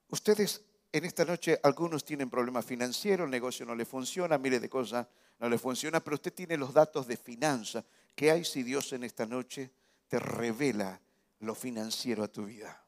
ustedes 0.09 0.63
en 0.93 1.07
esta 1.07 1.25
noche, 1.25 1.59
algunos 1.63 2.05
tienen 2.05 2.29
problemas 2.29 2.65
financieros, 2.67 3.25
el 3.25 3.31
negocio 3.31 3.65
no 3.65 3.75
le 3.75 3.87
funciona, 3.87 4.37
mire 4.37 4.61
de 4.61 4.69
cosas 4.69 5.07
no 5.41 5.49
le 5.49 5.59
funciona, 5.59 6.01
pero 6.01 6.17
usted 6.17 6.35
tiene 6.35 6.59
los 6.59 6.75
datos 6.75 7.07
de 7.07 7.17
finanzas. 7.17 7.85
¿Qué 8.15 8.31
hay 8.31 8.45
si 8.45 8.63
Dios 8.63 8.93
en 8.93 9.05
esta 9.05 9.25
noche 9.25 9.71
te 10.07 10.21
revela 10.21 11.01
lo 11.41 11.55
financiero 11.55 12.23
a 12.23 12.29
tu 12.29 12.45
vida? 12.45 12.85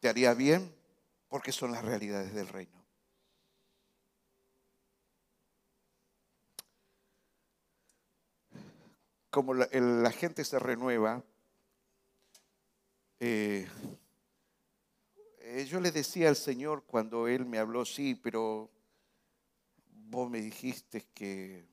¿Te 0.00 0.08
haría 0.08 0.32
bien? 0.32 0.74
Porque 1.28 1.52
son 1.52 1.72
las 1.72 1.84
realidades 1.84 2.32
del 2.32 2.48
reino. 2.48 2.82
Como 9.28 9.52
la, 9.52 10.10
gente 10.12 10.44
se 10.44 10.58
renueva, 10.58 11.22
eh, 13.20 13.68
eh, 15.40 15.66
yo 15.66 15.80
le 15.80 15.90
decía 15.90 16.28
al 16.28 16.36
Señor 16.36 16.84
cuando 16.84 17.28
Él 17.28 17.44
me 17.44 17.58
habló, 17.58 17.84
sí, 17.84 18.14
pero 18.14 18.70
vos 20.06 20.30
me 20.30 20.40
dijiste 20.40 21.06
que 21.14 21.66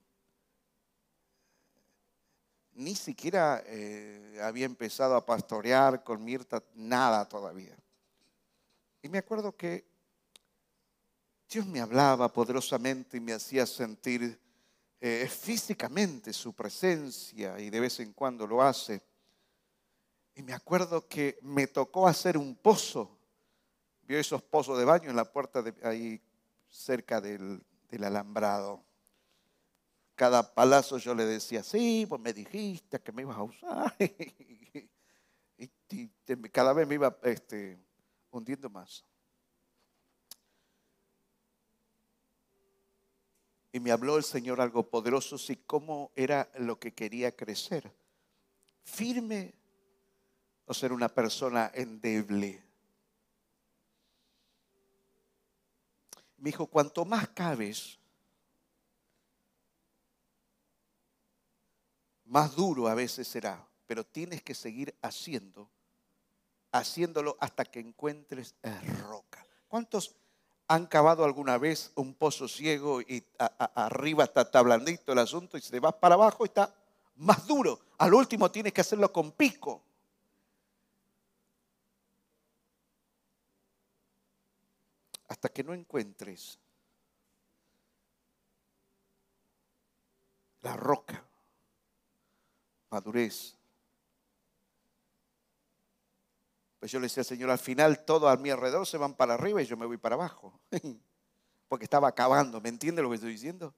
ni 2.73 2.95
siquiera 2.95 3.63
eh, 3.65 4.39
había 4.41 4.65
empezado 4.65 5.15
a 5.15 5.25
pastorear 5.25 6.03
con 6.03 6.23
Mirta, 6.23 6.63
nada 6.75 7.27
todavía. 7.27 7.75
Y 9.01 9.09
me 9.09 9.17
acuerdo 9.17 9.55
que 9.55 9.85
Dios 11.49 11.65
me 11.65 11.81
hablaba 11.81 12.31
poderosamente 12.31 13.17
y 13.17 13.19
me 13.19 13.33
hacía 13.33 13.65
sentir 13.65 14.39
eh, 15.01 15.27
físicamente 15.27 16.31
su 16.31 16.53
presencia 16.53 17.59
y 17.59 17.69
de 17.69 17.79
vez 17.79 17.99
en 17.99 18.13
cuando 18.13 18.47
lo 18.47 18.61
hace. 18.61 19.01
Y 20.35 20.43
me 20.43 20.53
acuerdo 20.53 21.07
que 21.07 21.37
me 21.41 21.67
tocó 21.67 22.07
hacer 22.07 22.37
un 22.37 22.55
pozo. 22.55 23.17
Vio 24.03 24.17
esos 24.17 24.41
pozos 24.41 24.77
de 24.77 24.85
baño 24.85 25.09
en 25.09 25.15
la 25.15 25.25
puerta 25.25 25.61
de 25.61 25.73
ahí 25.85 26.21
cerca 26.69 27.19
del, 27.19 27.61
del 27.91 28.05
alambrado. 28.05 28.83
Cada 30.15 30.53
palazo 30.53 30.97
yo 30.97 31.13
le 31.13 31.25
decía, 31.25 31.61
sí, 31.61 32.05
pues 32.07 32.21
me 32.21 32.33
dijiste 32.33 32.99
que 33.01 33.11
me 33.11 33.23
ibas 33.23 33.37
a 33.37 33.43
usar. 33.43 33.95
y, 35.57 36.07
cada 36.51 36.73
vez 36.73 36.87
me 36.87 36.95
iba 36.95 37.17
este, 37.23 37.77
hundiendo 38.31 38.69
más. 38.69 39.05
Y 43.73 43.79
me 43.79 43.91
habló 43.91 44.17
el 44.17 44.23
Señor 44.23 44.59
algo 44.59 44.89
poderoso, 44.89 45.37
sí, 45.37 45.57
cómo 45.65 46.11
era 46.15 46.49
lo 46.59 46.79
que 46.79 46.93
quería 46.93 47.35
crecer. 47.35 47.91
Firme 48.83 49.53
o 50.65 50.73
ser 50.73 50.91
una 50.93 51.09
persona 51.09 51.71
endeble. 51.73 52.70
Me 56.41 56.49
dijo, 56.49 56.65
cuanto 56.65 57.05
más 57.05 57.29
cabes, 57.29 57.99
más 62.25 62.55
duro 62.55 62.87
a 62.87 62.95
veces 62.95 63.27
será, 63.27 63.63
pero 63.85 64.03
tienes 64.03 64.41
que 64.41 64.55
seguir 64.55 64.95
haciendo, 65.03 65.69
haciéndolo 66.71 67.37
hasta 67.39 67.63
que 67.63 67.79
encuentres 67.79 68.55
roca. 69.07 69.45
¿Cuántos 69.67 70.15
han 70.67 70.87
cavado 70.87 71.25
alguna 71.25 71.59
vez 71.59 71.91
un 71.93 72.15
pozo 72.15 72.47
ciego 72.47 73.01
y 73.01 73.23
arriba 73.75 74.23
está, 74.23 74.41
está, 74.41 74.63
blandito 74.63 75.11
el 75.11 75.19
asunto 75.19 75.59
y 75.59 75.61
se 75.61 75.79
va 75.79 75.91
para 75.91 76.15
abajo 76.15 76.43
y 76.43 76.47
está 76.47 76.73
más 77.17 77.45
duro? 77.45 77.79
Al 77.99 78.15
último 78.15 78.49
tienes 78.49 78.73
que 78.73 78.81
hacerlo 78.81 79.13
con 79.13 79.31
pico. 79.31 79.83
Hasta 85.41 85.51
que 85.51 85.63
no 85.63 85.73
encuentres 85.73 86.59
la 90.61 90.77
roca, 90.77 91.25
madurez. 92.91 93.57
Pues 96.77 96.91
yo 96.91 96.99
le 96.99 97.05
decía, 97.05 97.23
Señor, 97.23 97.49
al 97.49 97.57
final 97.57 98.05
todo 98.05 98.29
a 98.29 98.37
mi 98.37 98.51
alrededor 98.51 98.85
se 98.85 98.99
van 98.99 99.15
para 99.15 99.33
arriba 99.33 99.63
y 99.63 99.65
yo 99.65 99.75
me 99.77 99.87
voy 99.87 99.97
para 99.97 100.13
abajo. 100.13 100.61
Porque 101.67 101.85
estaba 101.85 102.09
acabando, 102.09 102.61
¿me 102.61 102.69
entiende 102.69 103.01
lo 103.01 103.09
que 103.09 103.15
estoy 103.15 103.31
diciendo? 103.31 103.73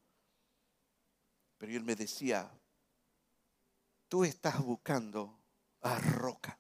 Pero 1.58 1.72
él 1.72 1.84
me 1.86 1.96
decía, 1.96 2.52
tú 4.10 4.26
estás 4.26 4.62
buscando 4.62 5.40
a 5.80 5.98
roca. 5.98 6.60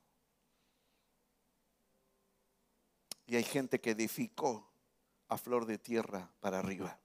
Y 3.26 3.36
hay 3.36 3.43
gente 3.43 3.82
que 3.82 3.91
edificó 3.91 4.72
a 5.34 5.38
flor 5.38 5.65
de 5.65 5.77
tierra 5.77 6.31
para 6.39 6.59
arriba. 6.59 6.99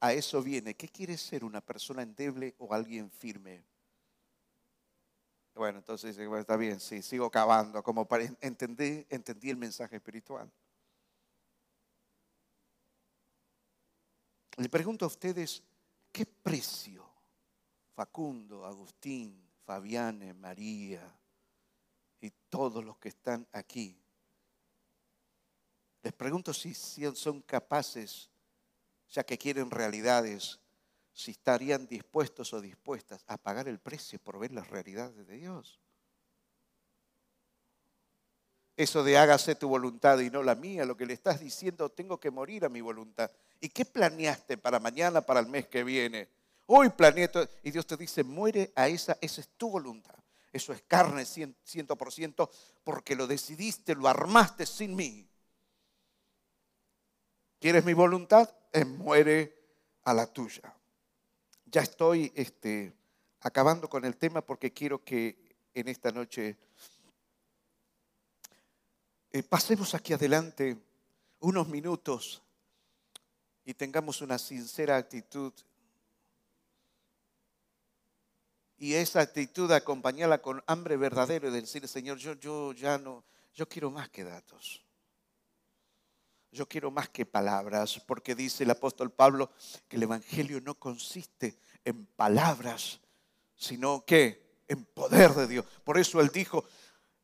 A 0.00 0.12
eso 0.12 0.42
viene. 0.42 0.74
¿Qué 0.74 0.88
quiere 0.88 1.16
ser 1.16 1.44
una 1.44 1.60
persona 1.60 2.02
endeble 2.02 2.54
o 2.58 2.74
alguien 2.74 3.10
firme? 3.10 3.64
Bueno, 5.54 5.78
entonces 5.78 6.16
está 6.16 6.56
bien, 6.56 6.80
sí, 6.80 7.02
sigo 7.02 7.30
cavando, 7.30 7.82
como 7.82 8.06
para 8.06 8.24
entender, 8.40 9.06
entendí 9.10 9.50
el 9.50 9.56
mensaje 9.56 9.96
espiritual. 9.96 10.50
Le 14.56 14.68
pregunto 14.68 15.04
a 15.04 15.08
ustedes, 15.08 15.62
¿qué 16.12 16.24
precio 16.24 17.04
Facundo, 17.94 18.64
Agustín, 18.64 19.50
Fabiane, 19.66 20.32
María 20.32 21.02
y 22.20 22.30
todos 22.48 22.82
los 22.84 22.96
que 22.96 23.10
están 23.10 23.46
aquí 23.52 24.00
les 26.02 26.12
pregunto 26.12 26.54
si, 26.54 26.74
son 26.74 27.42
capaces, 27.42 28.30
ya 29.10 29.24
que 29.24 29.38
quieren 29.38 29.70
realidades, 29.70 30.58
si 31.12 31.32
estarían 31.32 31.86
dispuestos 31.86 32.52
o 32.52 32.60
dispuestas 32.60 33.24
a 33.26 33.36
pagar 33.36 33.68
el 33.68 33.78
precio 33.78 34.18
por 34.18 34.38
ver 34.38 34.52
las 34.52 34.68
realidades 34.68 35.26
de 35.26 35.36
Dios. 35.36 35.80
Eso 38.76 39.04
de 39.04 39.18
hágase 39.18 39.56
tu 39.56 39.68
voluntad 39.68 40.18
y 40.20 40.30
no 40.30 40.42
la 40.42 40.54
mía, 40.54 40.86
lo 40.86 40.96
que 40.96 41.04
le 41.04 41.12
estás 41.12 41.40
diciendo, 41.40 41.90
tengo 41.90 42.18
que 42.18 42.30
morir 42.30 42.64
a 42.64 42.70
mi 42.70 42.80
voluntad. 42.80 43.30
¿Y 43.60 43.68
qué 43.68 43.84
planeaste 43.84 44.56
para 44.56 44.80
mañana, 44.80 45.20
para 45.20 45.40
el 45.40 45.46
mes 45.46 45.66
que 45.68 45.84
viene? 45.84 46.28
Hoy 46.64 46.88
planeé 46.88 47.28
todo, 47.28 47.46
y 47.62 47.72
Dios 47.72 47.86
te 47.86 47.98
dice, 47.98 48.24
muere 48.24 48.72
a 48.74 48.88
esa, 48.88 49.18
esa 49.20 49.42
es 49.42 49.48
tu 49.58 49.68
voluntad. 49.68 50.14
Eso 50.52 50.72
es 50.72 50.82
carne 50.82 51.24
ciento 51.26 51.96
por 51.96 52.12
ciento, 52.12 52.50
porque 52.82 53.14
lo 53.14 53.26
decidiste, 53.26 53.94
lo 53.94 54.08
armaste 54.08 54.64
sin 54.64 54.96
mí. 54.96 55.29
¿Quieres 57.60 57.84
mi 57.84 57.92
voluntad? 57.92 58.48
Eh, 58.72 58.86
muere 58.86 59.54
a 60.04 60.14
la 60.14 60.26
tuya. 60.26 60.74
Ya 61.66 61.82
estoy 61.82 62.32
este, 62.34 62.94
acabando 63.40 63.86
con 63.86 64.06
el 64.06 64.16
tema 64.16 64.40
porque 64.40 64.72
quiero 64.72 65.04
que 65.04 65.36
en 65.74 65.88
esta 65.88 66.10
noche 66.10 66.56
eh, 69.30 69.42
pasemos 69.42 69.94
aquí 69.94 70.14
adelante 70.14 70.78
unos 71.40 71.68
minutos 71.68 72.42
y 73.66 73.74
tengamos 73.74 74.22
una 74.22 74.38
sincera 74.38 74.96
actitud. 74.96 75.52
Y 78.78 78.94
esa 78.94 79.20
actitud 79.20 79.70
acompañarla 79.70 80.40
con 80.40 80.64
hambre 80.66 80.96
verdadero 80.96 81.48
y 81.50 81.52
decir, 81.52 81.86
Señor, 81.86 82.16
yo, 82.16 82.32
yo 82.32 82.72
ya 82.72 82.96
no, 82.96 83.22
yo 83.52 83.68
quiero 83.68 83.90
más 83.90 84.08
que 84.08 84.24
datos. 84.24 84.82
Yo 86.52 86.68
quiero 86.68 86.90
más 86.90 87.08
que 87.08 87.24
palabras, 87.26 88.00
porque 88.06 88.34
dice 88.34 88.64
el 88.64 88.70
apóstol 88.70 89.10
Pablo 89.10 89.50
que 89.88 89.96
el 89.96 90.02
Evangelio 90.02 90.60
no 90.60 90.74
consiste 90.74 91.56
en 91.84 92.06
palabras, 92.06 93.00
sino 93.56 94.04
que 94.04 94.62
en 94.66 94.84
poder 94.84 95.32
de 95.34 95.46
Dios. 95.46 95.66
Por 95.84 95.98
eso 95.98 96.20
él 96.20 96.30
dijo, 96.32 96.64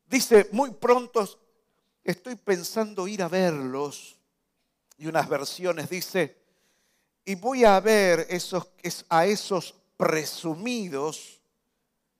dice, 0.07 0.49
muy 0.53 0.73
pronto 0.73 1.41
estoy 2.05 2.37
pensando 2.37 3.09
ir 3.09 3.23
a 3.23 3.29
verlos. 3.29 4.17
Y 4.99 5.07
unas 5.07 5.29
versiones 5.29 5.91
dice, 5.91 6.37
y 7.25 7.35
voy 7.35 7.65
a 7.65 7.79
ver 7.81 8.27
esos, 8.31 8.69
a 9.09 9.27
esos 9.27 9.75
presumidos 9.97 11.41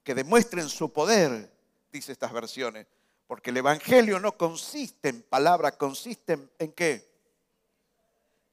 que 0.03 0.15
demuestren 0.15 0.69
su 0.69 0.93
poder, 0.93 1.53
dice 1.91 2.13
estas 2.13 2.33
versiones. 2.33 2.87
Porque 3.27 3.51
el 3.51 3.57
Evangelio 3.57 4.21
no 4.21 4.37
consiste 4.37 5.09
en 5.09 5.23
palabras, 5.23 5.77
consiste 5.77 6.39
en, 6.59 6.73
qué? 6.73 7.05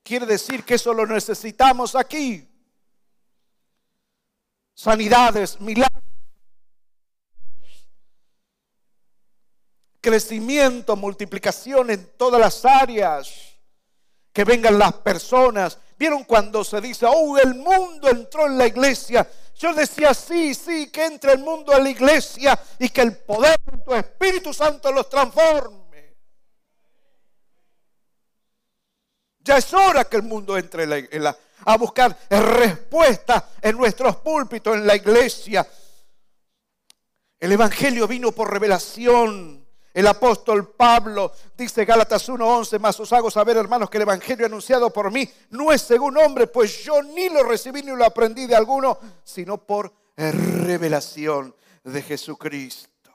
Quiere 0.01 0.26
decir 0.26 0.63
que 0.63 0.76
eso 0.76 0.93
lo 0.93 1.05
necesitamos 1.05 1.95
aquí. 1.95 2.49
Sanidades, 4.74 5.61
milagros. 5.61 6.03
Crecimiento, 10.01 10.95
multiplicación 10.95 11.91
en 11.91 12.05
todas 12.17 12.41
las 12.41 12.65
áreas. 12.65 13.53
Que 14.34 14.43
vengan 14.43 14.80
las 14.80 14.93
personas. 14.93 15.78
¿Vieron 15.99 16.24
cuando 16.24 16.63
se 16.63 16.82
dice, 16.82 17.05
oh, 17.07 17.38
el 17.38 17.53
mundo 17.53 18.09
entró 18.09 18.47
en 18.47 18.57
la 18.57 18.65
iglesia? 18.65 19.30
Yo 19.56 19.74
decía, 19.74 20.14
sí, 20.14 20.54
sí, 20.54 20.89
que 20.89 21.06
entre 21.06 21.34
el 21.34 21.39
mundo 21.39 21.74
en 21.74 21.84
la 21.84 21.89
iglesia 21.89 22.60
y 22.80 22.89
que 22.89 23.01
el 23.01 23.18
poder 23.18 23.56
de 23.66 23.78
tu 23.80 23.93
Espíritu 23.93 24.54
Santo 24.54 24.91
los 24.91 25.10
transforme. 25.10 25.84
Ya 29.39 29.58
es 29.58 29.74
hora 29.74 30.06
que 30.06 30.18
el 30.18 30.24
mundo 30.24 30.58
entre 30.58 30.88
a 31.66 31.78
buscar 31.78 32.18
respuestas 32.30 33.43
en 33.62 33.78
nuestros 33.78 34.18
púlpitos, 34.18 34.76
en 34.76 34.88
la 34.88 34.95
iglesia. 34.95 35.68
El 37.39 37.51
Evangelio 37.51 38.08
vino 38.08 38.32
por 38.32 38.51
revelación. 38.51 39.62
El 39.94 40.08
apóstol 40.08 40.72
Pablo 40.72 41.32
dice 41.56 41.86
Gálatas 41.86 42.28
1:11, 42.28 42.80
más 42.80 43.00
os 43.00 43.14
hago 43.14 43.30
saber, 43.30 43.58
hermanos, 43.58 43.91
que 43.91 43.98
el 43.98 44.04
evangelio 44.04 44.48
anunciado 44.48 44.91
por 44.91 45.12
mí 45.12 45.30
no 45.52 45.72
es 45.72 45.84
según 45.84 46.18
hombre, 46.18 46.48
pues 46.48 46.84
yo 46.84 47.04
ni 47.04 47.30
lo 47.30 47.44
recibí 47.44 47.84
ni 47.84 47.96
lo 47.96 48.04
aprendí 48.04 48.48
de 48.48 48.56
alguno, 48.56 48.98
sino 49.24 49.64
por 49.64 49.94
revelación 50.16 51.56
de 51.84 52.02
Jesucristo. 52.02 53.12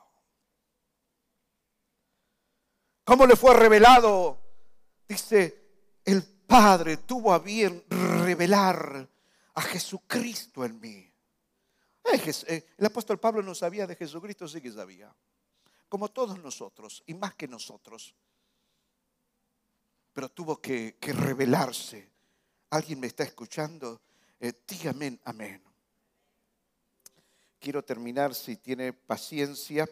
¿Cómo 3.03 3.25
le 3.25 3.35
fue 3.35 3.53
revelado? 3.55 4.37
Dice, 5.05 5.99
el 6.05 6.23
Padre 6.23 6.97
tuvo 6.97 7.33
a 7.33 7.39
bien 7.39 7.83
revelar 7.89 9.09
a 9.55 9.61
Jesucristo 9.61 10.63
en 10.63 10.79
mí. 10.79 11.05
Eh, 12.05 12.67
el 12.77 12.85
apóstol 12.85 13.19
Pablo 13.19 13.43
no 13.43 13.53
sabía 13.53 13.85
de 13.85 13.95
Jesucristo, 13.95 14.47
sí 14.47 14.61
que 14.61 14.71
sabía 14.71 15.13
como 15.89 16.09
todos 16.09 16.39
nosotros 16.39 17.03
y 17.07 17.15
más 17.15 17.33
que 17.33 17.47
nosotros. 17.47 18.15
Pero 20.13 20.29
tuvo 20.29 20.61
que, 20.61 20.95
revelarse. 21.01 22.07
¿Alguien 22.69 22.99
me 22.99 23.07
está 23.07 23.23
escuchando? 23.23 23.99
Eh, 24.39 24.53
dígame 24.67 25.19
amén. 25.25 25.61
Quiero 27.59 27.83
terminar, 27.83 28.33
si 28.35 28.57
tiene 28.57 28.93
paciencia, 28.93 29.89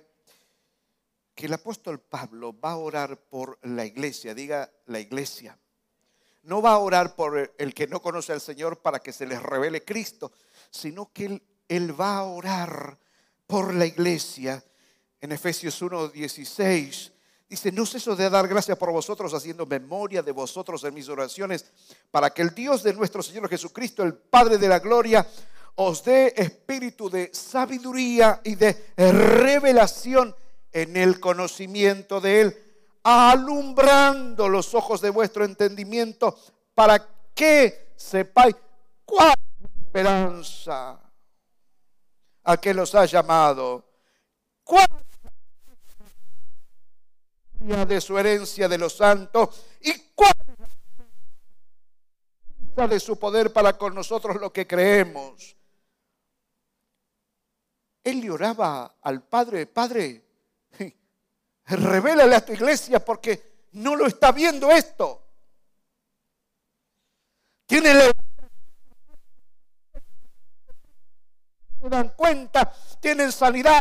que 1.35 1.47
el 1.47 1.53
apóstol 1.53 1.99
Pablo 1.99 2.57
va 2.57 2.71
a 2.71 2.77
orar 2.77 3.19
por 3.19 3.59
la 3.63 3.85
iglesia, 3.85 4.33
diga 4.33 4.71
la 4.85 4.99
iglesia. 4.99 5.57
No 6.43 6.61
va 6.61 6.73
a 6.73 6.77
orar 6.77 7.15
por 7.15 7.53
el 7.57 7.73
que 7.73 7.87
no 7.87 8.01
conoce 8.01 8.31
al 8.31 8.39
Señor 8.39 8.81
para 8.81 8.99
que 8.99 9.11
se 9.11 9.25
les 9.25 9.41
revele 9.41 9.83
Cristo, 9.83 10.31
sino 10.69 11.11
que 11.11 11.25
él, 11.25 11.43
él 11.67 11.99
va 11.99 12.17
a 12.17 12.23
orar 12.23 12.97
por 13.45 13.73
la 13.73 13.85
iglesia 13.85 14.63
en 15.21 15.31
Efesios 15.31 15.81
1:16. 15.81 17.11
Dice, 17.49 17.71
no 17.71 17.85
ceso 17.85 18.13
de 18.15 18.29
dar 18.29 18.45
gracias 18.47 18.77
por 18.77 18.91
vosotros, 18.91 19.33
haciendo 19.33 19.65
memoria 19.65 20.21
de 20.21 20.33
vosotros 20.33 20.83
en 20.83 20.93
mis 20.93 21.07
oraciones, 21.07 21.65
para 22.11 22.29
que 22.29 22.41
el 22.41 22.53
Dios 22.53 22.83
de 22.83 22.93
nuestro 22.93 23.23
Señor 23.23 23.47
Jesucristo, 23.47 24.03
el 24.03 24.15
Padre 24.15 24.57
de 24.57 24.67
la 24.67 24.79
Gloria, 24.79 25.25
os 25.75 26.03
dé 26.03 26.33
espíritu 26.35 27.09
de 27.09 27.29
sabiduría 27.33 28.41
y 28.43 28.55
de 28.55 28.91
revelación 28.97 30.35
en 30.73 30.97
el 30.97 31.21
conocimiento 31.21 32.19
de 32.19 32.41
Él, 32.41 32.63
alumbrando 33.03 34.49
los 34.49 34.73
ojos 34.73 34.99
de 34.99 35.09
vuestro 35.09 35.45
entendimiento, 35.45 36.37
para 36.75 37.07
que 37.33 37.93
sepáis 37.95 38.55
cuál 39.05 39.35
esperanza 39.81 40.99
a 42.43 42.57
que 42.57 42.73
los 42.73 42.93
ha 42.93 43.05
llamado, 43.05 43.85
cuál 44.63 45.06
de 47.59 48.01
su 48.01 48.17
herencia 48.17 48.67
de 48.67 48.77
los 48.77 48.95
santos 48.95 49.49
y 49.81 49.93
cuál 50.13 50.33
de 52.85 52.99
su 52.99 53.17
poder 53.17 53.51
para 53.51 53.77
con 53.77 53.95
nosotros 53.95 54.39
lo 54.39 54.53
que 54.53 54.67
creemos. 54.67 55.55
Él 58.03 58.21
le 58.21 58.29
oraba 58.29 58.97
al 59.01 59.23
Padre, 59.23 59.65
Padre, 59.65 60.23
revélale 61.65 62.35
a 62.35 62.45
tu 62.45 62.53
iglesia 62.53 63.03
porque 63.03 63.65
no 63.73 63.95
lo 63.95 64.05
está 64.05 64.31
viendo 64.31 64.69
esto. 64.71 65.23
Tiene 67.65 67.93
la 67.93 68.11
se 71.81 71.89
dan 71.89 72.09
cuenta, 72.15 72.73
tienen 72.99 73.31
sanidad, 73.31 73.79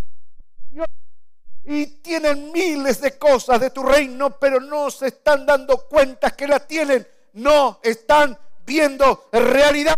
y 1.66 1.86
tienen 2.00 2.52
miles 2.52 3.00
de 3.00 3.18
cosas 3.18 3.60
de 3.60 3.70
tu 3.70 3.82
reino, 3.82 4.38
pero 4.38 4.60
no 4.60 4.88
se 4.90 5.08
están 5.08 5.44
dando 5.44 5.88
cuenta 5.88 6.30
que 6.30 6.46
la 6.46 6.60
tienen, 6.60 7.06
no 7.32 7.80
están 7.82 8.38
viendo 8.64 9.28
realidad. 9.32 9.96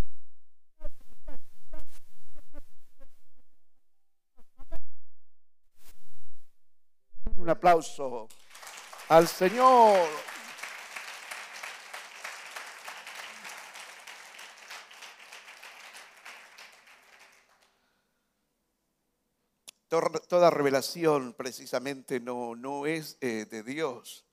Un 7.37 7.51
aplauso 7.51 8.29
al 9.09 9.29
Señor. 9.29 10.28
Toda 19.89 20.51
revelación 20.51 21.32
precisamente 21.32 22.20
no, 22.20 22.55
no 22.55 22.86
es 22.86 23.16
eh, 23.20 23.47
de 23.51 23.62
Dios. 23.62 24.26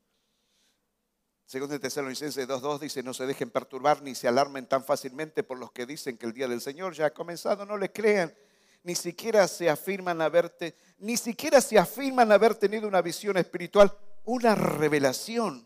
Según 1.45 1.71
el 1.71 1.79
Tesalonicenses 1.79 2.47
2.2 2.47 2.79
dice, 2.79 3.03
no 3.03 3.13
se 3.13 3.25
dejen 3.25 3.51
perturbar 3.51 4.01
ni 4.01 4.15
se 4.15 4.27
alarmen 4.27 4.65
tan 4.65 4.83
fácilmente 4.83 5.43
por 5.43 5.57
los 5.57 5.71
que 5.71 5.85
dicen 5.85 6.17
que 6.17 6.25
el 6.25 6.33
día 6.33 6.47
del 6.47 6.59
Señor 6.59 6.93
ya 6.93 7.05
ha 7.05 7.13
comenzado, 7.13 7.65
no 7.65 7.77
le 7.77 7.91
crean, 7.91 8.35
ni 8.83 8.95
siquiera 8.95 9.47
se 9.47 9.69
afirman 9.69 10.21
haberte, 10.21 10.75
ni 10.97 11.15
siquiera 11.17 11.61
se 11.61 11.77
afirman 11.77 12.31
haber 12.31 12.55
tenido 12.55 12.87
una 12.87 13.01
visión 13.01 13.37
espiritual, 13.37 13.95
una 14.25 14.55
revelación. 14.55 15.65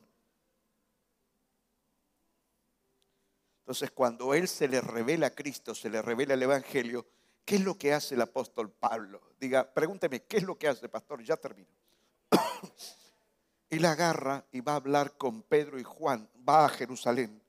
Entonces, 3.61 3.91
cuando 3.91 4.33
Él 4.33 4.47
se 4.47 4.67
le 4.67 4.81
revela 4.81 5.27
a 5.27 5.35
Cristo, 5.35 5.73
se 5.73 5.89
le 5.89 6.01
revela 6.01 6.33
el 6.33 6.43
Evangelio, 6.43 7.05
¿Qué 7.45 7.55
es 7.55 7.61
lo 7.61 7.77
que 7.77 7.93
hace 7.93 8.15
el 8.15 8.21
apóstol 8.21 8.71
Pablo? 8.71 9.21
Diga, 9.39 9.71
pregúnteme, 9.71 10.23
¿qué 10.23 10.37
es 10.37 10.43
lo 10.43 10.57
que 10.57 10.67
hace, 10.67 10.87
pastor? 10.89 11.23
Ya 11.23 11.37
termino. 11.37 11.69
Él 13.69 13.85
agarra 13.85 14.45
y 14.51 14.61
va 14.61 14.73
a 14.73 14.77
hablar 14.77 15.17
con 15.17 15.43
Pedro 15.43 15.79
y 15.79 15.83
Juan, 15.83 16.29
va 16.47 16.65
a 16.65 16.69
Jerusalén 16.69 17.41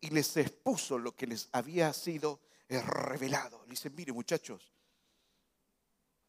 y 0.00 0.10
les 0.10 0.36
expuso 0.36 0.98
lo 0.98 1.14
que 1.14 1.26
les 1.26 1.48
había 1.52 1.92
sido 1.92 2.40
revelado. 2.68 3.62
Le 3.64 3.70
dice, 3.70 3.90
mire 3.90 4.12
muchachos, 4.12 4.72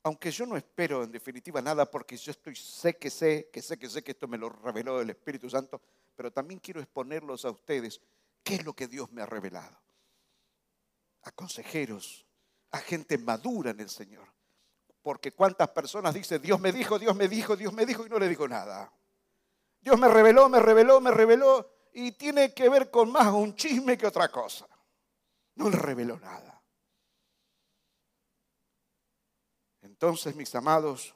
aunque 0.03 0.31
yo 0.31 0.45
no 0.45 0.57
espero 0.57 1.03
en 1.03 1.11
definitiva 1.11 1.61
nada 1.61 1.89
porque 1.89 2.17
yo 2.17 2.31
estoy 2.31 2.55
sé 2.55 2.97
que 2.97 3.09
sé, 3.09 3.49
que 3.51 3.61
sé 3.61 3.77
que 3.77 3.89
sé 3.89 4.03
que 4.03 4.11
esto 4.11 4.27
me 4.27 4.37
lo 4.37 4.49
reveló 4.49 5.01
el 5.01 5.09
Espíritu 5.09 5.49
Santo, 5.49 5.81
pero 6.15 6.31
también 6.31 6.59
quiero 6.59 6.79
exponerlos 6.79 7.45
a 7.45 7.51
ustedes 7.51 8.01
qué 8.43 8.55
es 8.55 8.65
lo 8.65 8.73
que 8.73 8.87
Dios 8.87 9.11
me 9.11 9.21
ha 9.21 9.25
revelado 9.25 9.77
a 11.23 11.31
consejeros, 11.31 12.25
a 12.71 12.79
gente 12.79 13.17
madura 13.17 13.71
en 13.71 13.79
el 13.79 13.89
Señor. 13.89 14.27
Porque 15.01 15.31
cuántas 15.31 15.69
personas 15.69 16.13
dicen, 16.13 16.41
Dios 16.41 16.59
me 16.59 16.71
dijo, 16.71 16.99
Dios 16.99 17.15
me 17.15 17.27
dijo, 17.27 17.55
Dios 17.55 17.73
me 17.73 17.85
dijo 17.85 18.05
y 18.05 18.09
no 18.09 18.19
le 18.19 18.27
dijo 18.27 18.47
nada. 18.47 18.91
Dios 19.81 19.97
me 19.97 20.07
reveló, 20.07 20.49
me 20.49 20.59
reveló, 20.59 20.99
me 20.99 21.11
reveló 21.11 21.71
y 21.93 22.11
tiene 22.11 22.53
que 22.53 22.69
ver 22.69 22.91
con 22.91 23.11
más 23.11 23.27
un 23.27 23.55
chisme 23.55 23.97
que 23.97 24.07
otra 24.07 24.29
cosa. 24.29 24.67
No 25.55 25.69
le 25.69 25.77
reveló 25.77 26.19
nada. 26.19 26.61
Entonces, 29.81 30.35
mis 30.35 30.53
amados, 30.55 31.15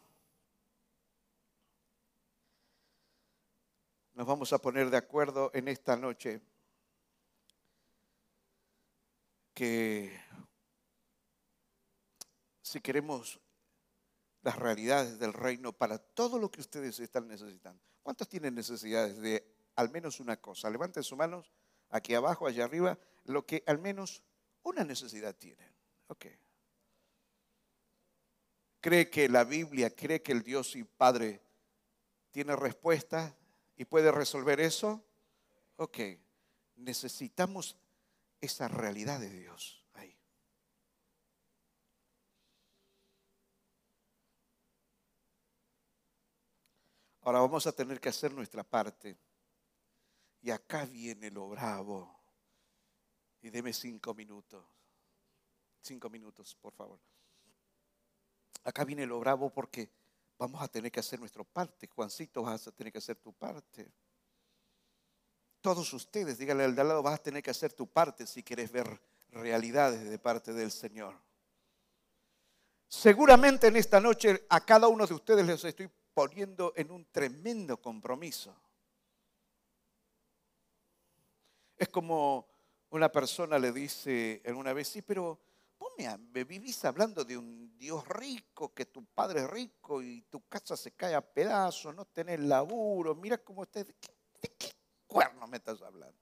nos 4.13 4.27
vamos 4.27 4.53
a 4.53 4.59
poner 4.59 4.89
de 4.89 4.97
acuerdo 4.97 5.51
en 5.53 5.67
esta 5.67 5.95
noche 5.95 6.41
que 9.53 10.19
si 12.61 12.81
queremos 12.81 13.39
las 14.43 14.57
realidades 14.57 15.19
del 15.19 15.33
reino 15.33 15.71
para 15.73 15.97
todo 15.97 16.37
lo 16.37 16.51
que 16.51 16.61
ustedes 16.61 16.99
están 16.99 17.27
necesitando. 17.27 17.81
¿Cuántos 18.03 18.27
tienen 18.27 18.53
necesidades 18.53 19.17
de 19.19 19.45
al 19.75 19.89
menos 19.89 20.19
una 20.19 20.37
cosa? 20.37 20.69
Levanten 20.69 21.03
sus 21.03 21.17
manos 21.17 21.51
aquí 21.89 22.13
abajo, 22.13 22.45
allá 22.45 22.65
arriba, 22.65 22.97
lo 23.23 23.45
que 23.45 23.63
al 23.65 23.79
menos 23.79 24.21
una 24.63 24.83
necesidad 24.83 25.35
tienen. 25.35 25.73
Ok. 26.07 26.25
¿Cree 28.81 29.09
que 29.09 29.29
la 29.29 29.45
Biblia, 29.45 29.95
cree 29.95 30.21
que 30.21 30.33
el 30.33 30.43
Dios 30.43 30.75
y 30.75 30.83
Padre 30.83 31.41
tiene 32.31 32.55
respuesta 32.55 33.33
y 33.77 33.85
puede 33.85 34.11
resolver 34.11 34.59
eso? 34.59 35.01
Ok. 35.77 35.99
Necesitamos 36.75 37.77
esa 38.45 38.67
realidad 38.67 39.19
de 39.19 39.29
Dios. 39.29 39.83
Ahora 47.25 47.39
vamos 47.39 47.65
a 47.67 47.71
tener 47.71 48.01
que 48.01 48.09
hacer 48.09 48.33
nuestra 48.33 48.63
parte. 48.63 49.17
Y 50.41 50.51
acá 50.51 50.85
viene 50.85 51.31
lo 51.31 51.47
bravo. 51.47 52.19
Y 53.41 53.49
deme 53.49 53.71
cinco 53.71 54.13
minutos. 54.13 54.65
Cinco 55.81 56.09
minutos, 56.09 56.53
por 56.55 56.73
favor. 56.73 56.99
Acá 58.65 58.83
viene 58.83 59.05
lo 59.05 59.19
bravo 59.21 59.49
porque 59.49 59.89
vamos 60.37 60.61
a 60.61 60.67
tener 60.67 60.91
que 60.91 60.99
hacer 60.99 61.17
nuestra 61.17 61.45
parte. 61.45 61.87
Juancito, 61.87 62.43
vas 62.43 62.67
a 62.67 62.71
tener 62.73 62.91
que 62.91 62.99
hacer 62.99 63.15
tu 63.15 63.31
parte. 63.31 63.89
Todos 65.63 65.93
ustedes, 65.93 66.37
díganle 66.37 66.65
al 66.65 66.75
de 66.75 66.81
al 66.81 66.89
lado, 66.89 67.01
vas 67.01 67.13
a 67.21 67.23
tener 67.23 67.41
que 67.41 67.49
hacer 67.49 67.71
tu 67.71 67.87
parte 67.87 68.27
si 68.27 68.43
quieres 68.43 68.69
ver 68.69 68.99
realidades 69.31 70.09
de 70.09 70.19
parte 70.19 70.51
del 70.51 70.69
Señor. 70.69 71.15
Seguramente 72.89 73.67
en 73.67 73.77
esta 73.77 74.01
noche 74.01 74.45
a 74.49 74.65
cada 74.65 74.89
uno 74.89 75.07
de 75.07 75.13
ustedes 75.13 75.45
les 75.45 75.63
estoy 75.63 75.89
poniendo 76.13 76.73
en 76.75 76.91
un 76.91 77.05
tremendo 77.05 77.81
compromiso. 77.81 78.53
Es 81.77 81.87
como 81.87 82.45
una 82.89 83.09
persona 83.09 83.57
le 83.57 83.71
dice 83.71 84.41
en 84.43 84.57
una 84.57 84.73
vez, 84.73 84.89
sí, 84.89 85.01
pero 85.01 85.39
vos 85.79 85.93
me, 85.97 86.43
vivís 86.43 86.83
hablando 86.83 87.23
de 87.23 87.37
un 87.37 87.77
Dios 87.77 88.05
rico, 88.09 88.73
que 88.73 88.87
tu 88.87 89.05
padre 89.05 89.39
es 89.39 89.49
rico 89.49 90.01
y 90.01 90.23
tu 90.23 90.45
casa 90.49 90.75
se 90.75 90.91
cae 90.91 91.15
a 91.15 91.21
pedazos, 91.21 91.95
no 91.95 92.03
tenés 92.03 92.41
laburo, 92.41 93.15
mira 93.15 93.37
cómo 93.37 93.63
estás, 93.63 93.87
¿de 93.87 93.95
qué, 94.57 94.72
de 95.13 95.19
qué 95.19 95.29
cuerno 95.29 95.47
me 95.47 95.57
estás 95.57 95.81
hablando? 95.81 96.17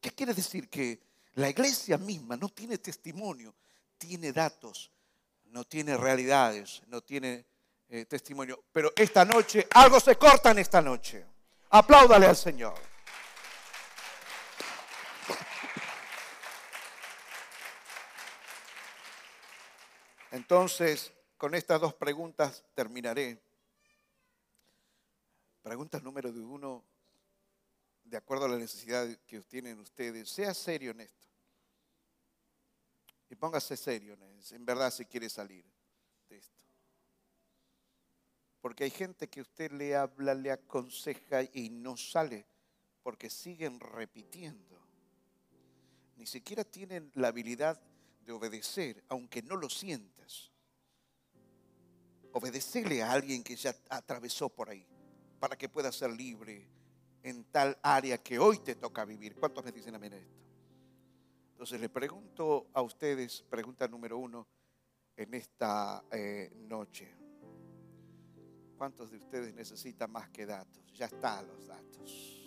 ¿Qué 0.00 0.10
quiere 0.10 0.34
decir? 0.34 0.68
Que 0.68 1.00
la 1.34 1.48
iglesia 1.48 1.98
misma 1.98 2.36
no 2.36 2.48
tiene 2.48 2.78
testimonio, 2.78 3.54
tiene 3.98 4.32
datos, 4.32 4.90
no 5.44 5.64
tiene 5.64 5.96
realidades, 5.96 6.82
no 6.88 7.00
tiene 7.00 7.46
eh, 7.88 8.04
testimonio. 8.06 8.64
Pero 8.72 8.92
esta 8.96 9.24
noche, 9.24 9.66
algo 9.72 10.00
se 10.00 10.16
corta 10.16 10.50
en 10.50 10.58
esta 10.58 10.80
noche. 10.80 11.24
Apláudale 11.70 12.26
al 12.26 12.36
Señor. 12.36 12.74
Entonces, 20.30 21.12
con 21.36 21.54
estas 21.54 21.80
dos 21.80 21.94
preguntas 21.94 22.64
terminaré. 22.74 23.43
Pregunta 25.64 25.98
número 25.98 26.28
uno, 26.28 26.84
de 28.04 28.18
acuerdo 28.18 28.44
a 28.44 28.48
la 28.48 28.58
necesidad 28.58 29.08
que 29.26 29.40
tienen 29.40 29.80
ustedes. 29.80 30.28
Sea 30.28 30.52
serio 30.52 30.90
en 30.90 31.00
esto. 31.00 31.26
Y 33.30 33.34
póngase 33.34 33.74
serio 33.74 34.12
en, 34.12 34.56
en 34.56 34.66
verdad 34.66 34.92
si 34.92 35.06
quiere 35.06 35.30
salir 35.30 35.64
de 36.28 36.36
esto. 36.36 36.68
Porque 38.60 38.84
hay 38.84 38.90
gente 38.90 39.28
que 39.28 39.40
usted 39.40 39.72
le 39.72 39.96
habla, 39.96 40.34
le 40.34 40.52
aconseja 40.52 41.44
y 41.54 41.70
no 41.70 41.96
sale 41.96 42.44
porque 43.02 43.30
siguen 43.30 43.80
repitiendo. 43.80 44.78
Ni 46.16 46.26
siquiera 46.26 46.64
tienen 46.64 47.10
la 47.14 47.28
habilidad 47.28 47.80
de 48.20 48.32
obedecer, 48.32 49.02
aunque 49.08 49.40
no 49.40 49.56
lo 49.56 49.70
sientas. 49.70 50.50
Obedecerle 52.32 53.02
a 53.02 53.12
alguien 53.12 53.42
que 53.42 53.56
ya 53.56 53.74
atravesó 53.88 54.50
por 54.50 54.68
ahí 54.68 54.86
para 55.44 55.58
que 55.58 55.68
pueda 55.68 55.92
ser 55.92 56.10
libre 56.10 56.66
en 57.22 57.44
tal 57.52 57.78
área 57.82 58.16
que 58.16 58.38
hoy 58.38 58.60
te 58.60 58.76
toca 58.76 59.04
vivir. 59.04 59.36
¿Cuántos 59.36 59.62
me 59.62 59.72
dicen 59.72 59.94
amén 59.94 60.14
a 60.14 60.16
esto? 60.16 60.42
Entonces 61.50 61.78
le 61.82 61.90
pregunto 61.90 62.68
a 62.72 62.80
ustedes, 62.80 63.44
pregunta 63.50 63.86
número 63.86 64.16
uno 64.16 64.46
en 65.14 65.34
esta 65.34 66.02
eh, 66.10 66.50
noche. 66.66 67.14
¿Cuántos 68.78 69.10
de 69.10 69.18
ustedes 69.18 69.52
necesitan 69.52 70.10
más 70.10 70.30
que 70.30 70.46
datos? 70.46 70.82
Ya 70.94 71.04
están 71.04 71.46
los 71.46 71.66
datos. 71.66 72.42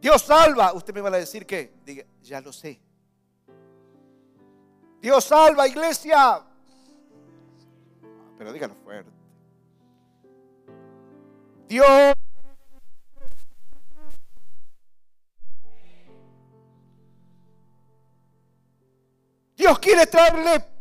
Dios 0.00 0.20
salva. 0.20 0.72
Usted 0.72 0.92
me 0.92 1.00
va 1.00 1.10
a 1.10 1.20
decir 1.20 1.46
que, 1.46 1.74
diga, 1.84 2.04
ya 2.20 2.40
lo 2.40 2.52
sé. 2.52 2.80
Dios 5.00 5.24
salva, 5.26 5.68
iglesia. 5.68 6.44
Pero 8.36 8.52
dígalo 8.52 8.74
fuerte. 8.82 9.15
Dios. 11.68 12.14
Dios 19.56 19.78
quiere 19.80 20.06
traerle 20.06 20.76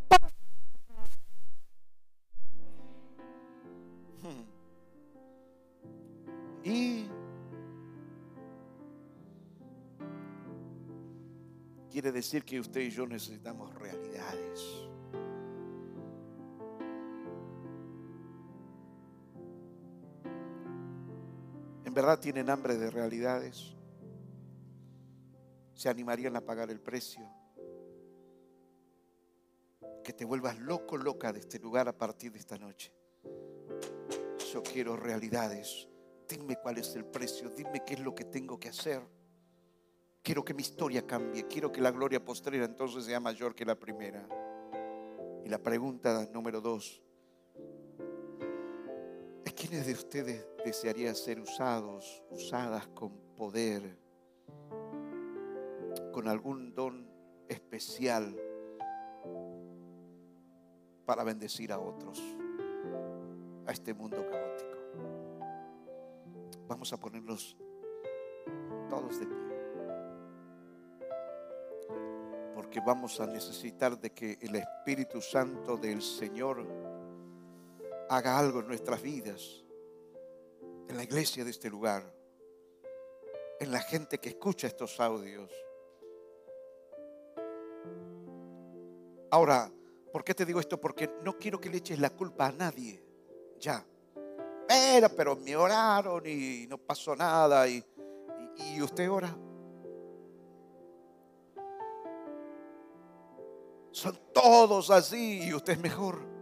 Y 6.65 7.07
quiere 11.91 12.11
decir 12.11 12.43
que 12.43 12.59
usted 12.59 12.81
y 12.81 12.89
yo 12.89 13.05
necesitamos 13.05 13.71
realidades. 13.75 14.84
Verdad 21.95 22.19
tienen 22.19 22.51
hambre 22.51 22.75
de 22.75 22.91
realidades? 22.91 23.73
¿Se 25.73 25.89
animarían 25.89 26.35
a 26.35 26.41
pagar 26.41 26.69
el 26.69 26.79
precio? 26.79 27.27
Que 30.03 30.13
te 30.13 30.25
vuelvas 30.25 30.59
loco, 30.59 30.95
loca 30.95 31.33
de 31.33 31.39
este 31.39 31.57
lugar 31.57 31.87
a 31.87 31.97
partir 31.97 32.31
de 32.31 32.37
esta 32.37 32.59
noche. 32.59 32.93
Yo 34.53 34.61
quiero 34.61 34.95
realidades 34.95 35.87
dime 36.27 36.57
cuál 36.57 36.77
es 36.77 36.95
el 36.95 37.05
precio, 37.05 37.49
dime 37.49 37.83
qué 37.85 37.95
es 37.95 37.99
lo 37.99 38.13
que 38.13 38.25
tengo 38.25 38.59
que 38.59 38.69
hacer. 38.69 39.01
Quiero 40.21 40.43
que 40.43 40.53
mi 40.53 40.61
historia 40.61 41.05
cambie, 41.05 41.45
quiero 41.47 41.71
que 41.71 41.81
la 41.81 41.91
gloria 41.91 42.23
postrera 42.23 42.65
entonces 42.65 43.05
sea 43.05 43.19
mayor 43.19 43.53
que 43.53 43.65
la 43.65 43.75
primera. 43.75 44.27
Y 45.43 45.49
la 45.49 45.59
pregunta 45.59 46.27
número 46.33 46.61
dos, 46.61 46.99
¿es 46.99 47.04
quiénes 49.67 49.87
de 49.87 49.93
ustedes 49.93 50.47
desearían 50.63 51.15
ser 51.15 51.39
usados, 51.39 52.23
usadas 52.29 52.85
con 52.89 53.11
poder, 53.35 53.97
con 56.11 56.27
algún 56.27 56.75
don 56.75 57.09
especial 57.49 58.35
para 61.05 61.23
bendecir 61.23 61.71
a 61.71 61.79
otros, 61.79 62.21
a 63.65 63.71
este 63.71 63.95
mundo 63.95 64.23
caótico? 64.29 64.77
Vamos 66.67 66.93
a 66.93 66.97
ponernos 66.97 67.57
todos 68.87 69.19
de 69.19 69.25
pie. 69.25 69.37
Porque 72.53 72.79
vamos 72.85 73.19
a 73.19 73.25
necesitar 73.25 73.99
de 73.99 74.11
que 74.11 74.37
el 74.41 74.57
Espíritu 74.57 75.21
Santo 75.21 75.75
del 75.75 76.03
Señor 76.03 76.84
haga 78.09 78.37
algo 78.37 78.59
en 78.59 78.67
nuestras 78.67 79.01
vidas, 79.01 79.63
en 80.87 80.97
la 80.97 81.03
iglesia 81.03 81.43
de 81.43 81.51
este 81.51 81.69
lugar, 81.69 82.13
en 83.59 83.71
la 83.71 83.79
gente 83.79 84.19
que 84.19 84.29
escucha 84.29 84.67
estos 84.67 84.99
audios. 84.99 85.51
Ahora, 89.31 89.71
¿por 90.11 90.23
qué 90.23 90.33
te 90.33 90.45
digo 90.45 90.59
esto? 90.59 90.79
Porque 90.79 91.09
no 91.23 91.37
quiero 91.37 91.59
que 91.59 91.69
le 91.69 91.77
eches 91.77 91.99
la 91.99 92.09
culpa 92.09 92.47
a 92.47 92.51
nadie. 92.51 93.03
Ya 93.59 93.85
pero 95.15 95.35
me 95.35 95.55
oraron 95.55 96.23
y 96.25 96.65
no 96.67 96.77
pasó 96.77 97.15
nada. 97.15 97.67
Y, 97.67 97.83
y, 98.57 98.81
usted 98.81 99.09
ora. 99.09 99.35
Son 103.91 104.19
todos 104.33 104.89
así 104.91 105.43
y 105.43 105.53
usted 105.53 105.73
es 105.73 105.79
mejor. 105.79 106.34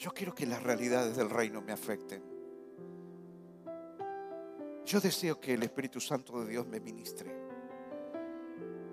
Yo 0.00 0.12
quiero 0.12 0.34
que 0.34 0.46
las 0.46 0.62
realidades 0.62 1.14
del 1.14 1.28
reino 1.28 1.60
me 1.60 1.72
afecten. 1.72 2.22
Yo 4.86 4.98
deseo 4.98 5.38
que 5.38 5.52
el 5.52 5.62
Espíritu 5.62 6.00
Santo 6.00 6.40
de 6.40 6.50
Dios 6.50 6.66
me 6.66 6.80
ministre. 6.80 7.30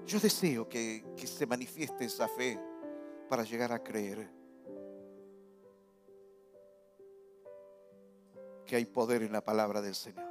Yo 0.05 0.19
deseo 0.19 0.67
que, 0.67 1.05
se 1.25 1.45
manifieste 1.45 2.03
esa 2.03 2.27
fe 2.27 2.59
para 3.29 3.43
llegar 3.43 3.71
a 3.71 3.81
creer 3.81 4.29
que 8.65 8.75
hay 8.75 8.85
poder 8.85 9.23
en 9.23 9.31
la 9.31 9.45
palabra 9.45 9.81
del 9.81 9.95
Señor 9.95 10.27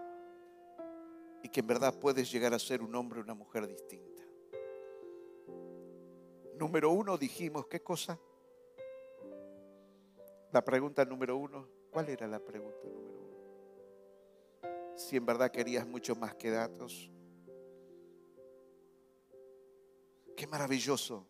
y 1.42 1.48
que 1.48 1.60
en 1.60 1.68
verdad 1.68 1.98
puedes 1.98 2.30
llegar 2.30 2.52
a 2.52 2.58
ser 2.58 2.82
un 2.82 2.94
hombre 2.94 3.20
o 3.20 3.22
una 3.22 3.32
mujer 3.32 3.66
distinta. 3.66 4.22
Número 6.58 6.90
uno 6.90 7.16
dijimos, 7.16 7.66
¿qué 7.66 7.80
cosa? 7.80 8.18
La 10.52 10.64
pregunta 10.64 11.04
número 11.04 11.36
uno, 11.36 11.68
¿cuál 11.90 12.08
era 12.08 12.26
la 12.26 12.38
pregunta 12.38 12.78
número 12.84 13.10
uno? 13.10 14.96
Si 14.96 15.16
en 15.16 15.26
verdad 15.26 15.50
querías 15.50 15.86
mucho 15.86 16.14
más 16.14 16.34
que 16.34 16.50
datos. 16.50 17.10
Qué 20.36 20.46
maravilloso 20.46 21.26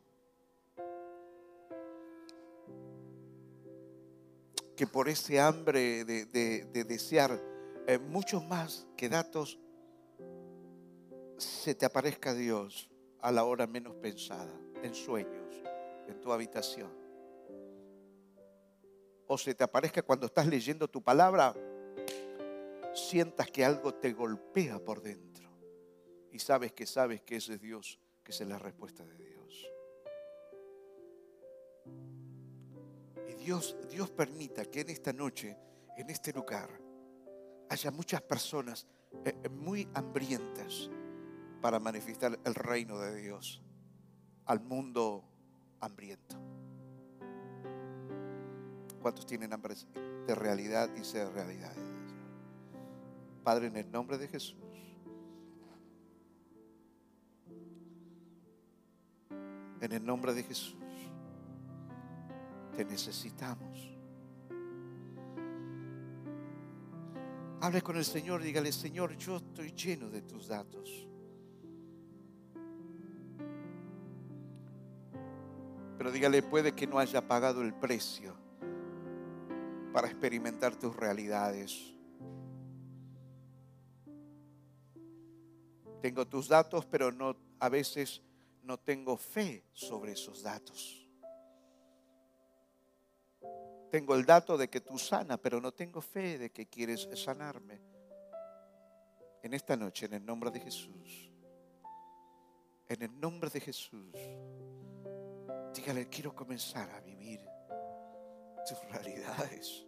que 4.77 4.87
por 4.87 5.09
ese 5.09 5.41
hambre 5.41 6.05
de, 6.05 6.85
desear 6.85 7.43
eh, 7.87 7.99
mucho 7.99 8.43
más 8.43 8.87
que 8.97 9.09
datos, 9.09 9.59
se 11.39 11.75
te 11.75 11.87
aparezca 11.87 12.35
Dios 12.35 12.91
a 13.21 13.33
la 13.33 13.45
hora 13.45 13.67
menos 13.67 13.95
pensada, 13.97 14.53
en 14.83 14.95
sueños, 14.95 15.55
en 16.07 16.21
tu 16.21 16.31
habitación. 16.31 17.06
O 19.27 19.37
se 19.37 19.55
te 19.55 19.65
aparezca 19.65 20.03
cuando 20.03 20.27
estás 20.27 20.47
leyendo 20.47 20.89
tu 20.89 21.03
palabra, 21.03 21.55
sientas 22.95 23.51
que 23.51 23.65
algo 23.65 23.95
te 23.95 24.13
golpea 24.13 24.79
por 24.79 25.03
dentro 25.03 25.51
y 26.33 26.39
sabes 26.39 26.73
que 26.73 26.87
sabes 26.87 27.23
que 27.23 27.37
ese 27.37 27.55
es 27.55 27.61
Dios, 27.61 27.99
que 28.23 28.33
es 28.33 28.41
la 28.43 28.59
respuesta 28.59 29.05
de 29.05 29.17
Dios. 29.17 29.27
Dios, 33.47 33.77
Dios 33.89 34.11
permita 34.11 34.65
que 34.65 34.81
en 34.81 34.91
esta 34.91 35.13
noche, 35.13 35.57
en 35.97 36.11
este 36.11 36.33
lugar, 36.33 36.69
haya 37.69 37.93
muchas 37.93 38.21
personas 38.21 38.87
eh, 39.25 39.35
eh, 39.43 39.49
muy 39.49 39.89
hambrientas 39.95 40.91
para 41.63 41.79
manifestar 41.79 42.39
el 42.45 42.55
reino 42.57 42.99
de 42.99 43.15
Dios 43.23 43.63
al 44.47 44.61
mundo 44.61 45.25
hambriento. 45.81 46.37
¿Cuántos 49.01 49.27
tienen 49.27 49.53
hambre 49.53 49.75
de 50.27 50.35
realidad 50.35 50.91
y 50.97 51.05
ser 51.05 51.33
realidad? 51.33 51.73
Padre, 53.45 53.69
en 53.69 53.77
el 53.77 53.91
nombre 53.93 54.19
de 54.19 54.29
Jesús. 54.29 54.57
En 59.81 59.93
el 59.93 60.05
nombre 60.05 60.35
de 60.35 60.43
Jesús. 60.43 60.77
Te 62.77 62.85
necesitamos. 62.85 63.97
Hable 67.61 67.83
con 67.83 67.97
el 67.97 68.05
Señor, 68.05 68.43
dígale, 68.43 68.73
Señor, 68.73 69.17
yo 69.17 69.37
estoy 69.37 69.73
lleno 69.73 70.11
de 70.11 70.23
tus 70.23 70.49
datos. 70.49 71.09
Pero 75.99 76.11
dígale, 76.11 76.43
puede 76.43 76.73
que 76.73 76.87
no 76.87 76.99
haya 76.99 77.27
pagado 77.27 77.63
el 77.63 77.75
precio 77.75 78.46
para 79.97 80.09
experimentar 80.09 80.77
tus 80.77 80.95
realidades. 80.95 81.95
Tengo 86.03 86.29
tus 86.29 86.49
datos, 86.49 86.85
pero 86.85 87.11
no 87.11 87.35
a 87.59 87.71
veces 87.71 88.21
no 88.63 88.79
tengo 88.79 89.17
fe 89.17 89.65
sobre 89.73 90.13
esos 90.13 90.43
datos. 90.43 91.09
Tengo 93.91 94.15
el 94.15 94.27
dato 94.27 94.59
de 94.59 94.69
que 94.69 94.83
tú 94.83 94.99
sana, 94.99 95.39
pero 95.39 95.63
no 95.63 95.73
tengo 95.73 96.03
fe 96.03 96.37
de 96.37 96.53
que 96.53 96.67
quieres 96.67 97.09
sanarme. 97.15 97.81
En 99.43 99.55
esta 99.55 99.77
noche, 99.79 100.05
en 100.05 100.13
el 100.13 100.27
nombre 100.27 100.51
de 100.51 100.61
Jesús, 100.61 101.33
en 102.87 103.03
el 103.03 103.19
nombre 103.19 103.49
de 103.49 103.61
Jesús, 103.61 104.13
dígale, 105.75 106.07
quiero 106.11 106.35
comenzar 106.35 106.91
a 106.91 107.01
vivir 107.01 107.41
tus 108.67 108.79
realidades. 108.91 109.86